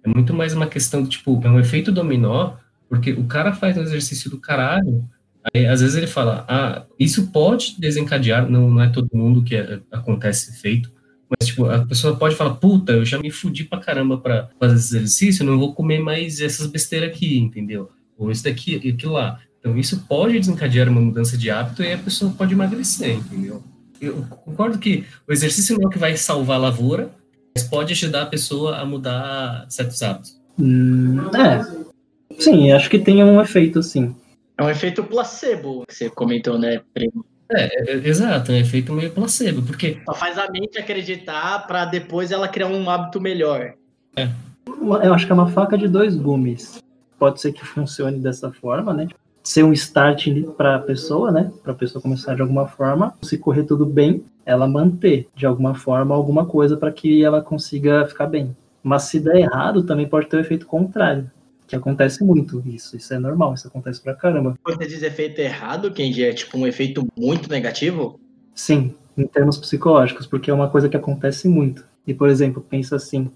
É 0.03 0.09
muito 0.09 0.33
mais 0.33 0.55
uma 0.55 0.67
questão 0.67 1.07
tipo, 1.07 1.41
é 1.45 1.51
um 1.51 1.61
efeito 1.61 1.93
dominó, 1.93 2.55
porque 2.89 3.13
o 3.13 3.25
cara 3.25 3.53
faz 3.53 3.77
um 3.77 3.83
exercício 3.83 4.31
do 4.31 4.39
caralho, 4.39 5.09
aí 5.55 5.67
às 5.67 5.81
vezes 5.81 5.97
ele 5.97 6.07
fala, 6.07 6.45
ah, 6.49 6.85
isso 6.99 7.29
pode 7.31 7.77
desencadear, 7.79 8.51
não, 8.51 8.71
não 8.71 8.83
é 8.83 8.89
todo 8.89 9.09
mundo 9.13 9.43
que 9.43 9.57
é, 9.57 9.81
acontece 9.93 10.51
efeito, 10.51 10.91
mas, 11.29 11.49
tipo, 11.49 11.67
a 11.67 11.85
pessoa 11.85 12.17
pode 12.17 12.35
falar, 12.35 12.55
puta, 12.55 12.93
eu 12.93 13.05
já 13.05 13.19
me 13.19 13.31
fudi 13.31 13.65
pra 13.65 13.79
caramba 13.79 14.17
pra 14.17 14.49
fazer 14.59 14.77
esse 14.77 14.97
exercício, 14.97 15.45
não 15.45 15.59
vou 15.59 15.75
comer 15.75 15.99
mais 15.99 16.41
essas 16.41 16.67
besteiras 16.67 17.11
aqui, 17.11 17.39
entendeu? 17.39 17.91
Ou 18.17 18.31
isso 18.31 18.45
daqui, 18.45 18.77
aquilo 18.77 19.13
lá. 19.13 19.39
Então, 19.61 19.77
isso 19.77 20.05
pode 20.09 20.39
desencadear 20.39 20.89
uma 20.89 21.01
mudança 21.01 21.37
de 21.37 21.51
hábito 21.51 21.83
e 21.83 21.93
a 21.93 21.99
pessoa 21.99 22.33
pode 22.33 22.55
emagrecer, 22.55 23.17
entendeu? 23.17 23.63
Eu 24.01 24.25
concordo 24.31 24.79
que 24.79 25.05
o 25.29 25.33
exercício 25.33 25.77
não 25.77 25.85
é 25.85 25.87
o 25.87 25.91
que 25.91 25.99
vai 25.99 26.17
salvar 26.17 26.57
a 26.57 26.61
lavoura, 26.61 27.11
mas 27.55 27.65
pode 27.65 27.93
ajudar 27.93 28.23
a 28.23 28.27
pessoa 28.27 28.79
a 28.79 28.87
mudar 28.87 29.67
certos 29.69 30.03
hábitos. 30.03 30.41
Hum, 30.59 31.19
é. 31.35 31.89
Sim, 32.39 32.73
acho 32.73 32.89
que 32.89 32.99
tem 32.99 33.23
um 33.23 33.41
efeito, 33.41 33.83
sim. 33.83 34.15
É 34.59 34.63
um 34.65 34.69
efeito 34.69 35.05
placebo, 35.05 35.85
que 35.87 35.95
você 35.95 36.11
comentou, 36.11 36.59
né, 36.59 36.81
Primo? 36.93 37.25
É, 37.51 37.93
é, 37.93 38.09
exato, 38.09 38.51
é 38.51 38.57
um 38.57 38.59
efeito 38.59 38.93
meio 38.93 39.13
placebo, 39.13 39.63
porque... 39.63 40.03
Só 40.05 40.15
faz 40.15 40.37
a 40.37 40.51
mente 40.51 40.77
acreditar 40.77 41.65
para 41.69 41.85
depois 41.85 42.33
ela 42.33 42.49
criar 42.49 42.67
um 42.67 42.91
hábito 42.91 43.21
melhor. 43.21 43.75
É. 44.17 44.29
Eu 44.67 45.15
acho 45.15 45.27
que 45.27 45.31
é 45.31 45.35
uma 45.35 45.49
faca 45.49 45.79
de 45.79 45.87
dois 45.87 46.17
gumes. 46.17 46.83
Pode 47.21 47.41
ser 47.41 47.53
que 47.53 47.65
funcione 47.65 48.19
dessa 48.19 48.51
forma, 48.53 48.93
né? 48.93 49.07
Ser 49.45 49.63
um 49.63 49.73
start 49.73 50.27
para 50.57 50.75
a 50.75 50.81
pessoa, 50.81 51.31
né? 51.31 51.53
Para 51.63 51.73
a 51.73 51.77
pessoa 51.77 52.03
começar 52.03 52.35
de 52.35 52.43
alguma 52.43 52.67
forma. 52.67 53.15
Se 53.23 53.39
correr 53.39 53.63
tudo 53.63 53.87
bem, 53.87 54.25
ela 54.45 54.67
manter 54.67 55.29
de 55.37 55.47
alguma 55.47 55.75
forma 55.75 56.15
alguma 56.15 56.45
coisa 56.45 56.77
para 56.77 56.91
que 56.91 57.25
ela 57.25 57.41
consiga 57.41 58.07
ficar 58.07 58.27
bem. 58.27 58.55
Mas 58.83 59.05
se 59.05 59.21
der 59.21 59.37
errado, 59.37 59.85
também 59.85 60.07
pode 60.07 60.27
ter 60.27 60.37
o 60.37 60.39
um 60.41 60.43
efeito 60.43 60.67
contrário 60.67 61.31
que 61.69 61.77
acontece 61.77 62.25
muito 62.25 62.63
isso. 62.67 62.97
Isso 62.97 63.13
é 63.13 63.19
normal, 63.19 63.53
isso 63.55 63.69
acontece 63.69 64.01
pra 64.03 64.15
caramba. 64.15 64.55
Você 64.65 64.87
diz 64.87 65.03
efeito 65.03 65.39
errado, 65.39 65.93
Kenji? 65.93 66.25
É 66.25 66.33
tipo 66.33 66.59
um 66.59 66.67
efeito 66.67 67.07
muito 67.17 67.49
negativo? 67.51 68.19
Sim, 68.55 68.95
em 69.17 69.27
termos 69.27 69.59
psicológicos, 69.59 70.27
porque 70.27 70.51
é 70.51 70.55
uma 70.55 70.71
coisa 70.71 70.89
que 70.89 70.97
acontece 70.97 71.47
muito. 71.47 71.85
E, 72.07 72.15
por 72.15 72.31
exemplo, 72.31 72.65
pensa 72.67 72.97
assim: 72.97 73.31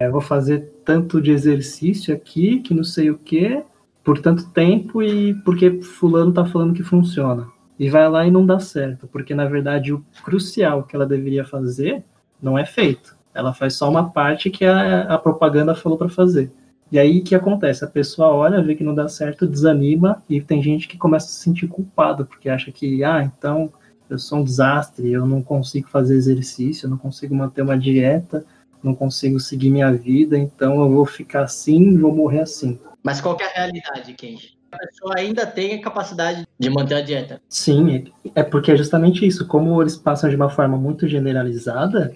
eu 0.00 0.10
vou 0.10 0.20
fazer 0.20 0.68
tanto 0.84 1.22
de 1.22 1.30
exercício 1.30 2.12
aqui, 2.12 2.58
que 2.60 2.74
não 2.74 2.82
sei 2.82 3.08
o 3.10 3.16
que, 3.16 3.62
por 4.02 4.18
tanto 4.18 4.50
tempo, 4.50 5.00
e 5.00 5.34
porque 5.42 5.80
Fulano 5.80 6.32
tá 6.32 6.44
falando 6.44 6.74
que 6.74 6.82
funciona. 6.82 7.46
E 7.78 7.88
vai 7.88 8.08
lá 8.08 8.26
e 8.26 8.30
não 8.30 8.44
dá 8.44 8.58
certo, 8.58 9.06
porque 9.06 9.34
na 9.34 9.44
verdade 9.44 9.92
o 9.92 10.04
crucial 10.24 10.82
que 10.82 10.96
ela 10.96 11.06
deveria 11.06 11.44
fazer 11.44 12.02
não 12.42 12.58
é 12.58 12.64
feito. 12.64 13.14
Ela 13.32 13.52
faz 13.52 13.74
só 13.74 13.88
uma 13.88 14.10
parte 14.10 14.50
que 14.50 14.64
a, 14.64 15.02
a 15.02 15.18
propaganda 15.18 15.74
falou 15.74 15.98
para 15.98 16.08
fazer. 16.08 16.50
E 16.90 16.98
aí 16.98 17.18
o 17.18 17.24
que 17.24 17.34
acontece? 17.34 17.84
A 17.84 17.88
pessoa 17.88 18.28
olha, 18.28 18.62
vê 18.62 18.74
que 18.74 18.84
não 18.84 18.94
dá 18.94 19.08
certo, 19.08 19.46
desanima 19.46 20.22
e 20.28 20.40
tem 20.40 20.62
gente 20.62 20.86
que 20.86 20.96
começa 20.96 21.26
a 21.26 21.28
se 21.30 21.40
sentir 21.40 21.66
culpado, 21.66 22.24
porque 22.24 22.48
acha 22.48 22.70
que, 22.70 23.02
ah, 23.02 23.22
então 23.22 23.72
eu 24.08 24.18
sou 24.18 24.38
um 24.38 24.44
desastre, 24.44 25.12
eu 25.12 25.26
não 25.26 25.42
consigo 25.42 25.88
fazer 25.88 26.14
exercício, 26.14 26.86
eu 26.86 26.90
não 26.90 26.96
consigo 26.96 27.34
manter 27.34 27.62
uma 27.62 27.76
dieta, 27.76 28.44
não 28.82 28.94
consigo 28.94 29.40
seguir 29.40 29.70
minha 29.70 29.92
vida, 29.92 30.38
então 30.38 30.80
eu 30.80 30.88
vou 30.88 31.04
ficar 31.04 31.42
assim, 31.42 31.98
vou 31.98 32.14
morrer 32.14 32.40
assim. 32.40 32.78
Mas 33.02 33.20
qual 33.20 33.36
é 33.40 33.44
a 33.44 33.52
realidade, 33.52 34.14
Kenji? 34.14 34.56
A 34.70 34.78
pessoa 34.78 35.14
ainda 35.16 35.46
tem 35.46 35.74
a 35.74 35.80
capacidade 35.80 36.46
de 36.58 36.70
manter 36.70 36.94
a 36.94 37.00
dieta. 37.00 37.40
Sim, 37.48 38.12
é 38.34 38.42
porque 38.42 38.72
é 38.72 38.76
justamente 38.76 39.26
isso. 39.26 39.46
Como 39.46 39.80
eles 39.80 39.96
passam 39.96 40.28
de 40.28 40.36
uma 40.36 40.50
forma 40.50 40.76
muito 40.76 41.08
generalizada, 41.08 42.14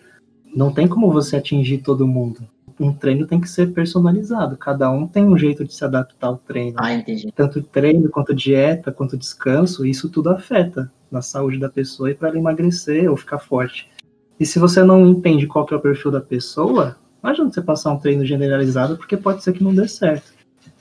não 0.54 0.72
tem 0.72 0.87
como 0.87 1.11
você 1.11 1.37
atingir 1.37 1.78
todo 1.78 2.06
mundo 2.06 2.46
um 2.80 2.94
treino 2.94 3.26
tem 3.26 3.38
que 3.38 3.48
ser 3.48 3.72
personalizado. 3.72 4.56
Cada 4.56 4.90
um 4.90 5.06
tem 5.06 5.24
um 5.24 5.36
jeito 5.36 5.64
de 5.64 5.74
se 5.74 5.84
adaptar 5.84 6.28
ao 6.28 6.38
treino. 6.38 6.76
Ah, 6.80 6.94
entendi. 6.94 7.30
Tanto 7.30 7.62
treino, 7.62 8.08
quanto 8.08 8.34
dieta, 8.34 8.90
quanto 8.90 9.18
descanso, 9.18 9.84
isso 9.84 10.08
tudo 10.08 10.30
afeta 10.30 10.90
na 11.10 11.20
saúde 11.20 11.58
da 11.58 11.68
pessoa 11.68 12.10
e 12.10 12.14
para 12.14 12.28
ela 12.28 12.38
emagrecer 12.38 13.10
ou 13.10 13.16
ficar 13.16 13.38
forte. 13.38 13.90
E 14.38 14.46
se 14.46 14.58
você 14.58 14.82
não 14.82 15.06
entende 15.06 15.46
qual 15.46 15.66
é 15.70 15.74
o 15.74 15.80
perfil 15.80 16.10
da 16.10 16.20
pessoa, 16.20 16.96
adianta 17.22 17.52
você 17.52 17.60
passar 17.60 17.92
um 17.92 17.98
treino 17.98 18.24
generalizado, 18.24 18.96
porque 18.96 19.16
pode 19.16 19.44
ser 19.44 19.52
que 19.52 19.62
não 19.62 19.74
dê 19.74 19.86
certo. 19.86 20.32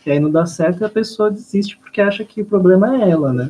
E 0.05 0.11
aí 0.11 0.19
não 0.19 0.31
dá 0.31 0.45
certo 0.45 0.81
e 0.81 0.85
a 0.85 0.89
pessoa 0.89 1.29
desiste 1.29 1.77
porque 1.77 1.99
acha 1.99 2.23
que 2.23 2.41
o 2.41 2.45
problema 2.45 2.95
é 2.95 3.09
ela, 3.09 3.33
né? 3.33 3.49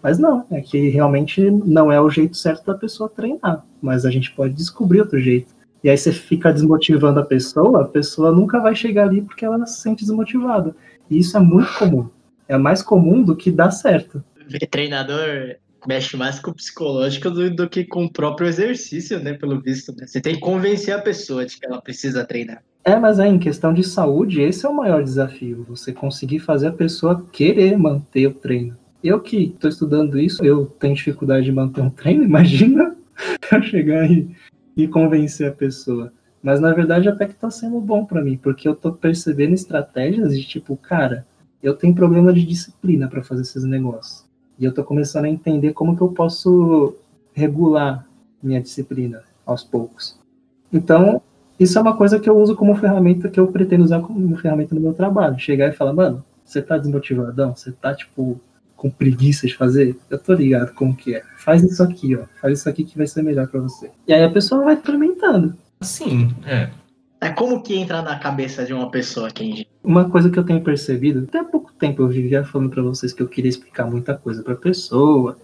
Mas 0.00 0.18
não, 0.18 0.44
é 0.50 0.60
que 0.60 0.88
realmente 0.88 1.50
não 1.50 1.90
é 1.90 2.00
o 2.00 2.08
jeito 2.08 2.36
certo 2.36 2.66
da 2.66 2.74
pessoa 2.74 3.08
treinar. 3.08 3.64
Mas 3.82 4.04
a 4.04 4.10
gente 4.10 4.30
pode 4.32 4.54
descobrir 4.54 5.00
outro 5.00 5.18
jeito. 5.18 5.57
E 5.82 5.88
aí 5.88 5.96
você 5.96 6.12
fica 6.12 6.52
desmotivando 6.52 7.20
a 7.20 7.24
pessoa, 7.24 7.82
a 7.82 7.88
pessoa 7.88 8.32
nunca 8.32 8.58
vai 8.60 8.74
chegar 8.74 9.04
ali 9.08 9.22
porque 9.22 9.44
ela 9.44 9.64
se 9.66 9.80
sente 9.80 10.04
desmotivada. 10.04 10.74
E 11.10 11.18
isso 11.18 11.36
é 11.36 11.40
muito 11.40 11.72
comum. 11.78 12.08
É 12.48 12.56
mais 12.56 12.82
comum 12.82 13.22
do 13.22 13.36
que 13.36 13.50
dá 13.50 13.70
certo. 13.70 14.22
O 14.40 14.66
treinador 14.66 15.56
mexe 15.86 16.16
mais 16.16 16.40
com 16.40 16.50
o 16.50 16.54
psicológico 16.54 17.30
do, 17.30 17.50
do, 17.50 17.68
que 17.68 17.84
com 17.84 18.06
o 18.06 18.12
próprio 18.12 18.48
exercício, 18.48 19.20
né? 19.20 19.34
Pelo 19.34 19.60
visto. 19.60 19.94
Né? 19.96 20.06
Você 20.06 20.20
tem 20.20 20.34
que 20.34 20.40
convencer 20.40 20.94
a 20.94 21.00
pessoa 21.00 21.46
de 21.46 21.58
que 21.58 21.66
ela 21.66 21.80
precisa 21.80 22.24
treinar. 22.24 22.62
É, 22.84 22.96
mas 22.96 23.20
aí, 23.20 23.28
em 23.30 23.38
questão 23.38 23.72
de 23.72 23.84
saúde, 23.84 24.40
esse 24.40 24.64
é 24.64 24.68
o 24.68 24.74
maior 24.74 25.02
desafio. 25.02 25.64
Você 25.68 25.92
conseguir 25.92 26.38
fazer 26.38 26.68
a 26.68 26.72
pessoa 26.72 27.24
querer 27.30 27.76
manter 27.76 28.26
o 28.26 28.34
treino. 28.34 28.76
Eu 29.04 29.20
que 29.20 29.52
estou 29.54 29.70
estudando 29.70 30.18
isso, 30.18 30.44
eu 30.44 30.66
tenho 30.66 30.94
dificuldade 30.94 31.44
de 31.44 31.52
manter 31.52 31.82
um 31.82 31.90
treino, 31.90 32.24
imagina 32.24 32.96
eu 33.52 33.62
chegar 33.62 34.02
aí 34.02 34.28
e 34.78 34.86
convencer 34.86 35.50
a 35.50 35.52
pessoa. 35.52 36.12
Mas 36.40 36.60
na 36.60 36.72
verdade 36.72 37.08
até 37.08 37.26
que 37.26 37.34
tá 37.34 37.50
sendo 37.50 37.80
bom 37.80 38.04
para 38.04 38.22
mim, 38.22 38.38
porque 38.38 38.68
eu 38.68 38.76
tô 38.76 38.92
percebendo 38.92 39.52
estratégias 39.52 40.38
de 40.38 40.46
tipo, 40.46 40.76
cara, 40.76 41.26
eu 41.60 41.74
tenho 41.74 41.94
problema 41.94 42.32
de 42.32 42.44
disciplina 42.44 43.08
para 43.08 43.22
fazer 43.22 43.42
esses 43.42 43.64
negócios. 43.64 44.24
E 44.56 44.64
eu 44.64 44.72
tô 44.72 44.84
começando 44.84 45.24
a 45.24 45.28
entender 45.28 45.72
como 45.72 45.96
que 45.96 46.02
eu 46.02 46.08
posso 46.08 46.94
regular 47.32 48.06
minha 48.40 48.60
disciplina 48.60 49.22
aos 49.44 49.64
poucos. 49.64 50.18
Então, 50.72 51.20
isso 51.58 51.76
é 51.76 51.82
uma 51.82 51.96
coisa 51.96 52.20
que 52.20 52.30
eu 52.30 52.38
uso 52.38 52.54
como 52.54 52.76
ferramenta 52.76 53.28
que 53.28 53.40
eu 53.40 53.48
pretendo 53.48 53.82
usar 53.82 54.00
como 54.00 54.36
ferramenta 54.36 54.74
no 54.74 54.80
meu 54.80 54.94
trabalho. 54.94 55.38
Chegar 55.38 55.68
e 55.68 55.72
falar, 55.72 55.92
mano, 55.92 56.24
você 56.44 56.62
tá 56.62 56.78
desmotivadão? 56.78 57.54
Você 57.54 57.72
tá, 57.72 57.94
tipo, 57.94 58.40
com 58.78 58.88
preguiça 58.88 59.44
de 59.44 59.56
fazer, 59.56 59.98
eu 60.08 60.16
tô 60.16 60.32
ligado 60.32 60.72
como 60.72 60.94
que 60.94 61.16
é. 61.16 61.22
Faz 61.36 61.64
isso 61.64 61.82
aqui, 61.82 62.14
ó. 62.14 62.22
Faz 62.40 62.60
isso 62.60 62.68
aqui 62.68 62.84
que 62.84 62.96
vai 62.96 63.08
ser 63.08 63.22
melhor 63.22 63.48
para 63.48 63.60
você. 63.60 63.90
E 64.06 64.14
aí 64.14 64.22
a 64.22 64.30
pessoa 64.30 64.64
vai 64.64 64.74
experimentando. 64.74 65.54
Sim, 65.80 66.32
é. 66.46 66.70
É 67.20 67.28
como 67.30 67.60
que 67.60 67.76
entra 67.76 68.00
na 68.02 68.16
cabeça 68.20 68.64
de 68.64 68.72
uma 68.72 68.88
pessoa, 68.88 69.32
Kenji? 69.32 69.66
Uma 69.82 70.08
coisa 70.08 70.30
que 70.30 70.38
eu 70.38 70.44
tenho 70.44 70.62
percebido, 70.62 71.26
até 71.28 71.40
há 71.40 71.44
pouco 71.44 71.72
tempo 71.72 72.02
eu 72.02 72.08
vivia 72.08 72.44
falando 72.44 72.70
para 72.70 72.80
vocês 72.80 73.12
que 73.12 73.20
eu 73.20 73.26
queria 73.26 73.48
explicar 73.48 73.84
muita 73.84 74.16
coisa 74.16 74.44
pra 74.44 74.54
pessoa, 74.54 75.36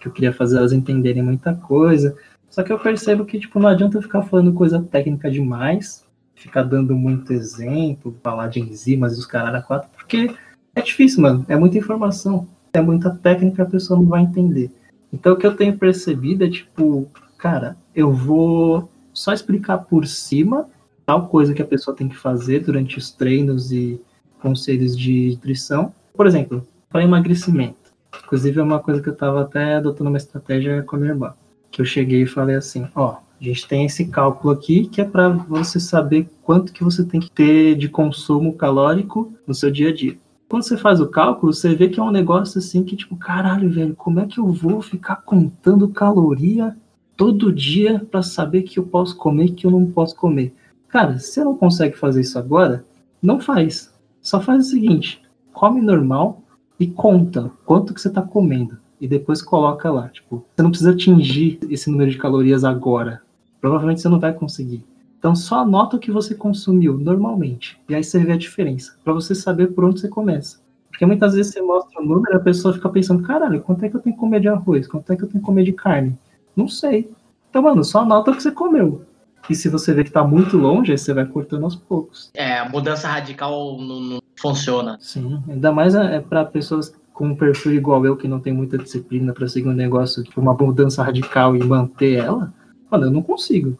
que 0.00 0.08
eu 0.08 0.12
queria 0.12 0.32
fazer 0.32 0.58
elas 0.58 0.72
entenderem 0.72 1.22
muita 1.22 1.54
coisa. 1.54 2.16
Só 2.48 2.64
que 2.64 2.72
eu 2.72 2.78
percebo 2.80 3.24
que, 3.24 3.38
tipo, 3.38 3.60
não 3.60 3.68
adianta 3.68 4.02
ficar 4.02 4.22
falando 4.22 4.52
coisa 4.52 4.82
técnica 4.82 5.30
demais, 5.30 6.04
ficar 6.34 6.64
dando 6.64 6.96
muito 6.96 7.32
exemplo, 7.32 8.18
falar 8.20 8.48
de 8.48 8.58
enzimas 8.58 9.14
e 9.14 9.20
os 9.20 9.26
caras 9.26 9.54
a 9.54 9.62
quatro, 9.62 9.88
porque 9.96 10.34
é 10.74 10.82
difícil, 10.82 11.22
mano. 11.22 11.46
É 11.48 11.54
muita 11.54 11.78
informação 11.78 12.48
é 12.72 12.80
muita 12.80 13.10
técnica, 13.10 13.62
a 13.62 13.66
pessoa 13.66 13.98
não 13.98 14.06
vai 14.06 14.22
entender. 14.22 14.70
Então, 15.12 15.32
o 15.32 15.36
que 15.36 15.46
eu 15.46 15.56
tenho 15.56 15.76
percebido 15.76 16.44
é 16.44 16.50
tipo, 16.50 17.08
cara, 17.36 17.76
eu 17.94 18.12
vou 18.12 18.88
só 19.12 19.32
explicar 19.32 19.78
por 19.78 20.06
cima 20.06 20.68
tal 21.04 21.26
coisa 21.26 21.52
que 21.52 21.62
a 21.62 21.66
pessoa 21.66 21.96
tem 21.96 22.08
que 22.08 22.16
fazer 22.16 22.60
durante 22.60 22.96
os 22.96 23.10
treinos 23.10 23.72
e 23.72 24.00
conselhos 24.40 24.96
de 24.96 25.30
nutrição. 25.30 25.92
Por 26.14 26.26
exemplo, 26.26 26.64
para 26.88 27.02
emagrecimento. 27.02 27.90
Inclusive, 28.24 28.60
é 28.60 28.62
uma 28.62 28.78
coisa 28.78 29.02
que 29.02 29.08
eu 29.08 29.12
estava 29.12 29.42
até 29.42 29.76
adotando 29.76 30.10
uma 30.10 30.16
estratégia 30.16 30.82
com 30.82 30.96
a 30.96 30.98
minha 31.00 31.12
irmã. 31.12 31.34
Que 31.70 31.80
eu 31.80 31.84
cheguei 31.84 32.22
e 32.22 32.26
falei 32.26 32.54
assim: 32.54 32.86
ó, 32.94 33.16
a 33.40 33.44
gente 33.44 33.66
tem 33.66 33.86
esse 33.86 34.06
cálculo 34.06 34.52
aqui 34.52 34.86
que 34.86 35.00
é 35.00 35.04
para 35.04 35.28
você 35.28 35.80
saber 35.80 36.28
quanto 36.42 36.72
que 36.72 36.84
você 36.84 37.04
tem 37.04 37.20
que 37.20 37.30
ter 37.30 37.74
de 37.74 37.88
consumo 37.88 38.54
calórico 38.54 39.32
no 39.46 39.54
seu 39.54 39.70
dia 39.70 39.88
a 39.88 39.94
dia 39.94 40.16
quando 40.50 40.64
você 40.64 40.76
faz 40.76 41.00
o 41.00 41.06
cálculo, 41.06 41.54
você 41.54 41.76
vê 41.76 41.88
que 41.88 42.00
é 42.00 42.02
um 42.02 42.10
negócio 42.10 42.58
assim 42.58 42.82
que, 42.82 42.96
tipo, 42.96 43.14
caralho, 43.14 43.70
velho, 43.70 43.94
como 43.94 44.18
é 44.18 44.26
que 44.26 44.40
eu 44.40 44.48
vou 44.48 44.82
ficar 44.82 45.14
contando 45.14 45.88
caloria 45.88 46.76
todo 47.16 47.52
dia 47.52 48.04
para 48.10 48.20
saber 48.20 48.62
que 48.62 48.76
eu 48.76 48.82
posso 48.82 49.16
comer 49.16 49.44
e 49.44 49.52
que 49.52 49.64
eu 49.64 49.70
não 49.70 49.86
posso 49.86 50.16
comer? 50.16 50.52
Cara, 50.88 51.20
se 51.20 51.34
você 51.34 51.44
não 51.44 51.56
consegue 51.56 51.96
fazer 51.96 52.22
isso 52.22 52.36
agora, 52.36 52.84
não 53.22 53.38
faz. 53.38 53.94
Só 54.20 54.40
faz 54.40 54.66
o 54.66 54.70
seguinte: 54.70 55.22
come 55.52 55.80
normal, 55.80 56.42
e 56.80 56.88
conta 56.88 57.52
quanto 57.64 57.94
que 57.94 58.00
você 58.00 58.10
tá 58.10 58.20
comendo. 58.20 58.76
E 59.00 59.06
depois 59.06 59.40
coloca 59.40 59.88
lá. 59.88 60.08
Tipo, 60.08 60.44
você 60.56 60.62
não 60.64 60.70
precisa 60.70 60.90
atingir 60.90 61.60
esse 61.70 61.88
número 61.88 62.10
de 62.10 62.18
calorias 62.18 62.64
agora. 62.64 63.22
Provavelmente 63.60 64.00
você 64.00 64.08
não 64.08 64.18
vai 64.18 64.32
conseguir. 64.32 64.84
Então 65.20 65.36
só 65.36 65.60
anota 65.60 65.96
o 65.96 66.00
que 66.00 66.10
você 66.10 66.34
consumiu 66.34 66.96
normalmente. 66.96 67.78
E 67.86 67.94
aí 67.94 68.02
você 68.02 68.18
vê 68.18 68.32
a 68.32 68.38
diferença. 68.38 68.96
para 69.04 69.12
você 69.12 69.34
saber 69.34 69.68
por 69.68 69.84
onde 69.84 70.00
você 70.00 70.08
começa. 70.08 70.58
Porque 70.88 71.04
muitas 71.04 71.34
vezes 71.34 71.52
você 71.52 71.60
mostra 71.60 72.00
o 72.00 72.04
número 72.04 72.32
e 72.32 72.36
a 72.36 72.40
pessoa 72.40 72.74
fica 72.74 72.88
pensando, 72.88 73.22
caralho, 73.22 73.60
quanto 73.60 73.84
é 73.84 73.88
que 73.88 73.96
eu 73.96 74.00
tenho 74.00 74.16
que 74.16 74.20
comer 74.20 74.40
de 74.40 74.48
arroz? 74.48 74.88
Quanto 74.88 75.12
é 75.12 75.16
que 75.16 75.22
eu 75.22 75.28
tenho 75.28 75.40
que 75.40 75.46
comer 75.46 75.64
de 75.64 75.72
carne? 75.72 76.18
Não 76.56 76.66
sei. 76.66 77.10
Então, 77.48 77.62
mano, 77.62 77.84
só 77.84 78.00
anota 78.00 78.30
o 78.30 78.34
que 78.34 78.42
você 78.42 78.50
comeu. 78.50 79.04
E 79.48 79.54
se 79.54 79.68
você 79.68 79.92
vê 79.92 80.04
que 80.04 80.10
tá 80.10 80.24
muito 80.24 80.56
longe, 80.56 80.92
aí 80.92 80.98
você 80.98 81.12
vai 81.12 81.26
cortando 81.26 81.64
aos 81.64 81.76
poucos. 81.76 82.30
É, 82.34 82.58
a 82.58 82.68
mudança 82.68 83.08
radical 83.08 83.78
não, 83.78 84.00
não 84.00 84.22
funciona. 84.36 84.96
Sim, 85.00 85.42
ainda 85.48 85.70
mais 85.70 85.94
é, 85.94 86.16
é 86.16 86.20
para 86.20 86.44
pessoas 86.44 86.94
com 87.12 87.28
um 87.28 87.36
perfil 87.36 87.74
igual 87.74 88.04
eu, 88.06 88.16
que 88.16 88.28
não 88.28 88.40
tem 88.40 88.52
muita 88.52 88.78
disciplina 88.78 89.32
para 89.32 89.48
seguir 89.48 89.68
um 89.68 89.74
negócio, 89.74 90.22
tipo 90.22 90.40
uma 90.40 90.54
mudança 90.54 91.02
radical 91.02 91.54
e 91.54 91.62
manter 91.62 92.14
ela. 92.14 92.52
Mano, 92.90 93.06
eu 93.06 93.10
não 93.10 93.22
consigo. 93.22 93.78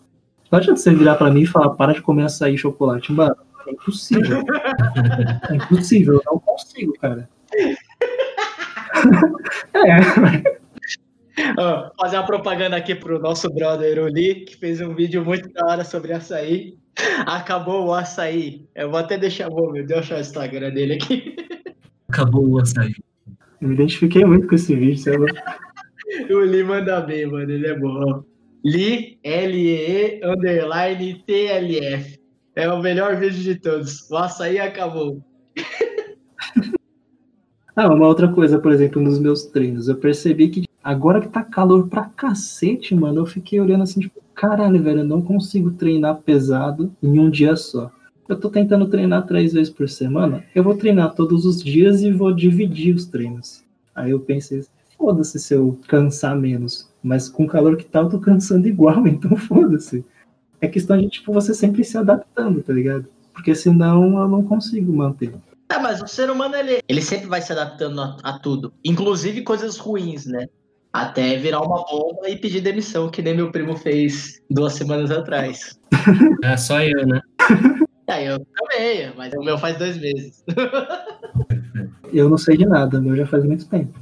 Não 0.51 0.59
adianta 0.59 0.81
você 0.81 0.93
virar 0.93 1.15
para 1.15 1.31
mim 1.31 1.43
e 1.43 1.47
falar, 1.47 1.71
para 1.71 1.93
de 1.93 2.03
comer 2.03 2.25
açaí 2.25 2.55
e 2.55 2.59
chocolate. 2.59 3.13
Mano, 3.13 3.37
é 3.67 3.71
impossível. 3.71 4.43
é 5.51 5.55
impossível, 5.55 6.15
eu 6.15 6.23
não 6.27 6.39
consigo, 6.41 6.93
cara. 6.95 7.29
é. 9.75 10.61
Oh, 11.59 11.91
fazer 12.03 12.17
uma 12.17 12.27
propaganda 12.27 12.77
aqui 12.77 12.95
pro 12.95 13.21
nosso 13.21 13.49
brother 13.49 14.03
Uli, 14.03 14.45
que 14.45 14.57
fez 14.57 14.81
um 14.81 14.95
vídeo 14.95 15.25
muito 15.25 15.49
da 15.53 15.67
hora 15.67 15.85
sobre 15.85 16.13
açaí. 16.13 16.77
Acabou 17.27 17.87
o 17.87 17.95
açaí. 17.95 18.67
Eu 18.75 18.91
vou 18.91 18.99
até 18.99 19.17
deixar, 19.17 19.49
vou, 19.49 19.73
meu 19.73 19.87
Deus, 19.87 20.01
achar 20.01 20.19
o 20.19 20.21
Instagram 20.21 20.71
dele 20.71 20.95
aqui. 20.95 21.37
Acabou 22.09 22.47
o 22.49 22.59
açaí. 22.61 22.95
Eu 23.61 23.69
me 23.69 23.75
identifiquei 23.75 24.25
muito 24.25 24.49
com 24.49 24.55
esse 24.55 24.75
vídeo, 24.75 24.99
sabe? 24.99 25.27
o 26.35 26.41
Li 26.41 26.65
manda 26.65 27.01
bem, 27.01 27.27
mano, 27.27 27.51
ele 27.51 27.67
é 27.67 27.79
bom. 27.79 28.25
Li, 28.65 29.19
L-E-E, 29.25 30.21
underline, 30.23 31.23
T-L-F. 31.27 32.21
É 32.55 32.71
o 32.71 32.83
melhor 32.83 33.17
vídeo 33.17 33.43
de 33.43 33.55
todos. 33.55 34.11
O 34.11 34.17
açaí 34.17 34.59
acabou. 34.59 35.25
ah, 37.75 37.89
uma 37.89 38.07
outra 38.07 38.29
coisa, 38.29 38.59
por 38.59 38.71
exemplo, 38.71 39.01
nos 39.01 39.19
meus 39.19 39.47
treinos, 39.47 39.89
eu 39.89 39.97
percebi 39.97 40.49
que 40.49 40.65
agora 40.85 41.23
que 41.23 41.29
tá 41.29 41.43
calor 41.43 41.89
pra 41.89 42.05
cacete, 42.05 42.95
mano, 42.95 43.21
eu 43.21 43.27
fiquei 43.27 43.59
olhando 43.59 43.85
assim, 43.85 44.01
tipo, 44.01 44.21
caralho, 44.35 44.83
velho, 44.83 45.01
eu 45.01 45.05
não 45.05 45.23
consigo 45.23 45.71
treinar 45.71 46.17
pesado 46.17 46.95
em 47.03 47.19
um 47.19 47.31
dia 47.31 47.57
só. 47.57 47.91
Eu 48.29 48.39
tô 48.39 48.51
tentando 48.51 48.89
treinar 48.89 49.27
três 49.27 49.55
vezes 49.55 49.73
por 49.73 49.89
semana, 49.89 50.45
eu 50.55 50.63
vou 50.63 50.77
treinar 50.77 51.15
todos 51.15 51.47
os 51.47 51.65
dias 51.65 52.03
e 52.03 52.13
vou 52.13 52.33
dividir 52.33 52.95
os 52.95 53.07
treinos. 53.07 53.65
Aí 53.95 54.11
eu 54.11 54.21
pensei, 54.21 54.65
foda-se 54.99 55.39
se 55.39 55.55
eu 55.55 55.79
cansar 55.89 56.37
menos. 56.37 56.90
Mas 57.03 57.29
com 57.29 57.45
o 57.45 57.49
calor 57.49 57.77
que 57.77 57.85
tá, 57.85 58.01
eu 58.01 58.09
tô 58.09 58.19
cansando 58.19 58.69
igual, 58.69 59.07
então 59.09 59.37
foda-se. 59.37 60.05
É 60.61 60.69
questão 60.69 60.99
de, 60.99 61.09
tipo, 61.09 61.33
você 61.33 61.55
sempre 61.55 61.83
se 61.85 61.97
adaptando, 61.97 62.63
tá 62.63 62.73
ligado? 62.73 63.07
Porque 63.33 63.55
senão 63.55 64.19
eu 64.21 64.29
não 64.29 64.45
consigo 64.45 64.93
manter. 64.93 65.33
É, 65.71 65.79
mas 65.79 66.03
o 66.03 66.09
ser 66.09 66.31
humano, 66.31 66.57
ele, 66.57 66.81
ele 66.89 67.01
sempre 67.01 67.27
vai 67.27 67.41
se 67.41 67.53
adaptando 67.53 68.01
a, 68.01 68.17
a, 68.23 68.39
tudo. 68.39 68.73
Inclusive 68.85 69.43
coisas 69.43 69.79
ruins, 69.79 70.27
né? 70.27 70.47
Até 70.93 71.37
virar 71.37 71.61
uma 71.61 71.85
bomba 71.85 72.29
e 72.29 72.37
pedir 72.37 72.61
demissão, 72.61 73.09
que 73.09 73.23
nem 73.23 73.37
meu 73.37 73.53
primo 73.53 73.77
fez 73.77 74.43
duas 74.51 74.75
semanas 74.75 75.11
atrás. 75.11 75.79
É 76.43 76.57
só 76.57 76.81
eu, 76.81 77.07
né? 77.07 77.21
É, 78.07 78.29
eu 78.29 78.45
também, 78.57 79.13
mas 79.17 79.33
o 79.35 79.43
meu 79.43 79.57
faz 79.57 79.77
dois 79.77 79.97
meses. 79.97 80.43
eu 82.13 82.29
não 82.29 82.37
sei 82.37 82.57
de 82.57 82.67
nada, 82.67 82.99
o 82.99 83.03
meu 83.03 83.15
já 83.15 83.27
faz 83.27 83.45
muito 83.45 83.69
tempo. 83.69 83.97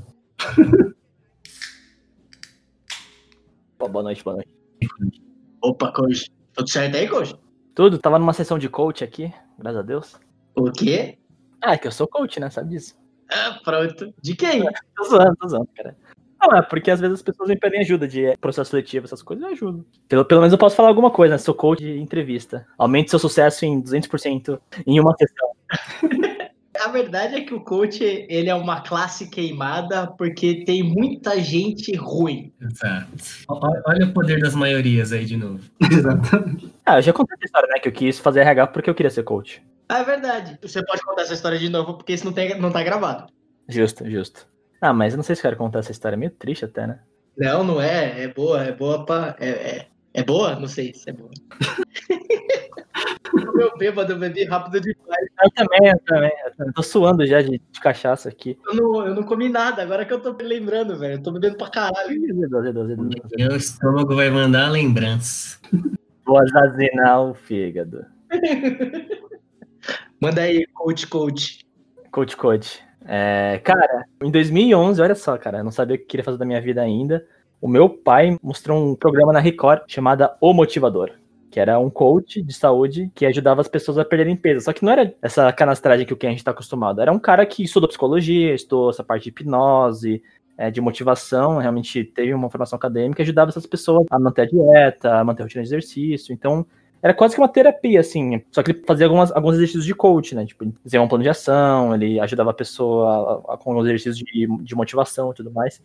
Boa 3.88 4.02
noite, 4.02 4.22
boa 4.22 4.36
noite. 4.36 5.22
Opa, 5.62 5.92
coach. 5.92 6.30
Tudo 6.52 6.70
certo 6.70 6.96
aí, 6.96 7.08
coach? 7.08 7.34
Tudo, 7.74 7.98
tava 7.98 8.18
numa 8.18 8.32
sessão 8.32 8.58
de 8.58 8.68
coach 8.68 9.02
aqui, 9.02 9.32
graças 9.58 9.80
a 9.80 9.82
Deus. 9.82 10.20
O 10.54 10.70
quê? 10.70 11.18
Ah, 11.62 11.74
é 11.74 11.78
que 11.78 11.86
eu 11.86 11.92
sou 11.92 12.06
coach, 12.06 12.38
né? 12.40 12.50
Sabe 12.50 12.70
disso? 12.70 12.96
Ah, 13.30 13.58
pronto. 13.64 14.12
De 14.22 14.34
quem? 14.34 14.62
tô 14.96 15.04
zoando, 15.04 15.36
tô 15.36 15.48
zoando, 15.48 15.68
cara. 15.74 15.96
Não, 16.40 16.56
é 16.56 16.62
porque 16.62 16.90
às 16.90 17.00
vezes 17.00 17.16
as 17.16 17.22
pessoas 17.22 17.48
me 17.48 17.58
pedem 17.58 17.80
ajuda 17.80 18.06
de 18.06 18.36
processo 18.40 18.70
seletivo, 18.70 19.06
essas 19.06 19.22
coisas, 19.22 19.44
eu 19.44 19.50
ajudo. 19.50 19.84
Pelo, 20.08 20.24
pelo 20.24 20.40
menos 20.40 20.52
eu 20.52 20.58
posso 20.58 20.76
falar 20.76 20.88
alguma 20.88 21.10
coisa, 21.10 21.34
né? 21.34 21.38
Sou 21.38 21.54
coach 21.54 21.82
de 21.82 21.98
entrevista. 21.98 22.66
Aumente 22.76 23.10
seu 23.10 23.18
sucesso 23.18 23.64
em 23.64 23.82
200% 23.82 24.60
em 24.86 25.00
uma 25.00 25.14
sessão. 25.16 25.50
A 26.80 26.88
verdade 26.88 27.36
é 27.36 27.40
que 27.42 27.54
o 27.54 27.60
coach, 27.60 28.02
ele 28.02 28.48
é 28.48 28.54
uma 28.54 28.80
classe 28.80 29.28
queimada 29.28 30.06
porque 30.06 30.64
tem 30.64 30.82
muita 30.82 31.40
gente 31.40 31.94
ruim. 31.96 32.52
Exato. 32.60 33.08
Olha 33.48 34.06
o 34.06 34.12
poder 34.12 34.40
das 34.40 34.54
maiorias 34.54 35.12
aí 35.12 35.24
de 35.24 35.36
novo. 35.36 35.60
Exatamente. 35.90 36.72
Ah, 36.84 36.98
eu 36.98 37.02
já 37.02 37.12
contei 37.12 37.34
essa 37.36 37.46
história, 37.46 37.68
né? 37.68 37.78
Que 37.78 37.88
eu 37.88 37.92
quis 37.92 38.18
fazer 38.18 38.40
RH 38.40 38.68
porque 38.68 38.90
eu 38.90 38.94
queria 38.94 39.10
ser 39.10 39.22
coach. 39.22 39.62
Ah, 39.88 40.00
é 40.00 40.04
verdade. 40.04 40.58
Você 40.62 40.84
pode 40.84 41.02
contar 41.02 41.22
essa 41.22 41.34
história 41.34 41.58
de 41.58 41.68
novo 41.68 41.94
porque 41.94 42.12
isso 42.12 42.24
não, 42.24 42.32
tem, 42.32 42.58
não 42.60 42.70
tá 42.70 42.82
gravado. 42.82 43.26
Justo, 43.68 44.08
justo. 44.08 44.46
Ah, 44.80 44.92
mas 44.92 45.12
eu 45.12 45.16
não 45.16 45.24
sei 45.24 45.34
se 45.34 45.42
quero 45.42 45.56
contar 45.56 45.80
essa 45.80 45.92
história, 45.92 46.14
é 46.14 46.18
meio 46.18 46.30
triste 46.30 46.64
até, 46.64 46.86
né? 46.86 47.00
Não, 47.36 47.64
não 47.64 47.80
é. 47.80 48.24
É 48.24 48.28
boa, 48.28 48.62
é 48.62 48.72
boa 48.72 49.04
pra. 49.04 49.36
É, 49.38 49.48
é, 49.48 49.86
é 50.14 50.22
boa? 50.22 50.58
Não 50.58 50.68
sei 50.68 50.94
se 50.94 51.10
é 51.10 51.12
boa. 51.12 51.30
Meu 53.54 53.76
bêbado, 53.76 54.12
eu 54.12 54.18
bebi 54.18 54.44
rápido 54.44 54.80
demais. 54.80 55.26
Eu 55.42 55.50
também, 55.50 55.90
eu 55.90 55.98
também. 56.06 56.30
Eu 56.58 56.72
tô 56.72 56.82
suando 56.82 57.26
já 57.26 57.42
de, 57.42 57.60
de 57.70 57.80
cachaça 57.80 58.28
aqui. 58.28 58.58
Eu 58.66 58.74
não, 58.74 59.06
eu 59.06 59.14
não 59.14 59.22
comi 59.22 59.48
nada, 59.48 59.82
agora 59.82 60.04
que 60.04 60.12
eu 60.12 60.20
tô 60.20 60.32
me 60.32 60.44
lembrando, 60.44 60.98
velho. 60.98 61.14
Eu 61.14 61.22
tô 61.22 61.32
bebendo 61.32 61.56
pra 61.56 61.68
caralho. 61.68 62.20
Meu 63.36 63.56
estômago 63.56 64.14
vai 64.14 64.30
mandar 64.30 64.70
lembranças. 64.70 65.60
Vou 66.24 66.38
azazinar 66.38 67.22
o 67.22 67.34
fígado. 67.34 68.04
Manda 70.20 70.42
aí, 70.42 70.66
coach, 70.74 71.06
coach. 71.06 71.66
Coach, 72.10 72.36
coach. 72.36 72.82
É, 73.06 73.60
cara, 73.64 74.04
em 74.22 74.30
2011, 74.30 75.00
olha 75.00 75.14
só, 75.14 75.38
cara, 75.38 75.58
eu 75.58 75.64
não 75.64 75.70
sabia 75.70 75.96
o 75.96 75.98
que 75.98 76.04
queria 76.04 76.24
fazer 76.24 76.38
da 76.38 76.44
minha 76.44 76.60
vida 76.60 76.82
ainda. 76.82 77.26
O 77.60 77.66
meu 77.66 77.88
pai 77.88 78.38
mostrou 78.42 78.78
um 78.78 78.94
programa 78.94 79.32
na 79.32 79.40
Record 79.40 79.82
chamado 79.88 80.28
O 80.40 80.52
Motivador, 80.52 81.10
que 81.50 81.58
era 81.58 81.78
um 81.78 81.90
coach 81.90 82.40
de 82.40 82.52
saúde 82.52 83.10
que 83.14 83.26
ajudava 83.26 83.60
as 83.60 83.66
pessoas 83.66 83.98
a 83.98 84.04
perderem 84.04 84.36
peso. 84.36 84.64
Só 84.64 84.72
que 84.72 84.84
não 84.84 84.92
era 84.92 85.12
essa 85.20 85.52
canastragem 85.52 86.06
que 86.06 86.12
o 86.12 86.16
que 86.16 86.26
a 86.26 86.30
gente 86.30 86.38
está 86.38 86.52
acostumado. 86.52 87.00
Era 87.00 87.10
um 87.10 87.18
cara 87.18 87.44
que 87.44 87.64
estudou 87.64 87.88
psicologia, 87.88 88.54
estudou 88.54 88.90
essa 88.90 89.02
parte 89.02 89.24
de 89.24 89.30
hipnose, 89.30 90.22
é, 90.56 90.70
de 90.70 90.80
motivação, 90.80 91.58
realmente 91.58 92.04
teve 92.04 92.32
uma 92.32 92.48
formação 92.48 92.76
acadêmica, 92.76 93.22
ajudava 93.22 93.50
essas 93.50 93.66
pessoas 93.66 94.06
a 94.10 94.18
manter 94.20 94.42
a 94.42 94.46
dieta, 94.46 95.14
a 95.14 95.24
manter 95.24 95.42
a 95.42 95.44
rotina 95.46 95.62
de 95.62 95.68
exercício. 95.68 96.32
Então, 96.32 96.64
era 97.02 97.14
quase 97.14 97.34
que 97.34 97.40
uma 97.40 97.48
terapia, 97.48 98.00
assim. 98.00 98.42
Só 98.50 98.62
que 98.62 98.72
ele 98.72 98.84
fazia 98.86 99.06
algumas, 99.06 99.32
alguns 99.32 99.54
exercícios 99.54 99.84
de 99.84 99.94
coach, 99.94 100.34
né? 100.34 100.44
Tipo, 100.44 100.72
fazia 100.82 101.00
um 101.00 101.08
plano 101.08 101.22
de 101.22 101.30
ação, 101.30 101.94
ele 101.94 102.18
ajudava 102.20 102.50
a 102.50 102.54
pessoa 102.54 103.44
a, 103.48 103.54
a, 103.54 103.56
com 103.56 103.76
os 103.76 103.86
exercícios 103.86 104.18
de, 104.18 104.46
de 104.62 104.74
motivação 104.74 105.30
e 105.30 105.34
tudo 105.34 105.50
mais. 105.52 105.80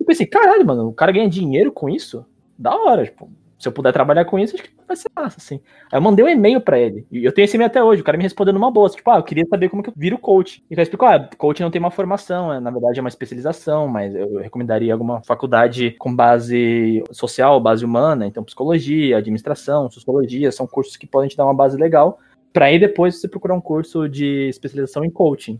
E 0.00 0.04
pensei, 0.04 0.26
caralho, 0.26 0.66
mano, 0.66 0.88
o 0.88 0.92
cara 0.92 1.12
ganha 1.12 1.28
dinheiro 1.28 1.72
com 1.72 1.88
isso? 1.88 2.24
Da 2.58 2.74
hora, 2.74 3.04
tipo, 3.04 3.30
se 3.58 3.66
eu 3.66 3.72
puder 3.72 3.92
trabalhar 3.92 4.24
com 4.26 4.38
isso, 4.38 4.54
acho 4.54 4.64
que 4.64 4.70
vai 4.86 4.96
ser 4.96 5.10
massa, 5.16 5.38
assim. 5.38 5.60
Aí 5.90 5.98
eu 5.98 6.02
mandei 6.02 6.24
um 6.24 6.28
e-mail 6.28 6.60
para 6.60 6.78
ele. 6.78 7.06
E 7.10 7.24
eu 7.24 7.32
tenho 7.32 7.44
esse 7.44 7.56
e-mail 7.56 7.68
até 7.68 7.82
hoje. 7.82 8.02
O 8.02 8.04
cara 8.04 8.18
me 8.18 8.22
respondeu 8.22 8.52
numa 8.52 8.70
boa. 8.70 8.88
Tipo, 8.90 9.10
ah, 9.10 9.16
eu 9.16 9.22
queria 9.22 9.46
saber 9.46 9.70
como 9.70 9.82
que 9.82 9.88
eu 9.88 9.94
viro 9.96 10.18
coach. 10.18 10.62
E 10.70 10.74
ele 10.74 10.82
explicou, 10.82 11.08
ah, 11.08 11.28
coach 11.38 11.62
não 11.62 11.70
tem 11.70 11.80
uma 11.80 11.90
formação, 11.90 12.52
é, 12.52 12.60
na 12.60 12.70
verdade 12.70 12.98
é 12.98 13.02
uma 13.02 13.08
especialização, 13.08 13.88
mas 13.88 14.14
eu 14.14 14.38
recomendaria 14.38 14.92
alguma 14.92 15.22
faculdade 15.24 15.92
com 15.98 16.14
base 16.14 17.02
social, 17.12 17.58
base 17.58 17.84
humana. 17.84 18.26
Então, 18.26 18.44
psicologia, 18.44 19.16
administração, 19.16 19.90
sociologia, 19.90 20.52
são 20.52 20.66
cursos 20.66 20.96
que 20.96 21.06
podem 21.06 21.28
te 21.28 21.36
dar 21.36 21.44
uma 21.44 21.54
base 21.54 21.78
legal. 21.78 22.18
Para 22.52 22.66
aí 22.66 22.78
depois 22.78 23.20
você 23.20 23.28
procurar 23.28 23.54
um 23.54 23.60
curso 23.60 24.08
de 24.08 24.48
especialização 24.48 25.04
em 25.04 25.10
coaching. 25.10 25.58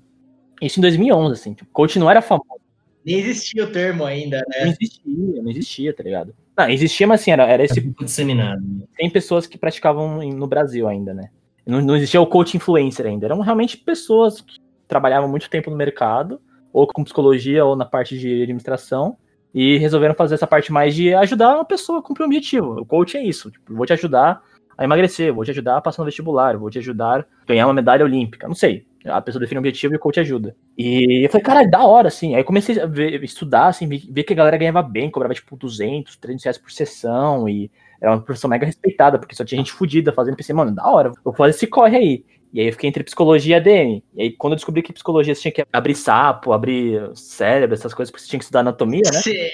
Isso 0.61 0.81
em 0.81 0.83
2011, 0.83 1.33
assim. 1.33 1.55
Tipo, 1.55 1.71
coaching 1.73 1.99
não 1.99 2.11
era 2.11 2.21
famoso. 2.21 2.66
Nem 3.07 3.21
existia 3.21 3.63
o 3.63 3.71
termo 3.71 4.05
ainda, 4.05 4.39
né? 4.49 4.65
Não 4.65 4.73
existia, 4.73 5.43
não 5.43 5.51
existia, 5.51 5.95
tá 5.95 6.03
ligado? 6.03 6.35
Não, 6.59 6.69
existia, 6.69 7.07
mas 7.07 7.21
assim, 7.21 7.31
era, 7.31 7.45
era 7.45 7.65
esse. 7.65 7.81
disseminado. 8.01 8.61
Tem 8.97 9.09
pessoas 9.09 9.47
que 9.47 9.57
praticavam 9.57 10.19
no 10.29 10.47
Brasil 10.49 10.89
ainda, 10.89 11.15
né? 11.15 11.31
Não, 11.65 11.81
não 11.81 11.97
existia 11.97 12.21
o 12.21 12.27
coach 12.27 12.57
influencer 12.57 13.07
ainda. 13.07 13.27
Eram 13.27 13.39
realmente 13.41 13.77
pessoas 13.77 14.41
que 14.41 14.57
trabalhavam 14.89 15.29
muito 15.29 15.49
tempo 15.49 15.71
no 15.71 15.77
mercado, 15.77 16.41
ou 16.73 16.85
com 16.85 17.05
psicologia, 17.05 17.65
ou 17.65 17.77
na 17.77 17.85
parte 17.85 18.19
de 18.19 18.43
administração, 18.43 19.17
e 19.55 19.79
resolveram 19.79 20.15
fazer 20.15 20.35
essa 20.35 20.47
parte 20.47 20.73
mais 20.73 20.93
de 20.93 21.15
ajudar 21.15 21.55
uma 21.55 21.65
pessoa 21.65 22.01
a 22.01 22.03
cumprir 22.03 22.25
um 22.25 22.27
objetivo. 22.27 22.81
O 22.81 22.85
coach 22.85 23.17
é 23.17 23.23
isso. 23.23 23.53
Tipo, 23.53 23.73
vou 23.73 23.87
te 23.87 23.93
ajudar 23.93 24.43
a 24.77 24.85
emagrecer, 24.85 25.33
vou 25.33 25.45
te 25.45 25.53
ajudar 25.53 25.77
a 25.77 25.81
passar 25.81 26.03
no 26.03 26.07
vestibular, 26.07 26.57
vou 26.59 26.71
te 26.71 26.79
ajudar 26.79 27.21
a 27.21 27.47
ganhar 27.47 27.67
uma 27.69 27.73
medalha 27.73 28.05
olímpica. 28.05 28.49
Não 28.49 28.55
sei. 28.55 28.85
A 29.09 29.21
pessoa 29.21 29.41
define 29.41 29.59
um 29.59 29.61
objetivo 29.61 29.95
e 29.95 29.97
o 29.97 30.01
coach 30.01 30.21
ajuda. 30.21 30.57
E 30.77 31.25
eu 31.25 31.31
falei, 31.31 31.45
cara, 31.45 31.65
da 31.67 31.85
hora, 31.85 32.09
assim. 32.09 32.35
Aí 32.35 32.45
comecei 32.45 32.81
a 32.81 32.87
ver, 32.87 33.23
estudar, 33.23 33.69
assim, 33.69 33.87
ver 33.89 34.25
que 34.25 34.33
a 34.33 34.37
galera 34.37 34.57
ganhava 34.57 34.83
bem, 34.83 35.11
cobrava 35.11 35.35
tipo 35.35 35.57
200, 35.57 36.17
300 36.17 36.45
reais 36.45 36.59
por 36.59 36.71
sessão. 36.71 37.49
E 37.49 37.71
era 38.01 38.13
uma 38.13 38.21
profissão 38.21 38.51
mega 38.51 38.67
respeitada, 38.67 39.19
porque 39.19 39.35
só 39.35 39.45
tinha 39.45 39.59
gente 39.59 39.73
fodida 39.73 40.13
fazendo. 40.13 40.37
Pensei, 40.37 40.55
mano, 40.55 40.75
da 40.75 40.87
hora, 40.87 41.13
vou 41.25 41.33
fazer 41.35 41.51
esse 41.51 41.67
corre 41.67 41.97
aí. 41.97 42.25
E 42.57 42.61
aí 42.61 42.69
eu 42.69 42.73
fiquei 42.73 42.89
entre 42.89 43.05
psicologia 43.05 43.57
e 43.57 43.61
ADM. 43.61 44.03
E 44.15 44.23
aí 44.23 44.31
quando 44.31 44.55
eu 44.55 44.57
descobri 44.57 44.81
que 44.81 44.91
psicologia 44.91 45.35
você 45.35 45.43
tinha 45.43 45.53
que 45.53 45.67
abrir 45.71 45.95
sapo, 45.95 46.55
abrir 46.55 47.11
cérebro, 47.15 47.75
essas 47.75 47.93
coisas, 47.93 48.11
porque 48.11 48.25
você 48.25 48.31
tinha 48.31 48.39
que 48.39 48.45
estudar 48.45 48.61
anatomia, 48.61 49.03
né? 49.13 49.21
Sério? 49.21 49.51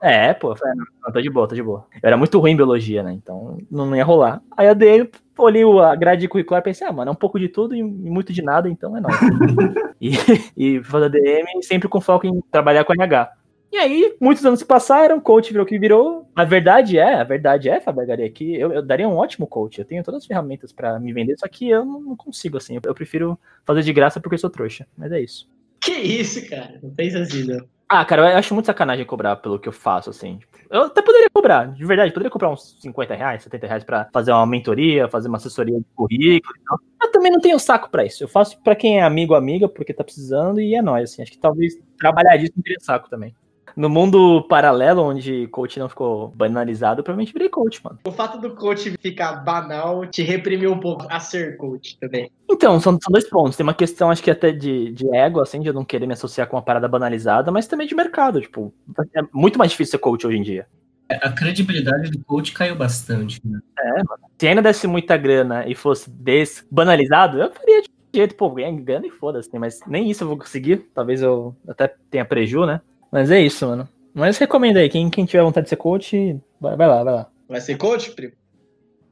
É, 0.00 0.32
pô, 0.32 0.52
eu 0.52 0.56
falei, 0.56 0.74
não, 0.74 1.12
tô 1.12 1.20
de 1.20 1.28
boa, 1.28 1.46
tô 1.46 1.54
de 1.54 1.62
boa. 1.62 1.86
Eu 2.02 2.06
era 2.06 2.16
muito 2.16 2.38
ruim 2.40 2.52
em 2.52 2.56
biologia, 2.56 3.02
né? 3.02 3.12
Então 3.12 3.58
não 3.70 3.94
ia 3.94 4.02
rolar. 4.02 4.40
Aí 4.56 4.68
a 4.68 4.70
ADM, 4.70 5.06
olhei 5.36 5.64
a 5.64 5.94
grade 5.94 6.26
curricular 6.28 6.62
e 6.62 6.64
pensei, 6.64 6.86
ah, 6.86 6.92
mano, 6.92 7.10
é 7.10 7.12
um 7.12 7.14
pouco 7.16 7.38
de 7.38 7.50
tudo 7.50 7.74
e 7.74 7.82
muito 7.82 8.32
de 8.32 8.40
nada, 8.40 8.70
então 8.70 8.96
é 8.96 9.00
nóis. 9.02 9.16
e, 10.00 10.12
e 10.56 10.82
fazer 10.82 11.06
ADM 11.06 11.60
sempre 11.60 11.90
com 11.90 12.00
foco 12.00 12.26
em 12.26 12.40
trabalhar 12.50 12.86
com 12.86 12.94
RH. 12.94 13.32
E 13.76 13.78
aí, 13.78 14.16
muitos 14.18 14.42
anos 14.46 14.60
se 14.60 14.64
passaram, 14.64 15.20
coach 15.20 15.50
virou 15.50 15.66
o 15.66 15.68
que 15.68 15.78
virou. 15.78 16.26
A 16.34 16.44
verdade 16.46 16.96
é, 16.96 17.12
a 17.16 17.24
verdade 17.24 17.68
é, 17.68 17.78
Fábio 17.78 18.06
Garia, 18.06 18.30
que 18.30 18.58
eu, 18.58 18.72
eu, 18.72 18.80
daria 18.80 19.06
um 19.06 19.18
ótimo 19.18 19.46
coach. 19.46 19.78
Eu 19.78 19.84
tenho 19.84 20.02
todas 20.02 20.22
as 20.22 20.26
ferramentas 20.26 20.72
para 20.72 20.98
me 20.98 21.12
vender, 21.12 21.38
só 21.38 21.46
que 21.46 21.68
eu 21.68 21.84
não, 21.84 22.16
consigo, 22.16 22.56
assim. 22.56 22.76
Eu, 22.76 22.80
eu, 22.86 22.94
prefiro 22.94 23.38
fazer 23.66 23.82
de 23.82 23.92
graça 23.92 24.18
porque 24.18 24.34
eu 24.36 24.38
sou 24.38 24.48
trouxa. 24.48 24.86
Mas 24.96 25.12
é 25.12 25.20
isso. 25.20 25.46
Que 25.78 25.92
isso, 25.92 26.48
cara? 26.48 26.80
Não 26.82 26.88
pensa 26.88 27.18
assim, 27.18 27.44
não. 27.44 27.68
Ah, 27.86 28.02
cara, 28.02 28.32
eu 28.32 28.38
acho 28.38 28.54
muito 28.54 28.64
sacanagem 28.64 29.04
cobrar 29.04 29.36
pelo 29.36 29.58
que 29.58 29.68
eu 29.68 29.72
faço, 29.72 30.08
assim. 30.08 30.40
Eu 30.70 30.84
até 30.84 31.02
poderia 31.02 31.28
cobrar, 31.28 31.66
de 31.66 31.84
verdade, 31.84 32.14
poderia 32.14 32.30
comprar 32.30 32.48
uns 32.48 32.78
50 32.80 33.14
reais, 33.14 33.42
70 33.42 33.66
reais 33.66 33.84
pra 33.84 34.08
fazer 34.10 34.32
uma 34.32 34.46
mentoria, 34.46 35.06
fazer 35.06 35.28
uma 35.28 35.36
assessoria 35.36 35.78
de 35.78 35.86
currículo 35.94 36.54
e 36.56 36.64
tal. 36.64 36.78
Eu 37.02 37.12
também 37.12 37.30
não 37.30 37.40
tenho 37.40 37.58
saco 37.58 37.90
pra 37.90 38.06
isso. 38.06 38.24
Eu 38.24 38.28
faço 38.28 38.58
pra 38.62 38.74
quem 38.74 39.00
é 39.00 39.02
amigo 39.02 39.34
ou 39.34 39.38
amiga, 39.38 39.68
porque 39.68 39.92
tá 39.92 40.02
precisando, 40.02 40.62
e 40.62 40.74
é 40.74 40.80
nóis, 40.80 41.10
assim. 41.10 41.20
Acho 41.20 41.32
que 41.32 41.38
talvez 41.38 41.78
trabalhar 41.98 42.38
disso 42.38 42.54
não 42.56 42.62
teria 42.62 42.80
saco 42.80 43.10
também 43.10 43.34
no 43.76 43.90
mundo 43.90 44.42
paralelo, 44.48 45.02
onde 45.02 45.46
coach 45.48 45.78
não 45.78 45.88
ficou 45.88 46.28
banalizado, 46.34 47.02
provavelmente 47.02 47.32
virei 47.32 47.50
coach, 47.50 47.80
mano. 47.84 47.98
O 48.06 48.10
fato 48.10 48.38
do 48.40 48.54
coach 48.54 48.96
ficar 48.98 49.44
banal 49.44 50.06
te 50.06 50.22
reprimiu 50.22 50.72
um 50.72 50.80
pouco 50.80 51.06
a 51.10 51.20
ser 51.20 51.58
coach 51.58 51.98
também. 51.98 52.30
Então, 52.50 52.80
são, 52.80 52.92
são 52.92 53.12
dois 53.12 53.28
pontos. 53.28 53.54
Tem 53.54 53.64
uma 53.64 53.74
questão, 53.74 54.10
acho 54.10 54.22
que 54.22 54.30
até 54.30 54.50
de, 54.50 54.92
de 54.92 55.14
ego, 55.14 55.40
assim, 55.40 55.60
de 55.60 55.68
eu 55.68 55.74
não 55.74 55.84
querer 55.84 56.06
me 56.06 56.14
associar 56.14 56.46
com 56.46 56.56
uma 56.56 56.62
parada 56.62 56.88
banalizada, 56.88 57.52
mas 57.52 57.66
também 57.66 57.86
de 57.86 57.94
mercado. 57.94 58.40
Tipo, 58.40 58.72
é 59.14 59.20
muito 59.30 59.58
mais 59.58 59.72
difícil 59.72 59.92
ser 59.92 59.98
coach 59.98 60.26
hoje 60.26 60.38
em 60.38 60.42
dia. 60.42 60.66
A 61.08 61.30
credibilidade 61.30 62.10
do 62.10 62.18
coach 62.24 62.52
caiu 62.52 62.74
bastante, 62.74 63.40
né? 63.44 63.60
É, 63.78 63.92
mano. 64.02 64.24
Se 64.38 64.48
ainda 64.48 64.62
desse 64.62 64.86
muita 64.86 65.16
grana 65.16 65.66
e 65.68 65.74
fosse 65.74 66.10
desbanalizado, 66.10 67.40
eu 67.40 67.52
faria 67.52 67.82
de 67.82 67.88
jeito, 68.12 68.34
pô, 68.34 68.50
ganha 68.50 68.72
grana 68.72 69.06
e 69.06 69.10
foda-se, 69.10 69.50
mas 69.58 69.80
nem 69.86 70.10
isso 70.10 70.24
eu 70.24 70.28
vou 70.28 70.38
conseguir. 70.38 70.78
Talvez 70.94 71.22
eu 71.22 71.54
até 71.68 71.94
tenha 72.10 72.24
preju, 72.24 72.64
né? 72.64 72.80
Mas 73.10 73.30
é 73.30 73.40
isso, 73.40 73.66
mano. 73.66 73.88
Mas 74.14 74.38
recomendo 74.38 74.78
aí, 74.78 74.88
quem, 74.88 75.10
quem 75.10 75.24
tiver 75.24 75.42
vontade 75.42 75.64
de 75.64 75.70
ser 75.70 75.76
coach, 75.76 76.40
vai, 76.60 76.76
vai 76.76 76.86
lá, 76.86 77.04
vai 77.04 77.14
lá. 77.14 77.26
Vai 77.48 77.60
ser 77.60 77.76
coach, 77.76 78.12
primo? 78.12 78.32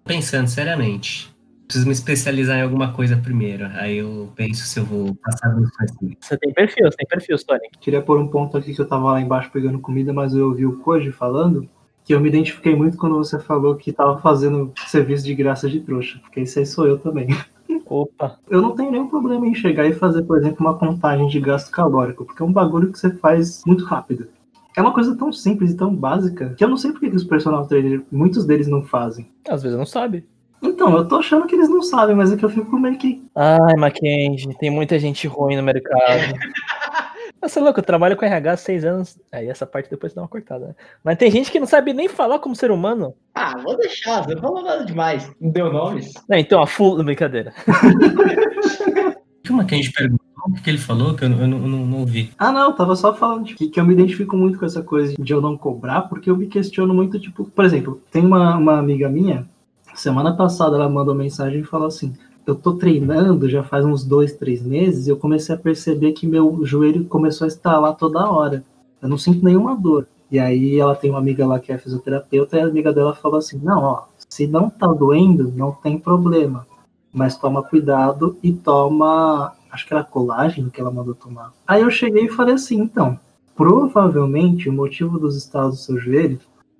Pensando 0.04 0.48
seriamente. 0.48 1.34
Preciso 1.66 1.86
me 1.86 1.92
especializar 1.92 2.58
em 2.58 2.62
alguma 2.62 2.92
coisa 2.92 3.16
primeiro. 3.16 3.66
Aí 3.74 3.98
eu 3.98 4.32
penso 4.36 4.64
se 4.64 4.78
eu 4.78 4.84
vou 4.84 5.14
passar 5.16 5.48
do 5.48 5.64
assim. 5.80 6.16
Você 6.20 6.36
tem 6.36 6.52
perfil, 6.52 6.90
você 6.90 6.96
tem 6.96 7.06
perfil, 7.06 7.38
Sonic. 7.38 7.78
Queria 7.78 8.02
pôr 8.02 8.18
um 8.18 8.28
ponto 8.28 8.56
aqui 8.56 8.74
que 8.74 8.80
eu 8.80 8.88
tava 8.88 9.12
lá 9.12 9.20
embaixo 9.20 9.50
pegando 9.50 9.78
comida, 9.78 10.12
mas 10.12 10.34
eu 10.34 10.48
ouvi 10.48 10.66
o 10.66 10.78
Koji 10.78 11.10
falando 11.10 11.68
que 12.04 12.14
eu 12.14 12.20
me 12.20 12.28
identifiquei 12.28 12.76
muito 12.76 12.98
quando 12.98 13.16
você 13.16 13.38
falou 13.38 13.76
que 13.76 13.92
tava 13.92 14.20
fazendo 14.20 14.72
serviço 14.86 15.24
de 15.24 15.34
graça 15.34 15.68
de 15.68 15.80
trouxa, 15.80 16.18
porque 16.20 16.40
isso 16.40 16.58
aí 16.58 16.66
sou 16.66 16.86
eu 16.86 16.98
também. 16.98 17.28
Opa. 17.86 18.38
Eu 18.48 18.62
não 18.62 18.74
tenho 18.74 18.90
nenhum 18.90 19.08
problema 19.08 19.46
em 19.46 19.54
chegar 19.54 19.86
e 19.86 19.92
fazer, 19.92 20.22
por 20.22 20.38
exemplo, 20.38 20.58
uma 20.60 20.78
contagem 20.78 21.28
de 21.28 21.40
gasto 21.40 21.70
calórico, 21.70 22.24
porque 22.24 22.42
é 22.42 22.46
um 22.46 22.52
bagulho 22.52 22.90
que 22.90 22.98
você 22.98 23.10
faz 23.10 23.62
muito 23.66 23.84
rápido. 23.84 24.28
É 24.76 24.80
uma 24.80 24.92
coisa 24.92 25.16
tão 25.16 25.32
simples 25.32 25.70
e 25.70 25.76
tão 25.76 25.94
básica 25.94 26.54
que 26.56 26.64
eu 26.64 26.68
não 26.68 26.76
sei 26.76 26.92
por 26.92 27.00
que 27.00 27.06
os 27.06 27.24
personal 27.24 27.66
trainers, 27.66 28.02
muitos 28.10 28.44
deles 28.44 28.66
não 28.66 28.82
fazem. 28.82 29.28
Às 29.48 29.62
vezes 29.62 29.78
não 29.78 29.86
sabe. 29.86 30.26
Então, 30.60 30.96
eu 30.96 31.06
tô 31.06 31.16
achando 31.16 31.46
que 31.46 31.54
eles 31.54 31.68
não 31.68 31.82
sabem, 31.82 32.16
mas 32.16 32.32
é 32.32 32.36
que 32.36 32.44
eu 32.44 32.48
fico 32.48 32.78
meio 32.78 32.96
que. 32.96 33.22
Ai, 33.34 33.76
Mackenzie, 33.76 34.56
tem 34.58 34.70
muita 34.70 34.98
gente 34.98 35.28
ruim 35.28 35.56
no 35.56 35.62
mercado. 35.62 35.94
Você 37.48 37.58
é 37.58 37.62
louco, 37.62 37.78
eu 37.78 37.84
trabalho 37.84 38.16
com 38.16 38.24
RH 38.24 38.52
há 38.52 38.56
seis 38.56 38.84
anos. 38.84 39.20
Aí 39.30 39.48
essa 39.48 39.66
parte 39.66 39.90
depois 39.90 40.14
dá 40.14 40.22
uma 40.22 40.28
cortada. 40.28 40.68
Né? 40.68 40.74
Mas 41.04 41.18
tem 41.18 41.30
gente 41.30 41.50
que 41.50 41.60
não 41.60 41.66
sabe 41.66 41.92
nem 41.92 42.08
falar 42.08 42.38
como 42.38 42.56
ser 42.56 42.70
humano. 42.70 43.14
Ah, 43.34 43.54
vou 43.58 43.76
deixar, 43.76 44.24
você 44.24 44.34
não 44.34 44.42
falou 44.42 44.62
nada 44.62 44.84
demais. 44.84 45.30
Não 45.40 45.50
deu 45.50 45.70
nomes. 45.70 46.12
É, 46.30 46.40
então, 46.40 46.62
a 46.62 46.66
full. 46.66 47.02
Brincadeira. 47.04 47.52
É 49.44 49.64
que 49.64 49.74
a 49.74 49.76
gente 49.76 49.92
perguntou? 49.92 50.24
O 50.46 50.62
que 50.62 50.70
ele 50.70 50.78
falou 50.78 51.14
que 51.14 51.24
eu, 51.24 51.30
eu, 51.30 51.46
não, 51.46 51.58
eu 51.58 51.68
não, 51.68 51.86
não, 51.86 51.98
ouvi? 52.00 52.30
Ah, 52.38 52.52
não, 52.52 52.70
eu 52.70 52.72
tava 52.72 52.96
só 52.96 53.14
falando 53.14 53.44
que, 53.44 53.68
que 53.68 53.80
eu 53.80 53.84
me 53.84 53.94
identifico 53.94 54.36
muito 54.36 54.58
com 54.58 54.66
essa 54.66 54.82
coisa 54.82 55.14
de 55.18 55.32
eu 55.32 55.40
não 55.40 55.56
cobrar, 55.56 56.02
porque 56.02 56.30
eu 56.30 56.36
me 56.36 56.46
questiono 56.46 56.92
muito, 56.92 57.18
tipo, 57.18 57.44
por 57.44 57.64
exemplo, 57.64 58.02
tem 58.10 58.24
uma, 58.24 58.56
uma 58.56 58.78
amiga 58.78 59.08
minha, 59.08 59.48
semana 59.94 60.36
passada 60.36 60.76
ela 60.76 60.88
mandou 60.88 61.14
mensagem 61.14 61.60
e 61.60 61.64
falou 61.64 61.86
assim: 61.86 62.14
eu 62.46 62.54
tô 62.54 62.74
treinando 62.74 63.48
já 63.48 63.62
faz 63.62 63.84
uns 63.84 64.04
dois, 64.04 64.34
três 64.34 64.62
meses, 64.62 65.06
e 65.06 65.10
eu 65.10 65.16
comecei 65.16 65.54
a 65.54 65.58
perceber 65.58 66.12
que 66.12 66.26
meu 66.26 66.64
joelho 66.64 67.04
começou 67.06 67.44
a 67.44 67.48
estalar 67.48 67.96
toda 67.96 68.30
hora. 68.30 68.64
Eu 69.00 69.08
não 69.08 69.18
sinto 69.18 69.44
nenhuma 69.44 69.74
dor. 69.74 70.06
E 70.30 70.38
aí 70.38 70.78
ela 70.78 70.96
tem 70.96 71.10
uma 71.10 71.18
amiga 71.18 71.46
lá 71.46 71.58
que 71.60 71.72
é 71.72 71.78
fisioterapeuta, 71.78 72.56
e 72.56 72.60
a 72.60 72.66
amiga 72.66 72.92
dela 72.92 73.14
falou 73.14 73.38
assim: 73.38 73.58
não, 73.58 73.82
ó, 73.82 74.04
se 74.28 74.46
não 74.46 74.68
tá 74.68 74.86
doendo, 74.86 75.52
não 75.54 75.72
tem 75.72 75.98
problema. 75.98 76.66
Mas 77.12 77.38
toma 77.38 77.62
cuidado 77.62 78.36
e 78.42 78.52
toma. 78.52 79.52
Acho 79.70 79.86
que 79.86 79.94
era 79.94 80.04
colágeno 80.04 80.70
que 80.70 80.80
ela 80.80 80.90
mandou 80.90 81.14
tomar. 81.14 81.52
Aí 81.66 81.82
eu 81.82 81.90
cheguei 81.90 82.26
e 82.26 82.32
falei 82.32 82.54
assim: 82.54 82.80
então, 82.80 83.18
provavelmente 83.54 84.68
o 84.68 84.72
motivo 84.72 85.18
dos 85.18 85.36
estalos 85.36 85.76
do 85.76 85.80
seu 85.80 85.98
joelho 85.98 86.38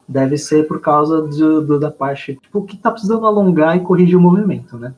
deve 0.09 0.37
ser 0.37 0.67
por 0.67 0.81
causa 0.81 1.23
do, 1.23 1.65
do, 1.65 1.79
da 1.79 1.91
parte 1.91 2.35
tipo, 2.35 2.65
que 2.65 2.77
tá 2.77 2.91
precisando 2.91 3.27
alongar 3.27 3.77
e 3.77 3.81
corrigir 3.81 4.17
o 4.17 4.21
movimento, 4.21 4.77
né? 4.77 4.95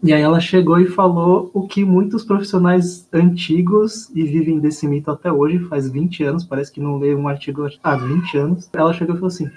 E 0.00 0.12
aí 0.12 0.22
ela 0.22 0.38
chegou 0.38 0.78
e 0.78 0.86
falou 0.86 1.50
o 1.52 1.66
que 1.66 1.84
muitos 1.84 2.24
profissionais 2.24 3.08
antigos 3.12 4.08
e 4.14 4.22
vivem 4.22 4.60
desse 4.60 4.86
mito 4.86 5.10
até 5.10 5.32
hoje, 5.32 5.58
faz 5.64 5.90
20 5.90 6.22
anos, 6.22 6.44
parece 6.44 6.70
que 6.70 6.80
não 6.80 6.98
leio 6.98 7.18
um 7.18 7.26
artigo 7.26 7.66
há 7.82 7.96
20 7.96 8.38
anos. 8.38 8.70
Ela 8.72 8.92
chegou 8.92 9.16
e 9.16 9.18
falou 9.18 9.28
assim: 9.28 9.50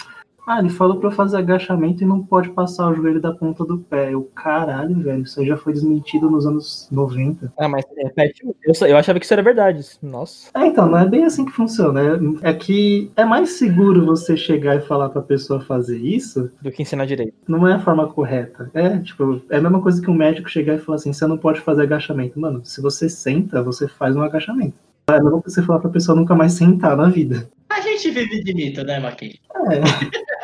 ah, 0.52 0.60
ele 0.60 0.70
falou 0.70 0.98
pra 0.98 1.08
eu 1.08 1.14
fazer 1.14 1.38
agachamento 1.38 2.04
e 2.04 2.06
não 2.06 2.22
pode 2.22 2.50
passar 2.50 2.90
o 2.90 2.96
joelho 2.96 3.22
da 3.22 3.32
ponta 3.32 3.64
do 3.64 3.80
pé. 3.80 4.14
Eu, 4.14 4.24
caralho, 4.36 5.00
velho, 5.00 5.24
isso 5.24 5.40
aí 5.40 5.48
já 5.48 5.56
foi 5.56 5.72
desmentido 5.72 6.30
nos 6.30 6.46
anos 6.46 6.90
90. 6.92 7.54
Ah, 7.58 7.70
mas 7.70 7.86
repete. 7.96 8.44
Eu, 8.44 8.88
eu 8.88 8.98
achava 8.98 9.18
que 9.18 9.26
isso 9.26 9.34
era 9.34 9.42
verdade. 9.42 9.86
Nossa. 10.02 10.50
É, 10.54 10.66
então, 10.66 10.90
não 10.90 10.98
é 10.98 11.08
bem 11.08 11.24
assim 11.24 11.46
que 11.46 11.52
funciona. 11.52 12.02
É, 12.02 12.50
é 12.50 12.54
que 12.54 13.12
é 13.16 13.24
mais 13.24 13.52
seguro 13.52 14.06
você 14.06 14.36
chegar 14.36 14.76
e 14.76 14.82
falar 14.82 15.10
pra 15.10 15.22
pessoa 15.22 15.62
fazer 15.62 15.98
isso 15.98 16.52
do 16.62 16.72
que 16.72 16.82
ensinar 16.82 17.06
direito. 17.06 17.34
Não 17.48 17.66
é 17.66 17.74
a 17.74 17.80
forma 17.80 18.08
correta. 18.12 18.70
É, 18.74 18.98
tipo, 19.00 19.42
é 19.50 19.58
a 19.58 19.62
mesma 19.62 19.82
coisa 19.82 20.02
que 20.02 20.12
um 20.12 20.16
médico 20.16 20.50
chegar 20.50 20.76
e 20.76 20.80
falar 20.80 20.98
assim: 20.98 21.14
você 21.14 21.26
não 21.26 21.38
pode 21.38 21.62
fazer 21.62 21.84
agachamento. 21.84 22.40
Mano, 22.40 22.62
se 22.66 22.82
você 22.82 23.08
senta, 23.08 23.64
você 23.64 23.88
faz 23.88 24.16
um 24.16 24.22
agachamento. 24.22 24.76
É 25.10 25.14
a 25.14 25.16
mesma 25.16 25.32
coisa 25.32 25.46
que 25.46 25.52
você 25.52 25.64
falar 25.64 25.80
pra 25.80 25.90
pessoa 25.90 26.16
nunca 26.16 26.36
mais 26.36 26.54
sentar 26.54 26.96
na 26.96 27.10
vida. 27.10 27.50
A 27.70 27.80
gente 27.80 28.12
vive 28.12 28.44
de 28.44 28.54
mito, 28.54 28.84
né, 28.84 29.00
Maqui? 29.00 29.40
É. 29.72 29.82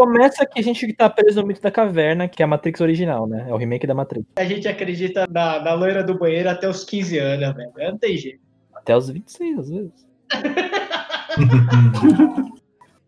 Começa 0.00 0.46
que 0.46 0.58
a 0.58 0.62
gente 0.62 0.90
tá 0.94 1.10
preso 1.10 1.42
no 1.42 1.46
mito 1.46 1.60
da 1.60 1.70
caverna, 1.70 2.26
que 2.26 2.42
é 2.42 2.46
a 2.46 2.48
Matrix 2.48 2.80
original, 2.80 3.26
né? 3.26 3.44
É 3.50 3.52
o 3.52 3.58
remake 3.58 3.86
da 3.86 3.94
Matrix. 3.94 4.24
A 4.36 4.44
gente 4.46 4.66
acredita 4.66 5.26
na, 5.30 5.60
na 5.60 5.74
loira 5.74 6.02
do 6.02 6.18
banheiro 6.18 6.48
até 6.48 6.66
os 6.66 6.84
15 6.84 7.18
anos, 7.18 7.54
velho. 7.54 7.70
Não 7.76 7.98
tem 7.98 8.16
jeito. 8.16 8.40
Até 8.74 8.96
os 8.96 9.10
26, 9.10 9.58
às 9.58 9.68
vezes. 9.68 9.92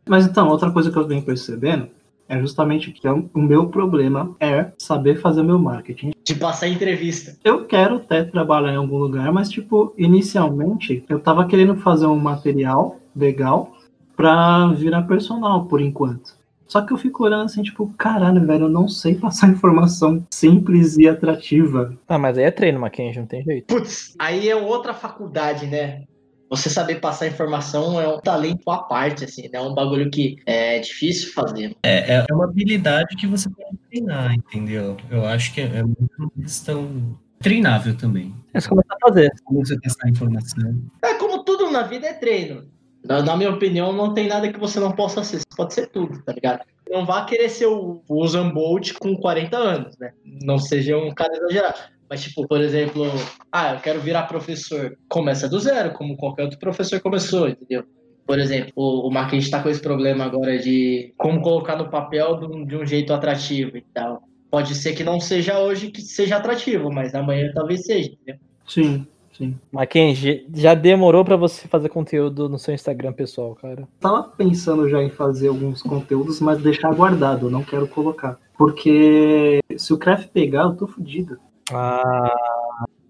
Mas 0.07 0.27
então, 0.27 0.51
outra 0.51 0.71
coisa 0.71 0.93
que 0.93 0.99
eu 0.99 1.09
venho 1.09 1.23
percebendo 1.23 1.89
é 2.29 2.39
justamente 2.39 2.93
que 2.93 3.09
é 3.09 3.11
o 3.11 3.31
meu 3.37 3.71
problema 3.71 4.37
é 4.39 4.71
saber 4.77 5.19
fazer 5.19 5.43
meu 5.43 5.59
marketing. 5.59 6.13
De 6.23 6.35
passar 6.35 6.69
entrevista. 6.69 7.39
Eu 7.43 7.65
quero 7.65 7.97
até 7.97 8.23
trabalhar 8.23 8.75
em 8.75 8.77
algum 8.77 8.99
lugar, 8.99 9.33
mas, 9.33 9.49
tipo, 9.49 9.95
inicialmente 9.97 11.03
eu 11.09 11.19
tava 11.19 11.47
querendo 11.47 11.75
fazer 11.75 12.05
um 12.05 12.19
material 12.19 13.01
legal 13.17 13.79
pra 14.15 14.67
virar 14.75 15.05
personal 15.05 15.65
por 15.65 15.81
enquanto. 15.81 16.42
Só 16.73 16.81
que 16.81 16.91
eu 16.91 16.97
fico 16.97 17.23
olhando 17.23 17.45
assim, 17.45 17.63
tipo, 17.63 17.87
caralho, 17.99 18.47
velho, 18.47 18.65
eu 18.65 18.69
não 18.71 18.89
sei 18.89 19.15
passar 19.15 19.49
informação 19.53 20.27
simples 20.31 20.97
e 20.97 21.07
atrativa. 21.07 21.95
Ah, 22.09 22.17
mas 22.17 22.39
aí 22.39 22.45
é 22.45 22.51
treino, 22.51 22.81
Mackenzie, 22.81 23.21
não 23.21 23.27
tem 23.27 23.45
jeito. 23.45 23.67
Putz, 23.67 24.15
aí 24.19 24.49
é 24.49 24.57
outra 24.57 24.95
faculdade, 24.95 25.67
né? 25.67 26.05
Você 26.49 26.71
saber 26.71 26.99
passar 26.99 27.27
informação 27.27 28.01
é 28.01 28.09
um 28.09 28.19
talento 28.19 28.71
à 28.71 28.79
parte, 28.79 29.25
assim, 29.25 29.43
né? 29.43 29.59
É 29.59 29.61
um 29.61 29.75
bagulho 29.75 30.11
que 30.11 30.37
é 30.47 30.79
difícil 30.79 31.31
fazer. 31.35 31.77
É, 31.83 32.25
é 32.27 32.27
uma 32.33 32.45
habilidade 32.45 33.17
que 33.17 33.27
você 33.27 33.51
pode 33.51 33.77
treinar, 33.91 34.33
entendeu? 34.33 34.97
Eu 35.11 35.27
acho 35.27 35.53
que 35.53 35.61
é 35.61 35.83
muito 35.83 36.11
uma 36.19 36.31
questão 36.41 37.19
treinável 37.39 37.95
também. 37.95 38.35
É 38.55 38.61
só 38.61 38.71
começar 38.71 38.95
a 38.95 39.09
fazer. 39.09 39.31
Como 39.45 39.67
você 39.67 39.79
testar 39.79 40.07
a 40.07 40.11
informação. 40.11 40.83
É 41.03 41.15
como 41.15 41.45
tudo 41.45 41.71
na 41.71 41.83
vida 41.83 42.07
é 42.07 42.15
treino. 42.15 42.72
Na, 43.05 43.23
na, 43.23 43.37
minha 43.37 43.51
opinião, 43.51 43.93
não 43.93 44.15
tem 44.15 44.29
nada 44.29 44.53
que 44.53 44.59
você 44.59 44.79
não 44.79 44.93
possa 44.93 45.25
ser. 45.25 45.39
Você 45.39 45.57
pode 45.57 45.75
ser 45.75 45.89
tudo, 45.89 46.23
tá 46.23 46.33
ligado? 46.33 46.63
Não 46.91 47.05
vá 47.05 47.25
querer 47.25 47.49
ser 47.49 47.67
o, 47.67 48.03
o 48.09 48.23
Usain 48.23 48.51
Bolt 48.51 48.93
com 48.99 49.17
40 49.17 49.57
anos, 49.57 49.99
né? 49.99 50.13
Não 50.25 50.59
seja 50.59 50.97
um 50.97 51.13
cara 51.13 51.35
exagerado. 51.35 51.79
Mas, 52.09 52.23
tipo, 52.23 52.47
por 52.47 52.61
exemplo, 52.61 53.05
ah, 53.51 53.75
eu 53.75 53.81
quero 53.81 54.01
virar 54.01 54.25
professor. 54.25 54.97
Começa 55.09 55.49
do 55.49 55.59
zero, 55.59 55.93
como 55.95 56.17
qualquer 56.17 56.43
outro 56.43 56.59
professor 56.59 57.01
começou, 57.01 57.49
entendeu? 57.49 57.85
Por 58.27 58.39
exemplo, 58.39 58.73
o, 58.77 59.09
o 59.09 59.11
Marquinhos 59.11 59.47
está 59.47 59.63
com 59.63 59.69
esse 59.69 59.81
problema 59.81 60.25
agora 60.25 60.59
de 60.59 61.13
como 61.17 61.41
colocar 61.41 61.77
no 61.77 61.91
papel 61.91 62.39
de 62.39 62.47
um, 62.47 62.67
de 62.67 62.77
um 62.77 62.87
jeito 62.87 63.13
atrativo 63.13 63.77
e 63.77 63.83
tal. 63.95 64.23
Pode 64.51 64.75
ser 64.75 64.93
que 64.93 65.03
não 65.03 65.19
seja 65.19 65.59
hoje 65.59 65.91
que 65.91 66.03
seja 66.03 66.37
atrativo, 66.37 66.93
mas 66.93 67.15
amanhã 67.15 67.51
talvez 67.55 67.87
seja, 67.87 68.11
entendeu? 68.11 68.37
Sim, 68.67 69.07
sim. 69.37 69.59
Mackenzie, 69.73 70.47
já 70.55 70.75
demorou 70.75 71.25
pra 71.25 71.37
você 71.37 71.67
fazer 71.69 71.89
conteúdo 71.89 72.49
no 72.49 72.59
seu 72.59 72.75
Instagram 72.75 73.13
pessoal, 73.13 73.55
cara? 73.55 73.89
Tava 74.01 74.23
pensando 74.25 74.89
já 74.89 75.03
em 75.03 75.11
fazer 75.11 75.49
alguns 75.49 75.83
conteúdos, 75.83 76.41
mas 76.41 76.63
deixar 76.63 76.95
guardado, 76.95 77.51
não 77.51 77.63
quero 77.63 77.89
colocar. 77.89 78.39
Porque 78.57 79.61
se 79.77 79.93
o 79.93 79.99
craft 79.99 80.29
pegar, 80.29 80.65
eu 80.65 80.75
tô 80.75 80.87
fudido. 80.87 81.39
Ah, 81.73 82.35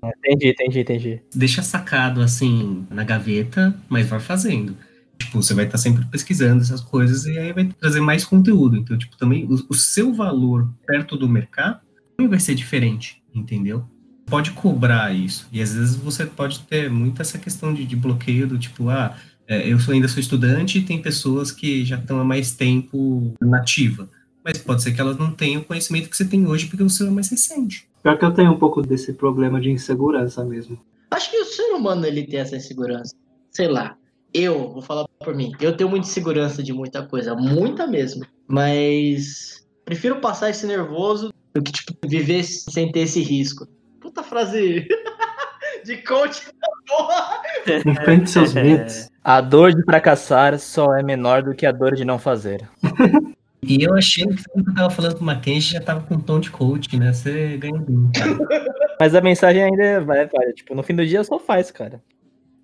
entendi, 0.05 0.51
entendi, 0.51 0.81
entendi. 0.81 1.23
Deixa 1.35 1.63
sacado 1.63 2.21
assim 2.21 2.87
na 2.91 3.05
gaveta, 3.05 3.75
mas 3.89 4.07
vai 4.09 4.21
fazendo. 4.21 4.77
Tipo, 5.19 5.43
você 5.43 5.55
vai 5.55 5.67
estar 5.67 5.79
sempre 5.79 6.05
pesquisando 6.07 6.63
essas 6.63 6.81
coisas 6.81 7.25
e 7.27 7.39
aí 7.39 7.53
vai 7.53 7.67
trazer 7.67 8.01
mais 8.01 8.25
conteúdo. 8.25 8.77
Então, 8.77 8.97
tipo, 8.99 9.17
também 9.17 9.45
o, 9.45 9.55
o 9.69 9.75
seu 9.75 10.13
valor 10.13 10.69
perto 10.87 11.17
do 11.17 11.29
mercado 11.29 11.81
também 12.17 12.29
vai 12.29 12.41
ser 12.41 12.55
diferente, 12.55 13.23
entendeu? 13.35 13.85
Pode 14.27 14.53
cobrar 14.53 15.15
isso. 15.15 15.47
E 15.53 15.61
às 15.61 15.75
vezes 15.75 15.97
você 15.97 16.25
pode 16.27 16.61
ter 16.61 16.91
muito 16.91 17.21
essa 17.21 17.39
questão 17.39 17.73
de, 17.75 17.85
de 17.85 17.97
bloqueio 17.97 18.47
do 18.47 18.59
tipo, 18.59 18.89
ah, 18.89 19.17
é, 19.47 19.71
eu 19.71 19.79
sou, 19.79 19.93
ainda 19.93 20.09
sou 20.09 20.21
estudante 20.21 20.79
e 20.79 20.83
tem 20.83 21.01
pessoas 21.01 21.51
que 21.51 21.85
já 21.85 21.97
estão 21.97 22.21
há 22.21 22.25
mais 22.25 22.53
tempo 22.53 23.35
nativa. 23.41 24.09
Mas 24.45 24.59
pode 24.59 24.83
ser 24.83 24.93
que 24.93 25.01
elas 25.01 25.19
não 25.19 25.31
tenham 25.31 25.61
o 25.61 25.65
conhecimento 25.65 26.09
que 26.09 26.17
você 26.17 26.25
tem 26.25 26.47
hoje 26.47 26.67
porque 26.67 26.83
você 26.83 27.07
é 27.07 27.11
mais 27.11 27.29
recente. 27.29 27.89
Pior 28.03 28.19
que 28.19 28.25
eu 28.25 28.33
tenho 28.33 28.53
um 28.53 28.59
pouco 28.59 28.83
desse 28.83 29.13
problema 29.13 29.61
de 29.61 29.71
insegurança 29.71 30.45
mesmo. 30.45 30.79
Acho 31.11 31.31
que 31.31 31.37
o 31.37 31.45
ser 31.45 31.75
humano 31.75 32.07
ele 32.07 32.27
tem 32.27 32.41
essa 32.41 32.57
insegurança. 32.57 33.15
Sei 33.51 33.69
lá. 33.69 33.97
Eu, 34.35 34.73
vou 34.73 34.81
falar 34.81 35.07
por 35.23 35.35
mim, 35.35 35.53
eu 35.61 35.77
tenho 35.77 35.91
muita 35.91 36.07
insegurança 36.07 36.63
de 36.63 36.73
muita 36.73 37.07
coisa, 37.07 37.35
muita 37.35 37.87
mesmo. 37.87 38.25
Mas 38.49 39.67
prefiro 39.85 40.21
passar 40.21 40.49
esse 40.49 40.67
nervoso 40.67 41.33
do 41.55 41.63
que, 41.63 41.71
tipo, 41.71 41.95
viver 42.09 42.43
sem 42.43 42.91
ter 42.91 43.01
esse 43.01 43.21
risco. 43.21 43.69
Puta 44.13 44.23
frase 44.23 44.87
de 45.85 45.97
coach 46.03 46.45
da 46.47 46.69
porra! 46.87 47.43
Enfrente 47.87 48.29
seus 48.29 48.53
medos. 48.53 49.09
A 49.25 49.41
dor 49.41 49.73
de 49.73 49.83
fracassar 49.85 50.59
só 50.59 50.95
é 50.95 51.03
menor 51.03 51.43
do 51.43 51.55
que 51.55 51.65
a 51.65 51.73
dor 51.73 51.95
de 51.95 52.05
não 52.05 52.19
fazer. 52.19 52.69
E 53.65 53.85
eu 53.85 53.95
achei 53.95 54.27
que 54.27 54.43
quando 54.51 54.69
eu 54.71 54.75
tava 54.75 54.91
falando 54.91 55.15
com 55.15 55.21
o 55.21 55.25
Mackenzie 55.25 55.75
já 55.75 55.81
tava 55.81 56.01
com 56.01 56.15
um 56.17 56.21
tom 56.21 56.41
de 56.41 56.51
coach, 56.51 56.99
né? 56.99 57.13
Você 57.13 57.57
ganhou 57.59 57.79
bem, 57.79 58.11
cara. 58.13 58.67
Mas 58.99 59.15
a 59.15 59.21
mensagem 59.21 59.63
ainda 59.63 60.01
vai, 60.01 60.27
vai, 60.27 60.53
tipo, 60.53 60.75
no 60.75 60.83
fim 60.83 60.97
do 60.97 61.07
dia 61.07 61.23
só 61.23 61.39
faz, 61.39 61.71
cara. 61.71 62.03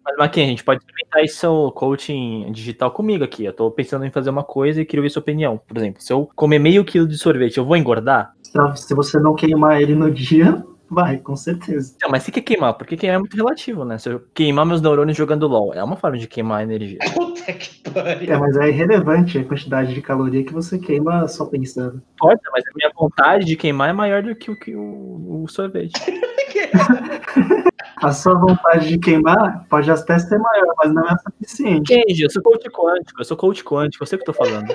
Mas, 0.04 0.16
Mackenzie, 0.16 0.48
a 0.48 0.50
gente 0.50 0.64
pode 0.64 0.80
experimentar 0.80 1.22
esse 1.22 1.36
seu 1.36 1.70
coaching 1.70 2.50
digital 2.50 2.90
comigo 2.90 3.22
aqui. 3.22 3.44
Eu 3.44 3.52
tô 3.52 3.70
pensando 3.70 4.06
em 4.06 4.10
fazer 4.10 4.30
uma 4.30 4.42
coisa 4.42 4.80
e 4.80 4.84
queria 4.84 5.00
ouvir 5.00 5.10
sua 5.10 5.20
opinião. 5.20 5.60
Por 5.68 5.76
exemplo, 5.76 6.02
se 6.02 6.12
eu 6.12 6.28
comer 6.34 6.58
meio 6.58 6.84
quilo 6.84 7.06
de 7.06 7.16
sorvete, 7.16 7.58
eu 7.58 7.64
vou 7.64 7.76
engordar? 7.76 8.34
Se 8.74 8.92
você 8.92 9.20
não 9.20 9.36
queimar 9.36 9.80
ele 9.80 9.94
no 9.94 10.10
dia, 10.10 10.64
vai, 10.90 11.18
com 11.18 11.36
certeza. 11.36 11.96
Não, 12.02 12.10
mas 12.10 12.22
se 12.22 12.32
que 12.32 12.40
queimar? 12.40 12.74
Porque 12.74 12.96
queimar 12.96 13.16
é 13.16 13.18
muito 13.18 13.36
relativo, 13.36 13.84
né? 13.84 13.98
Se 13.98 14.08
eu 14.08 14.20
queimar 14.34 14.66
meus 14.66 14.80
neurônios 14.80 15.16
jogando 15.16 15.46
LOL, 15.46 15.74
é 15.74 15.82
uma 15.82 15.96
forma 15.96 16.18
de 16.18 16.26
queimar 16.26 16.62
energia. 16.62 16.98
Puta 17.14 17.52
que 17.52 17.90
pariu. 17.90 18.32
É, 18.32 18.38
mas 18.38 18.56
é 18.56 18.68
irrelevante 18.68 19.38
a 19.38 19.44
quantidade 19.44 19.94
de 19.94 20.02
caloria 20.02 20.44
que 20.44 20.52
você 20.52 20.78
queima 20.78 21.26
só 21.28 21.46
pensando. 21.46 22.02
Pode, 22.18 22.40
mas 22.52 22.64
a 22.66 22.70
minha 22.76 22.92
vontade 22.94 23.44
de 23.44 23.56
queimar 23.56 23.90
é 23.90 23.92
maior 23.92 24.22
do 24.22 24.34
que 24.34 24.50
o, 24.50 24.58
que 24.58 24.74
o, 24.74 25.42
o 25.44 25.48
sorvete. 25.48 25.92
A 28.02 28.12
sua 28.12 28.34
vontade 28.34 28.88
de 28.88 28.98
queimar 28.98 29.66
pode 29.68 29.90
até 29.90 30.18
ser 30.18 30.38
maior, 30.38 30.74
mas 30.78 30.94
não 30.94 31.04
é 31.04 31.16
suficiente. 31.18 31.94
Kenji, 31.94 32.22
eu 32.22 32.30
sou 32.30 32.42
coach 32.42 32.68
quântico, 32.70 33.20
eu 33.20 33.24
sou 33.24 33.36
coach 33.36 33.64
quântico, 33.64 34.02
eu 34.02 34.06
sei 34.06 34.16
o 34.16 34.22
que 34.22 34.30
eu 34.30 34.34
tô 34.34 34.44
falando. 34.44 34.72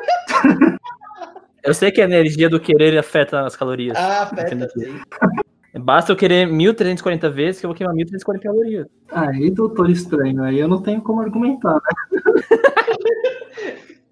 Eu 1.64 1.74
sei 1.74 1.92
que 1.92 2.02
a 2.02 2.06
energia 2.06 2.50
do 2.50 2.60
querer 2.60 2.98
afeta 2.98 3.46
as 3.46 3.56
calorias. 3.56 3.98
Ah, 3.98 4.30
sim. 4.48 5.00
Basta 5.84 6.12
eu 6.12 6.16
querer 6.16 6.48
1340 6.48 7.30
vezes 7.30 7.60
que 7.60 7.66
eu 7.66 7.70
vou 7.70 7.76
queimar 7.76 7.94
1340 7.96 8.44
calorias. 8.44 8.88
Aí, 9.12 9.52
doutor 9.52 9.90
estranho, 9.90 10.42
aí 10.44 10.60
eu 10.60 10.68
não 10.68 10.82
tenho 10.82 11.02
como 11.02 11.22
argumentar, 11.22 11.74
né? 11.76 11.82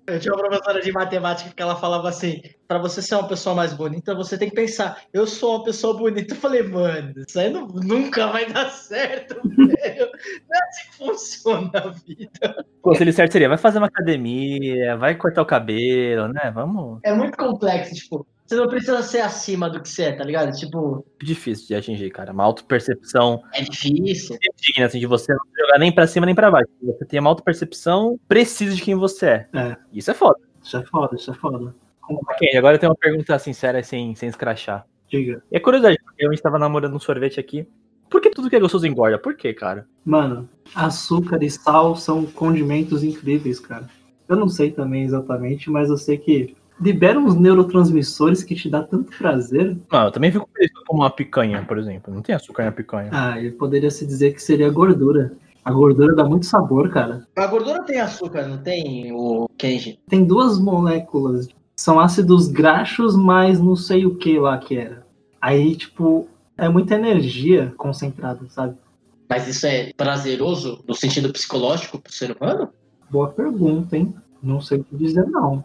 Eu 0.08 0.20
tinha 0.20 0.34
uma 0.34 0.44
professora 0.44 0.82
de 0.82 0.92
matemática 0.92 1.52
que 1.56 1.62
ela 1.62 1.76
falava 1.76 2.10
assim: 2.10 2.42
pra 2.68 2.78
você 2.80 3.02
ser 3.02 3.16
uma 3.16 3.28
pessoa 3.28 3.56
mais 3.56 3.72
bonita, 3.74 4.14
você 4.14 4.38
tem 4.38 4.50
que 4.50 4.56
pensar, 4.56 5.04
eu 5.14 5.26
sou 5.26 5.56
uma 5.56 5.64
pessoa 5.64 5.96
bonita. 5.96 6.34
Eu 6.34 6.38
falei, 6.38 6.64
mano, 6.64 7.14
isso 7.26 7.40
aí 7.40 7.50
não- 7.50 7.68
nunca 7.68 8.28
vai 8.28 8.52
dar 8.52 8.70
certo, 8.72 9.40
velho. 9.44 10.10
Não 10.50 10.58
é 10.58 10.64
assim 10.68 10.90
que 10.90 10.98
funciona 10.98 11.72
a 11.76 11.90
vida. 11.90 12.66
O 12.80 12.90
conselho 12.90 13.14
certo 13.14 13.32
seria, 13.32 13.48
vai 13.48 13.58
fazer 13.60 13.78
uma 13.78 13.88
academia, 13.88 14.98
vai 14.98 15.16
cortar 15.16 15.44
o 15.44 15.46
cabelo, 15.46 16.28
né? 16.28 16.52
Vamos. 16.54 17.00
É 17.04 17.14
muito 17.14 17.38
complexo, 17.38 17.94
tipo, 17.96 18.28
você 18.52 18.56
não 18.58 18.68
precisa 18.68 19.02
ser 19.02 19.22
acima 19.22 19.70
do 19.70 19.82
que 19.82 19.88
você 19.88 20.04
é, 20.04 20.12
tá 20.12 20.26
ligado? 20.26 20.52
Tipo, 20.52 21.06
Difícil 21.22 21.68
de 21.68 21.76
atingir, 21.76 22.10
cara. 22.10 22.34
Uma 22.34 22.44
autopercepção 22.44 23.42
é 23.54 23.62
difícil. 23.64 24.38
digna, 24.60 24.88
assim, 24.88 25.00
de 25.00 25.06
você 25.06 25.32
não 25.32 25.40
jogar 25.58 25.80
nem 25.80 25.90
pra 25.90 26.06
cima 26.06 26.26
nem 26.26 26.36
pra 26.36 26.52
baixo. 26.52 26.68
Você 26.84 27.06
tem 27.06 27.20
uma 27.22 27.30
autopercepção 27.30 28.20
precisa 28.28 28.76
de 28.76 28.82
quem 28.82 28.96
você 28.96 29.26
é. 29.26 29.48
É. 29.54 29.78
Isso 29.94 30.12
é 30.12 30.14
foda. 30.14 30.38
Isso 30.62 30.76
é 30.76 30.84
foda, 30.84 31.16
isso 31.16 31.32
é 31.32 31.34
foda. 31.34 31.74
Ok, 32.10 32.58
agora 32.58 32.76
eu 32.76 32.80
tenho 32.80 32.92
uma 32.92 32.98
pergunta 32.98 33.40
sincera, 33.40 33.82
sem, 33.84 34.14
sem 34.16 34.28
escrachar. 34.28 34.86
Diga. 35.08 35.42
E 35.50 35.56
é 35.56 35.60
curiosidade, 35.60 35.98
porque 36.04 36.26
a 36.26 36.30
gente 36.30 36.42
tava 36.42 36.60
namorando 36.60 36.94
um 36.94 37.00
sorvete 37.00 37.40
aqui. 37.40 37.66
Por 38.10 38.20
que 38.20 38.32
tudo 38.32 38.50
que 38.50 38.56
é 38.58 38.60
gostoso 38.60 38.86
engorda? 38.86 39.18
Por 39.18 39.36
quê, 39.38 39.54
cara? 39.54 39.88
Mano, 40.04 40.50
açúcar 40.76 41.42
e 41.42 41.50
sal 41.50 41.96
são 41.96 42.26
condimentos 42.26 43.02
incríveis, 43.02 43.62
cara. 43.62 43.90
Eu 44.28 44.36
não 44.36 44.50
sei 44.50 44.72
também 44.72 45.04
exatamente, 45.04 45.70
mas 45.70 45.90
eu 45.90 45.98
sei 45.98 46.18
que 46.18 46.54
liberam 46.82 47.26
os 47.26 47.36
neurotransmissores 47.36 48.44
que 48.44 48.56
te 48.56 48.70
dá 48.70 48.82
tanto 48.82 49.16
prazer. 49.18 49.78
Não, 49.92 50.06
eu 50.06 50.12
também 50.12 50.32
fico 50.32 50.50
feliz 50.54 50.72
como 50.88 51.04
uma 51.04 51.10
picanha, 51.10 51.64
por 51.64 51.78
exemplo. 51.78 52.14
Não 52.14 52.22
tem 52.22 52.34
açúcar 52.34 52.66
na 52.66 52.72
picanha. 52.72 53.10
Ah, 53.14 53.40
e 53.40 53.52
poderia 53.52 53.92
se 53.92 54.06
dizer 54.06 54.34
que 54.34 54.42
seria 54.42 54.70
gordura. 54.70 55.32
A 55.64 55.72
gordura 55.72 56.16
dá 56.16 56.26
muito 56.26 56.48
sabor, 56.48 56.90
cara. 56.90 57.28
A 57.36 57.48
gordura 57.48 57.84
tem 57.84 58.02
açúcar, 58.02 58.48
não 58.48 58.58
tem 58.58 59.12
o 59.14 59.48
Kenji? 59.58 60.00
Tem 60.10 60.26
duas 60.26 60.60
moléculas. 60.60 61.48
São 61.76 62.00
ácidos 62.00 62.48
graxos, 62.48 63.16
mas 63.16 63.60
não 63.60 63.76
sei 63.76 64.06
o 64.06 64.16
que 64.16 64.40
lá 64.40 64.58
que 64.58 64.76
era. 64.76 65.06
Aí, 65.40 65.76
tipo, 65.76 66.28
é 66.58 66.68
muita 66.68 66.96
energia 66.96 67.74
concentrada, 67.78 68.40
sabe? 68.50 68.76
Mas 69.30 69.48
isso 69.48 69.66
é 69.66 69.94
prazeroso 69.94 70.84
no 70.88 70.96
sentido 70.96 71.32
psicológico 71.32 72.00
pro 72.00 72.12
ser 72.12 72.36
humano? 72.36 72.70
Boa 73.10 73.30
pergunta, 73.30 73.96
hein? 73.96 74.14
Não 74.42 74.60
sei 74.60 74.80
o 74.80 74.84
que 74.84 74.96
dizer, 74.96 75.26
não. 75.28 75.64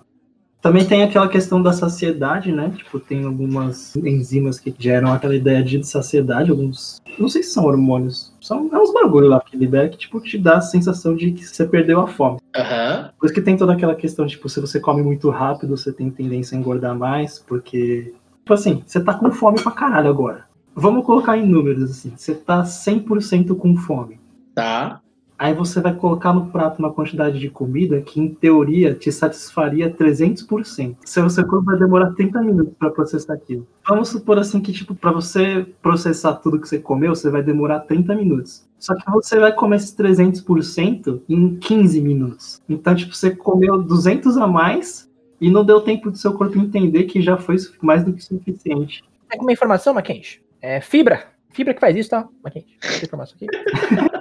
Também 0.66 0.84
tem 0.84 1.04
aquela 1.04 1.28
questão 1.28 1.62
da 1.62 1.72
saciedade, 1.72 2.50
né? 2.50 2.72
Tipo, 2.76 2.98
tem 2.98 3.24
algumas 3.24 3.94
enzimas 3.94 4.58
que 4.58 4.74
geram 4.76 5.12
aquela 5.12 5.36
ideia 5.36 5.62
de 5.62 5.80
saciedade, 5.86 6.50
alguns. 6.50 7.00
Não 7.16 7.28
sei 7.28 7.44
se 7.44 7.52
são 7.52 7.66
hormônios. 7.66 8.34
São 8.40 8.68
é 8.72 8.76
uns 8.76 8.92
bagulho 8.92 9.28
lá 9.28 9.40
que 9.40 9.56
libera 9.56 9.88
que, 9.88 9.96
tipo, 9.96 10.20
te 10.20 10.36
dá 10.36 10.56
a 10.56 10.60
sensação 10.60 11.14
de 11.14 11.30
que 11.30 11.46
você 11.46 11.64
perdeu 11.64 12.00
a 12.00 12.08
fome. 12.08 12.40
Aham. 12.56 13.10
Por 13.16 13.26
isso 13.26 13.34
que 13.36 13.40
tem 13.40 13.56
toda 13.56 13.74
aquela 13.74 13.94
questão, 13.94 14.26
tipo, 14.26 14.48
se 14.48 14.60
você 14.60 14.80
come 14.80 15.04
muito 15.04 15.30
rápido, 15.30 15.76
você 15.76 15.92
tem 15.92 16.10
tendência 16.10 16.58
a 16.58 16.60
engordar 16.60 16.98
mais, 16.98 17.38
porque. 17.38 18.12
Tipo 18.38 18.54
assim, 18.54 18.82
você 18.84 18.98
tá 18.98 19.14
com 19.14 19.30
fome 19.30 19.62
pra 19.62 19.70
caralho 19.70 20.10
agora. 20.10 20.46
Vamos 20.74 21.06
colocar 21.06 21.38
em 21.38 21.46
números, 21.46 21.88
assim. 21.92 22.12
Você 22.16 22.34
tá 22.34 22.64
100% 22.64 23.56
com 23.56 23.76
fome. 23.76 24.18
Tá. 24.52 25.00
Aí 25.39 25.53
você 25.53 25.80
vai 25.80 25.95
colocar 25.95 26.32
no 26.32 26.47
prato 26.47 26.78
uma 26.78 26.93
quantidade 26.93 27.39
de 27.39 27.51
comida 27.51 28.01
que, 28.01 28.18
em 28.18 28.28
teoria, 28.28 28.95
te 28.95 29.12
satisfaria 29.12 29.91
300%. 29.91 30.97
Seu, 31.05 31.28
seu 31.28 31.47
corpo 31.47 31.66
vai 31.66 31.78
demorar 31.78 32.12
30 32.12 32.41
minutos 32.43 32.72
para 32.78 32.91
processar 32.91 33.34
aquilo. 33.34 33.66
Vamos 33.87 34.09
supor 34.09 34.39
assim 34.39 34.61
que, 34.61 34.72
tipo, 34.72 34.95
para 34.95 35.12
você 35.12 35.66
processar 35.82 36.34
tudo 36.37 36.59
que 36.59 36.68
você 36.68 36.78
comeu, 36.78 37.14
você 37.14 37.30
vai 37.30 37.43
demorar 37.43 37.80
30 37.80 38.14
minutos. 38.14 38.66
Só 38.78 38.95
que 38.95 39.11
você 39.11 39.39
vai 39.39 39.53
comer 39.53 39.76
esses 39.76 39.95
300% 39.95 41.20
em 41.28 41.57
15 41.57 42.01
minutos. 42.01 42.62
Então, 42.68 42.95
tipo, 42.95 43.14
você 43.14 43.30
comeu 43.30 43.82
200 43.82 44.39
a 44.39 44.47
mais 44.47 45.11
e 45.39 45.51
não 45.51 45.64
deu 45.64 45.82
tempo 45.82 46.11
do 46.11 46.16
seu 46.16 46.32
corpo 46.32 46.59
entender 46.59 47.05
que 47.05 47.20
já 47.20 47.37
foi 47.37 47.57
mais 47.82 48.03
do 48.03 48.12
que 48.12 48.22
suficiente. 48.22 49.05
Tem 49.28 49.39
como 49.39 49.51
informação, 49.51 49.93
Mackenzie? 49.93 50.41
É 50.62 50.80
fibra. 50.80 51.26
Fibra 51.51 51.74
que 51.74 51.80
faz 51.80 51.97
isso, 51.97 52.11
tá? 52.11 52.26
Mackenzie, 52.43 52.68
informação 53.03 53.37
aqui. 53.37 53.47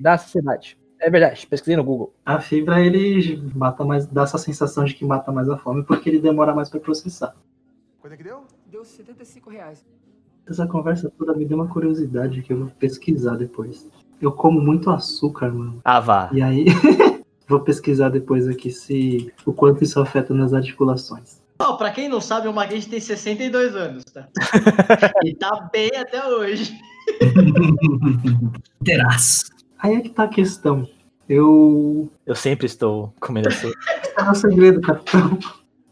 dá 0.00 0.18
saciedade. 0.18 0.78
É 1.00 1.10
verdade, 1.10 1.46
pesquisei 1.46 1.76
no 1.76 1.84
Google. 1.84 2.14
A 2.24 2.40
fibra, 2.40 2.80
ele 2.80 3.42
mata 3.54 3.84
mais, 3.84 4.06
dá 4.06 4.22
essa 4.22 4.38
sensação 4.38 4.84
de 4.84 4.94
que 4.94 5.04
mata 5.04 5.30
mais 5.30 5.48
a 5.50 5.58
fome 5.58 5.84
porque 5.84 6.08
ele 6.08 6.18
demora 6.18 6.54
mais 6.54 6.70
para 6.70 6.80
processar. 6.80 7.34
Quanto 8.00 8.14
é 8.14 8.16
que 8.16 8.24
deu? 8.24 8.44
Deu 8.70 8.84
75 8.84 9.50
reais. 9.50 9.84
Essa 10.46 10.66
conversa 10.66 11.10
toda 11.18 11.34
me 11.34 11.44
deu 11.44 11.56
uma 11.56 11.68
curiosidade 11.68 12.42
que 12.42 12.52
eu 12.52 12.58
vou 12.58 12.68
pesquisar 12.78 13.36
depois. 13.36 13.88
Eu 14.20 14.32
como 14.32 14.60
muito 14.60 14.90
açúcar, 14.90 15.52
mano. 15.52 15.80
Ah, 15.84 16.00
vá. 16.00 16.30
E 16.32 16.42
aí, 16.42 16.64
vou 17.48 17.60
pesquisar 17.60 18.08
depois 18.10 18.48
aqui 18.48 18.70
se 18.70 19.32
o 19.44 19.52
quanto 19.52 19.84
isso 19.84 20.00
afeta 20.00 20.32
nas 20.32 20.52
articulações. 20.52 21.42
Ó, 21.58 21.76
pra 21.76 21.90
quem 21.90 22.08
não 22.08 22.20
sabe, 22.20 22.48
o 22.48 22.52
Mackenzie 22.52 22.90
tem 22.90 23.00
62 23.00 23.76
anos, 23.76 24.04
tá? 24.04 24.28
e 25.24 25.34
tá 25.34 25.68
bem 25.72 25.90
até 25.96 26.26
hoje. 26.26 26.76
Terás. 28.84 29.53
Aí 29.78 29.94
é 29.94 30.00
que 30.00 30.10
tá 30.10 30.24
a 30.24 30.28
questão. 30.28 30.88
Eu. 31.28 32.10
Eu 32.26 32.34
sempre 32.34 32.66
estou 32.66 33.12
comendo 33.20 33.48
açúcar. 33.48 33.78
É 34.16 34.30
o 34.30 34.34
segredo, 34.34 34.80
capitão. 34.80 35.38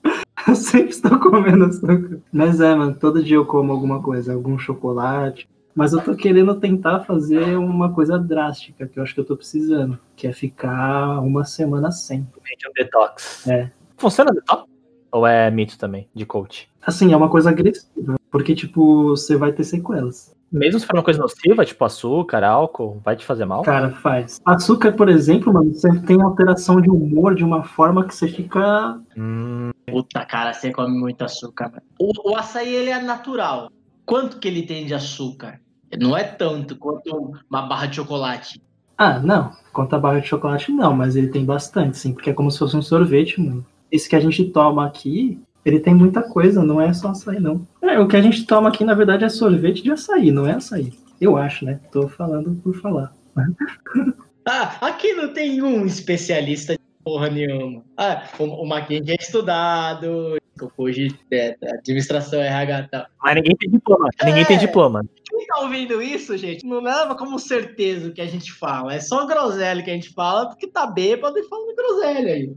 Eu 0.46 0.54
sempre 0.54 0.90
estou 0.90 1.18
comendo 1.18 1.64
açúcar. 1.64 2.20
Mas 2.32 2.60
é, 2.60 2.72
mano, 2.74 2.94
todo 2.94 3.22
dia 3.22 3.36
eu 3.36 3.46
como 3.46 3.72
alguma 3.72 4.02
coisa, 4.02 4.32
algum 4.32 4.58
chocolate. 4.58 5.48
Mas 5.74 5.92
eu 5.92 6.02
tô 6.02 6.14
querendo 6.14 6.54
tentar 6.58 7.00
fazer 7.00 7.56
uma 7.56 7.92
coisa 7.92 8.18
drástica, 8.18 8.86
que 8.86 8.98
eu 8.98 9.02
acho 9.02 9.14
que 9.14 9.20
eu 9.20 9.24
tô 9.24 9.36
precisando, 9.36 9.98
que 10.14 10.26
é 10.26 10.32
ficar 10.32 11.20
uma 11.20 11.44
semana 11.44 11.90
sem. 11.90 12.20
Mente 12.44 12.68
um 12.68 12.72
detox. 12.74 13.46
É. 13.48 13.70
Funciona 13.96 14.32
detox? 14.32 14.64
Ou 15.10 15.26
é 15.26 15.50
mito 15.50 15.78
também, 15.78 16.08
de 16.14 16.26
coach? 16.26 16.68
Assim, 16.84 17.12
é 17.12 17.16
uma 17.16 17.28
coisa 17.28 17.50
agressiva, 17.50 18.18
porque, 18.30 18.54
tipo, 18.54 19.10
você 19.10 19.36
vai 19.36 19.52
ter 19.52 19.64
sequelas. 19.64 20.34
Mesmo 20.52 20.78
se 20.78 20.86
for 20.86 20.96
uma 20.96 21.02
coisa 21.02 21.20
nociva, 21.20 21.64
tipo 21.64 21.82
açúcar, 21.84 22.44
álcool, 22.44 23.00
vai 23.04 23.16
te 23.16 23.24
fazer 23.24 23.44
mal? 23.46 23.62
Cara, 23.62 23.90
faz. 23.90 24.40
Açúcar, 24.44 24.92
por 24.92 25.08
exemplo, 25.08 25.52
mano, 25.52 25.72
você 25.72 25.88
tem 26.00 26.20
alteração 26.20 26.80
de 26.80 26.90
humor 26.90 27.34
de 27.34 27.42
uma 27.42 27.62
forma 27.64 28.04
que 28.06 28.14
você 28.14 28.28
fica. 28.28 29.00
Hum, 29.16 29.70
Puta, 29.86 30.24
cara, 30.26 30.52
você 30.52 30.70
come 30.70 30.96
muito 30.98 31.22
açúcar. 31.22 31.70
mano. 31.70 31.82
O, 31.98 32.30
o 32.32 32.36
açaí, 32.36 32.74
ele 32.74 32.90
é 32.90 33.00
natural. 33.00 33.70
Quanto 34.04 34.38
que 34.38 34.46
ele 34.46 34.62
tem 34.62 34.84
de 34.84 34.92
açúcar? 34.94 35.60
Não 35.98 36.16
é 36.16 36.24
tanto 36.24 36.76
quanto 36.76 37.32
uma 37.50 37.62
barra 37.62 37.86
de 37.86 37.96
chocolate. 37.96 38.60
Ah, 38.96 39.18
não. 39.18 39.52
Quanto 39.72 39.94
a 39.94 39.98
barra 39.98 40.20
de 40.20 40.28
chocolate, 40.28 40.70
não, 40.70 40.94
mas 40.94 41.16
ele 41.16 41.28
tem 41.28 41.44
bastante, 41.44 41.96
sim, 41.96 42.12
porque 42.12 42.30
é 42.30 42.34
como 42.34 42.50
se 42.50 42.58
fosse 42.58 42.76
um 42.76 42.82
sorvete, 42.82 43.40
mano. 43.40 43.64
Esse 43.90 44.08
que 44.08 44.16
a 44.16 44.20
gente 44.20 44.44
toma 44.46 44.86
aqui, 44.86 45.40
ele 45.64 45.80
tem 45.80 45.94
muita 45.94 46.22
coisa, 46.22 46.62
não 46.64 46.80
é 46.80 46.92
só 46.92 47.08
açaí, 47.08 47.38
não. 47.40 47.66
É, 47.82 47.98
o 47.98 48.08
que 48.08 48.16
a 48.16 48.22
gente 48.22 48.44
toma 48.46 48.68
aqui, 48.68 48.84
na 48.84 48.94
verdade, 48.94 49.24
é 49.24 49.28
sorvete 49.28 49.82
de 49.82 49.90
açaí, 49.92 50.30
não 50.30 50.46
é 50.46 50.52
açaí. 50.54 50.92
Eu 51.20 51.36
acho, 51.36 51.64
né? 51.64 51.78
Tô 51.92 52.08
falando 52.08 52.54
por 52.62 52.74
falar. 52.80 53.12
Ah, 54.44 54.76
aqui 54.88 55.12
não 55.12 55.32
tem 55.32 55.62
um 55.62 55.86
especialista 55.86 56.72
de 56.72 56.80
porra 57.04 57.30
nenhuma. 57.30 57.84
Ah, 57.96 58.24
o, 58.40 58.42
o 58.42 58.66
Mackenzie 58.66 59.12
é 59.12 59.16
estudado, 59.22 60.36
hoje 60.76 61.16
é 61.30 61.56
administração 61.78 62.40
RH 62.40 62.80
e 62.80 62.88
tal. 62.88 63.06
mas 63.22 63.34
ninguém 63.36 63.54
tem 63.56 63.70
diploma. 63.70 64.08
Ninguém 64.24 64.44
tem 64.44 64.56
É. 64.56 64.58
diploma. 64.58 65.04
Quem 65.30 65.46
tá 65.46 65.60
ouvindo 65.60 66.02
isso, 66.02 66.36
gente, 66.36 66.66
não 66.66 66.80
leva 66.80 67.14
como 67.14 67.38
certeza 67.38 68.08
o 68.08 68.12
que 68.12 68.20
a 68.20 68.26
gente 68.26 68.52
fala. 68.52 68.94
É 68.94 68.98
só 68.98 69.24
groselha 69.28 69.80
que 69.80 69.90
a 69.92 69.94
gente 69.94 70.10
fala 70.12 70.48
porque 70.48 70.66
tá 70.66 70.88
bêbado 70.88 71.38
e 71.38 71.44
fala 71.44 71.74
groselha 71.76 72.32
aí. 72.34 72.52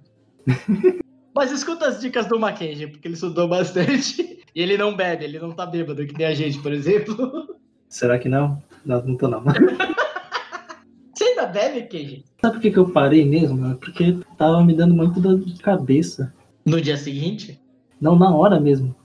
Mas 1.35 1.51
escuta 1.51 1.87
as 1.87 1.99
dicas 1.99 2.27
do 2.27 2.39
Mackenzie, 2.39 2.87
porque 2.87 3.07
ele 3.07 3.15
estudou 3.15 3.47
bastante. 3.47 4.33
E 4.55 4.61
ele 4.61 4.77
não 4.77 4.95
bebe, 4.95 5.25
ele 5.25 5.37
não 5.37 5.51
tá 5.51 5.65
bêbado, 5.65 6.07
que 6.07 6.17
nem 6.17 6.27
a 6.27 6.33
gente, 6.33 6.57
por 6.59 6.71
exemplo. 6.71 7.57
Será 7.89 8.17
que 8.17 8.29
não? 8.29 8.63
Não, 8.85 9.05
não 9.05 9.17
tô 9.17 9.27
não. 9.27 9.43
Você 11.13 11.25
ainda 11.25 11.45
bebe, 11.47 11.81
Kenji? 11.81 12.23
Sabe 12.41 12.53
por 12.53 12.61
que, 12.61 12.71
que 12.71 12.79
eu 12.79 12.89
parei 12.89 13.25
mesmo? 13.25 13.57
mano? 13.57 13.75
Porque 13.75 14.17
tava 14.37 14.63
me 14.63 14.73
dando 14.73 14.93
muito 14.93 15.19
dor 15.19 15.37
de 15.39 15.61
cabeça. 15.61 16.33
No 16.65 16.79
dia 16.79 16.95
seguinte? 16.95 17.59
Não, 17.99 18.17
na 18.17 18.33
hora 18.33 18.57
mesmo. 18.57 18.95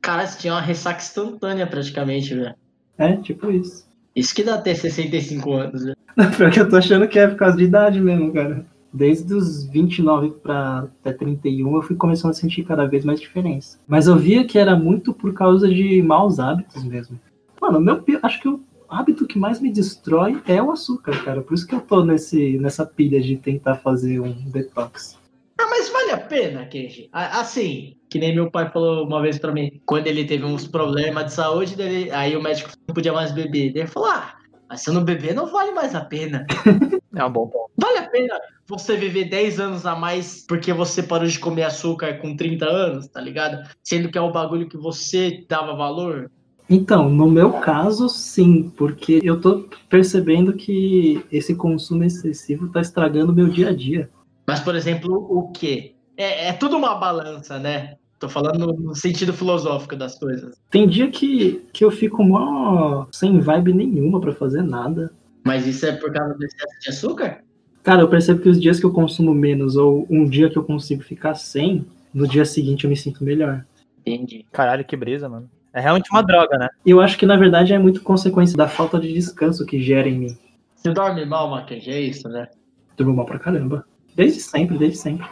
Cara, 0.00 0.24
você 0.24 0.38
tinha 0.38 0.54
uma 0.54 0.60
ressaca 0.60 1.00
instantânea 1.00 1.66
praticamente, 1.66 2.32
velho. 2.32 2.54
É, 2.96 3.16
tipo 3.16 3.50
isso. 3.50 3.88
Isso 4.14 4.32
que 4.32 4.44
dá 4.44 4.54
até 4.54 4.72
65 4.72 5.52
anos, 5.52 5.82
velho. 5.82 5.96
Pior 6.36 6.52
que 6.52 6.60
eu 6.60 6.68
tô 6.68 6.76
achando 6.76 7.08
que 7.08 7.18
é 7.18 7.26
por 7.26 7.36
causa 7.36 7.56
de 7.56 7.64
idade 7.64 8.00
mesmo, 8.00 8.32
cara. 8.32 8.64
Desde 8.92 9.32
os 9.34 9.66
29 9.66 10.30
para 10.42 10.88
até 11.00 11.12
31, 11.12 11.76
eu 11.76 11.82
fui 11.82 11.94
começando 11.94 12.32
a 12.32 12.34
sentir 12.34 12.64
cada 12.64 12.86
vez 12.86 13.04
mais 13.04 13.20
diferença. 13.20 13.78
Mas 13.86 14.06
eu 14.08 14.16
via 14.16 14.44
que 14.44 14.58
era 14.58 14.74
muito 14.74 15.12
por 15.14 15.32
causa 15.32 15.68
de 15.68 16.02
maus 16.02 16.40
hábitos 16.40 16.82
mesmo. 16.82 17.18
Mano, 17.60 17.80
meu, 17.80 18.02
acho 18.22 18.40
que 18.40 18.48
o 18.48 18.60
hábito 18.88 19.26
que 19.26 19.38
mais 19.38 19.60
me 19.60 19.70
destrói 19.70 20.42
é 20.46 20.60
o 20.60 20.72
açúcar, 20.72 21.22
cara. 21.24 21.40
Por 21.40 21.54
isso 21.54 21.66
que 21.66 21.74
eu 21.74 21.80
tô 21.80 22.04
nesse, 22.04 22.58
nessa 22.58 22.84
pilha 22.84 23.20
de 23.20 23.36
tentar 23.36 23.76
fazer 23.76 24.18
um 24.18 24.32
detox. 24.32 25.18
Ah, 25.60 25.66
mas 25.68 25.88
vale 25.90 26.10
a 26.12 26.18
pena, 26.18 26.66
Kenji? 26.66 27.08
Assim, 27.12 27.96
que 28.08 28.18
nem 28.18 28.34
meu 28.34 28.50
pai 28.50 28.70
falou 28.70 29.06
uma 29.06 29.20
vez 29.20 29.38
pra 29.38 29.52
mim, 29.52 29.80
quando 29.86 30.06
ele 30.06 30.24
teve 30.24 30.44
uns 30.44 30.66
problemas 30.66 31.26
de 31.26 31.32
saúde, 31.34 31.76
dele, 31.76 32.10
aí 32.10 32.34
o 32.34 32.42
médico 32.42 32.70
não 32.88 32.94
podia 32.94 33.12
mais 33.12 33.30
beber. 33.30 33.76
Ele 33.76 33.86
falou: 33.86 34.08
Ah, 34.08 34.34
mas 34.68 34.80
se 34.80 34.90
eu 34.90 34.94
não 34.94 35.04
beber, 35.04 35.34
não 35.34 35.46
vale 35.46 35.70
mais 35.72 35.94
a 35.94 36.00
pena. 36.00 36.46
É 37.12 37.24
um 37.24 37.32
bom 37.32 37.48
ponto. 37.48 37.72
Vale 37.76 37.98
a 37.98 38.08
pena 38.08 38.38
você 38.70 38.96
viver 38.96 39.28
10 39.28 39.60
anos 39.60 39.84
a 39.84 39.94
mais 39.94 40.44
porque 40.46 40.72
você 40.72 41.02
parou 41.02 41.26
de 41.26 41.38
comer 41.38 41.64
açúcar 41.64 42.14
com 42.18 42.36
30 42.36 42.64
anos, 42.64 43.08
tá 43.08 43.20
ligado? 43.20 43.68
Sendo 43.82 44.10
que 44.10 44.16
é 44.16 44.20
o 44.20 44.32
bagulho 44.32 44.68
que 44.68 44.76
você 44.76 45.44
dava 45.48 45.74
valor. 45.74 46.30
Então, 46.68 47.10
no 47.10 47.28
meu 47.28 47.54
caso, 47.54 48.08
sim, 48.08 48.70
porque 48.76 49.20
eu 49.24 49.40
tô 49.40 49.68
percebendo 49.88 50.52
que 50.52 51.22
esse 51.32 51.54
consumo 51.56 52.04
excessivo 52.04 52.68
tá 52.68 52.80
estragando 52.80 53.34
meu 53.34 53.48
dia 53.48 53.70
a 53.70 53.74
dia. 53.74 54.08
Mas, 54.46 54.60
por 54.60 54.76
exemplo, 54.76 55.12
o 55.12 55.50
quê? 55.50 55.94
É, 56.16 56.48
é 56.48 56.52
tudo 56.52 56.76
uma 56.76 56.94
balança, 56.94 57.58
né? 57.58 57.96
Tô 58.20 58.28
falando 58.28 58.72
no 58.74 58.94
sentido 58.94 59.32
filosófico 59.32 59.96
das 59.96 60.16
coisas. 60.16 60.54
Tem 60.70 60.86
dia 60.86 61.10
que, 61.10 61.66
que 61.72 61.84
eu 61.84 61.90
fico 61.90 62.22
mó 62.22 63.06
sem 63.10 63.40
vibe 63.40 63.72
nenhuma 63.72 64.20
pra 64.20 64.32
fazer 64.32 64.62
nada. 64.62 65.10
Mas 65.44 65.66
isso 65.66 65.86
é 65.86 65.92
por 65.92 66.12
causa 66.12 66.34
do 66.34 66.44
excesso 66.44 66.80
de 66.82 66.90
açúcar? 66.90 67.42
Cara, 67.82 68.02
eu 68.02 68.08
percebo 68.08 68.40
que 68.40 68.48
os 68.48 68.60
dias 68.60 68.78
que 68.78 68.86
eu 68.86 68.92
consumo 68.92 69.34
menos 69.34 69.76
ou 69.76 70.06
um 70.10 70.28
dia 70.28 70.50
que 70.50 70.58
eu 70.58 70.64
consigo 70.64 71.02
ficar 71.02 71.34
sem, 71.34 71.86
no 72.12 72.28
dia 72.28 72.44
seguinte 72.44 72.84
eu 72.84 72.90
me 72.90 72.96
sinto 72.96 73.24
melhor. 73.24 73.64
Entendi. 74.00 74.44
Caralho, 74.52 74.84
que 74.84 74.96
brisa, 74.96 75.28
mano. 75.28 75.48
É 75.72 75.80
realmente 75.80 76.10
uma 76.10 76.22
droga, 76.22 76.58
né? 76.58 76.68
E 76.84 76.90
eu 76.90 77.00
acho 77.00 77.16
que 77.16 77.26
na 77.26 77.36
verdade 77.36 77.72
é 77.72 77.78
muito 77.78 78.02
consequência 78.02 78.56
da 78.56 78.68
falta 78.68 78.98
de 78.98 79.12
descanso 79.12 79.64
que 79.64 79.80
gera 79.80 80.08
em 80.08 80.18
mim. 80.18 80.38
Você 80.74 80.92
dorme 80.92 81.24
mal, 81.24 81.50
Mackenzie? 81.50 81.92
É 81.92 82.00
isso, 82.00 82.28
né? 82.28 82.48
Durmo 82.96 83.14
mal 83.14 83.26
pra 83.26 83.38
caramba. 83.38 83.84
Desde 84.14 84.40
sempre, 84.40 84.76
desde 84.76 84.98
sempre. 84.98 85.26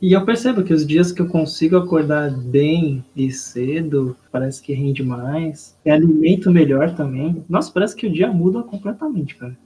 E 0.00 0.14
eu 0.14 0.24
percebo 0.24 0.64
que 0.64 0.72
os 0.72 0.84
dias 0.84 1.12
que 1.12 1.22
eu 1.22 1.28
consigo 1.28 1.76
acordar 1.76 2.30
bem 2.30 3.04
e 3.14 3.30
cedo, 3.30 4.16
parece 4.32 4.60
que 4.60 4.72
rende 4.72 5.02
mais. 5.02 5.78
E 5.84 5.90
alimento 5.90 6.50
melhor 6.50 6.94
também. 6.94 7.44
Nossa, 7.48 7.70
parece 7.72 7.94
que 7.94 8.06
o 8.06 8.12
dia 8.12 8.26
muda 8.32 8.62
completamente, 8.62 9.36
cara. 9.36 9.56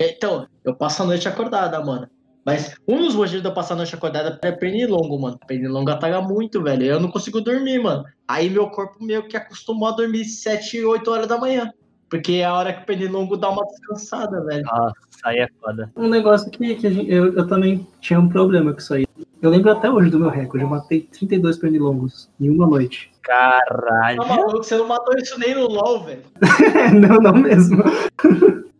Então, 0.00 0.46
eu 0.64 0.74
passo 0.74 1.02
a 1.02 1.06
noite 1.06 1.28
acordada, 1.28 1.84
mano. 1.84 2.08
Mas 2.44 2.74
um 2.88 2.98
dos 3.02 3.14
motivos 3.14 3.42
de 3.42 3.48
eu 3.48 3.52
passar 3.52 3.74
a 3.74 3.76
noite 3.76 3.94
acordada 3.94 4.38
é 4.42 4.50
pernilongo, 4.50 5.20
mano. 5.20 5.38
Pernilongo 5.46 5.90
ataca 5.90 6.22
muito, 6.22 6.62
velho. 6.62 6.84
Eu 6.86 6.98
não 6.98 7.10
consigo 7.10 7.40
dormir, 7.40 7.78
mano. 7.82 8.04
Aí 8.26 8.48
meu 8.48 8.70
corpo 8.70 8.96
meio 9.04 9.28
que 9.28 9.36
acostumou 9.36 9.88
a 9.88 9.92
dormir 9.92 10.24
7, 10.24 10.82
8 10.82 11.10
horas 11.10 11.26
da 11.26 11.36
manhã. 11.36 11.70
Porque 12.08 12.32
é 12.32 12.44
a 12.46 12.54
hora 12.54 12.72
que 12.72 12.82
o 12.82 12.86
pernilongo 12.86 13.36
dá 13.36 13.50
uma 13.50 13.64
descansada, 13.66 14.42
velho. 14.44 14.64
Nossa, 14.64 14.94
aí 15.26 15.36
é 15.36 15.48
foda. 15.60 15.92
Um 15.94 16.08
negócio 16.08 16.50
que, 16.50 16.74
que 16.76 16.86
a 16.86 16.90
gente- 16.90 17.12
eu, 17.12 17.34
eu 17.34 17.46
também 17.46 17.86
tinha 18.00 18.18
um 18.18 18.28
problema 18.28 18.72
com 18.72 18.78
isso 18.78 18.94
aí. 18.94 19.06
Eu 19.40 19.50
lembro 19.50 19.70
até 19.70 19.90
hoje 19.90 20.10
do 20.10 20.18
meu 20.18 20.30
recorde. 20.30 20.64
Eu 20.64 20.70
matei 20.70 21.02
32 21.02 21.58
pernilongos 21.58 22.28
em 22.40 22.48
uma 22.50 22.66
noite. 22.66 23.12
Caralho. 23.22 24.18
Tá 24.18 24.26
maluco? 24.26 24.56
Você 24.64 24.76
não 24.76 24.88
matou 24.88 25.14
isso 25.18 25.38
nem 25.38 25.54
no 25.54 25.68
LOL, 25.68 26.04
velho. 26.04 26.22
não, 27.00 27.18
não 27.20 27.34
mesmo. 27.34 27.82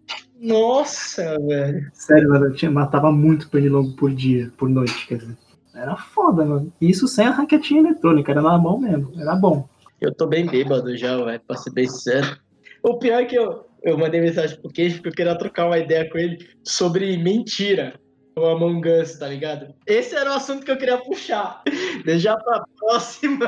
Nossa, 0.40 1.38
velho. 1.38 1.90
Sério, 1.92 2.30
mano, 2.30 2.46
eu 2.46 2.54
tinha, 2.54 2.70
matava 2.70 3.12
muito 3.12 3.50
pernilongo 3.50 3.94
por 3.94 4.10
dia, 4.10 4.50
por 4.56 4.70
noite, 4.70 5.06
quer 5.06 5.18
dizer. 5.18 5.36
Era 5.74 5.94
foda, 5.96 6.44
mano. 6.44 6.72
Isso 6.80 7.06
sem 7.06 7.26
a 7.26 7.30
raquetinha 7.30 7.80
eletrônica, 7.80 8.32
era 8.32 8.40
na 8.40 8.56
mão 8.56 8.78
mesmo. 8.80 9.12
Era 9.20 9.34
bom. 9.34 9.68
Eu 10.00 10.14
tô 10.14 10.26
bem 10.26 10.46
bêbado 10.46 10.96
já, 10.96 11.14
velho, 11.22 11.40
pra 11.46 11.56
ser 11.56 11.70
bem 11.70 11.86
sério. 11.86 12.38
O 12.82 12.98
pior 12.98 13.20
é 13.20 13.24
que 13.26 13.36
eu, 13.36 13.66
eu 13.82 13.98
mandei 13.98 14.20
mensagem 14.20 14.58
pro 14.58 14.70
Queijo 14.70 14.96
porque 14.96 15.08
eu 15.10 15.14
queria 15.14 15.38
trocar 15.38 15.66
uma 15.66 15.78
ideia 15.78 16.08
com 16.08 16.16
ele 16.16 16.48
sobre 16.64 17.18
mentira. 17.18 17.94
O 18.38 18.46
Among 18.46 18.88
Us, 18.88 19.18
tá 19.18 19.28
ligado? 19.28 19.74
Esse 19.86 20.14
era 20.14 20.30
o 20.30 20.34
assunto 20.34 20.64
que 20.64 20.70
eu 20.70 20.78
queria 20.78 20.96
puxar. 20.96 21.62
Deixar 22.06 22.38
pra 22.38 22.64
próxima. 22.78 23.46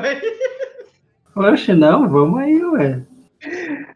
Oxe, 1.35 1.73
não, 1.73 2.07
vamos 2.07 2.39
aí, 2.39 2.63
ué. 2.63 3.03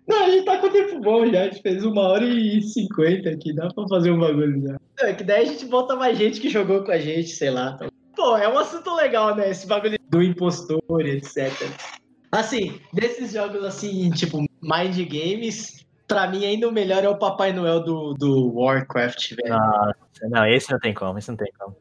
Não, 0.08 0.26
a 0.26 0.30
gente 0.30 0.46
tá 0.46 0.58
com 0.58 0.70
tempo 0.70 1.00
bom 1.00 1.26
já. 1.26 1.42
A 1.42 1.44
gente 1.46 1.62
fez 1.62 1.84
uma 1.84 2.02
hora 2.02 2.26
e 2.26 2.62
cinquenta 2.62 3.30
aqui. 3.30 3.54
Dá 3.54 3.68
pra 3.74 3.88
fazer 3.88 4.12
um 4.12 4.20
bagulho 4.20 4.62
já. 4.62 4.78
É 5.00 5.14
que 5.14 5.24
daí 5.24 5.44
a 5.44 5.46
gente 5.46 5.66
bota 5.66 5.96
mais 5.96 6.18
gente 6.18 6.42
que 6.42 6.50
jogou 6.50 6.84
com 6.84 6.92
a 6.92 6.98
gente, 6.98 7.30
sei 7.30 7.50
lá. 7.50 7.78
Pô, 8.16 8.36
é 8.38 8.50
um 8.50 8.58
assunto 8.58 8.94
legal, 8.96 9.36
né? 9.36 9.50
Esse 9.50 9.68
bagulho 9.68 9.98
do 10.10 10.22
impostor, 10.22 11.02
etc. 11.02 11.52
Assim, 12.32 12.80
desses 12.94 13.34
jogos 13.34 13.64
assim, 13.64 14.10
tipo, 14.12 14.40
mind 14.62 14.98
games, 15.08 15.86
pra 16.08 16.28
mim 16.28 16.46
ainda 16.46 16.68
o 16.68 16.72
melhor 16.72 17.04
é 17.04 17.10
o 17.10 17.18
Papai 17.18 17.54
Noel 17.54 17.84
do, 17.84 18.14
do 18.14 18.54
Warcraft, 18.54 19.36
velho. 19.36 19.50
Nossa, 19.50 20.30
não, 20.30 20.46
esse 20.48 20.72
não 20.72 20.80
tem 20.80 20.94
como, 20.94 21.20
esse 21.20 21.30
não 21.30 21.38
tem 21.38 21.52
como. 21.58 21.76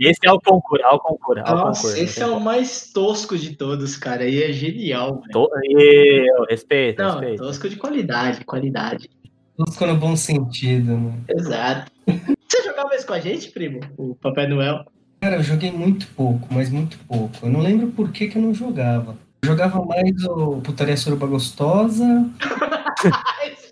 Esse 0.00 0.20
é 0.24 0.32
o 0.32 0.40
concurso, 0.40 0.82
é 0.82 0.88
o 0.88 0.98
concurso, 0.98 1.42
é 1.44 1.52
o 1.52 1.54
Nossa, 1.54 2.00
esse 2.00 2.22
é 2.22 2.26
o 2.26 2.40
mais 2.40 2.90
tosco 2.90 3.36
de 3.36 3.54
todos, 3.54 3.98
cara. 3.98 4.26
E 4.26 4.42
é 4.42 4.50
genial. 4.50 5.20
To... 5.30 5.46
Eu, 5.62 6.44
respeito, 6.48 7.02
Não, 7.02 7.18
respeito. 7.18 7.42
tosco 7.42 7.68
de 7.68 7.76
qualidade, 7.76 8.42
qualidade. 8.46 9.10
Tosco 9.58 9.86
no 9.86 9.96
bom 9.96 10.16
sentido, 10.16 10.96
né? 10.96 11.12
Exato. 11.28 11.92
Você 12.06 12.62
jogava 12.64 12.96
isso 12.96 13.06
com 13.06 13.12
a 13.12 13.20
gente, 13.20 13.50
primo? 13.50 13.80
O 13.98 14.14
Papai 14.14 14.46
Noel? 14.46 14.86
Cara, 15.20 15.36
eu 15.36 15.42
joguei 15.42 15.70
muito 15.70 16.06
pouco, 16.16 16.48
mas 16.50 16.70
muito 16.70 16.98
pouco. 17.00 17.34
Eu 17.42 17.50
não 17.50 17.60
lembro 17.60 17.88
por 17.88 18.10
que, 18.10 18.28
que 18.28 18.38
eu 18.38 18.42
não 18.42 18.54
jogava. 18.54 19.18
Eu 19.42 19.50
jogava 19.50 19.84
mais 19.84 20.24
o 20.24 20.62
Putaria 20.62 20.96
Suruba 20.96 21.26
Gostosa. 21.26 22.26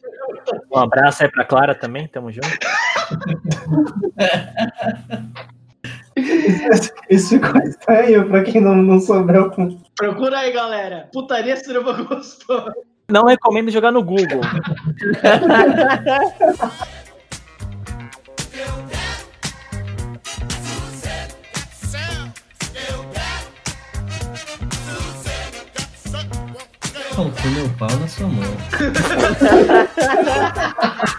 Um 0.73 0.79
abraço 0.79 1.23
aí 1.23 1.31
pra 1.31 1.45
Clara 1.45 1.75
também, 1.75 2.09
tamo 2.09 2.33
junto. 2.33 2.49
Isso, 6.19 6.93
isso 7.09 7.29
ficou 7.31 7.61
estranho 7.63 8.29
pra 8.29 8.43
quem 8.43 8.61
não, 8.61 8.77
não 8.77 9.01
souber. 9.01 9.51
Procura 9.97 10.39
aí, 10.39 10.53
galera. 10.53 11.09
Putaria 11.13 11.57
suruba 11.57 11.93
gostosa. 11.93 12.73
Não 13.11 13.25
recomendo 13.25 13.71
jogar 13.71 13.91
no 13.91 14.03
Google. 14.03 14.41
Faltou 27.15 27.51
meu 27.51 27.69
pau 27.79 27.89
na 27.99 28.07
sua 28.07 28.29
mão. 28.29 28.45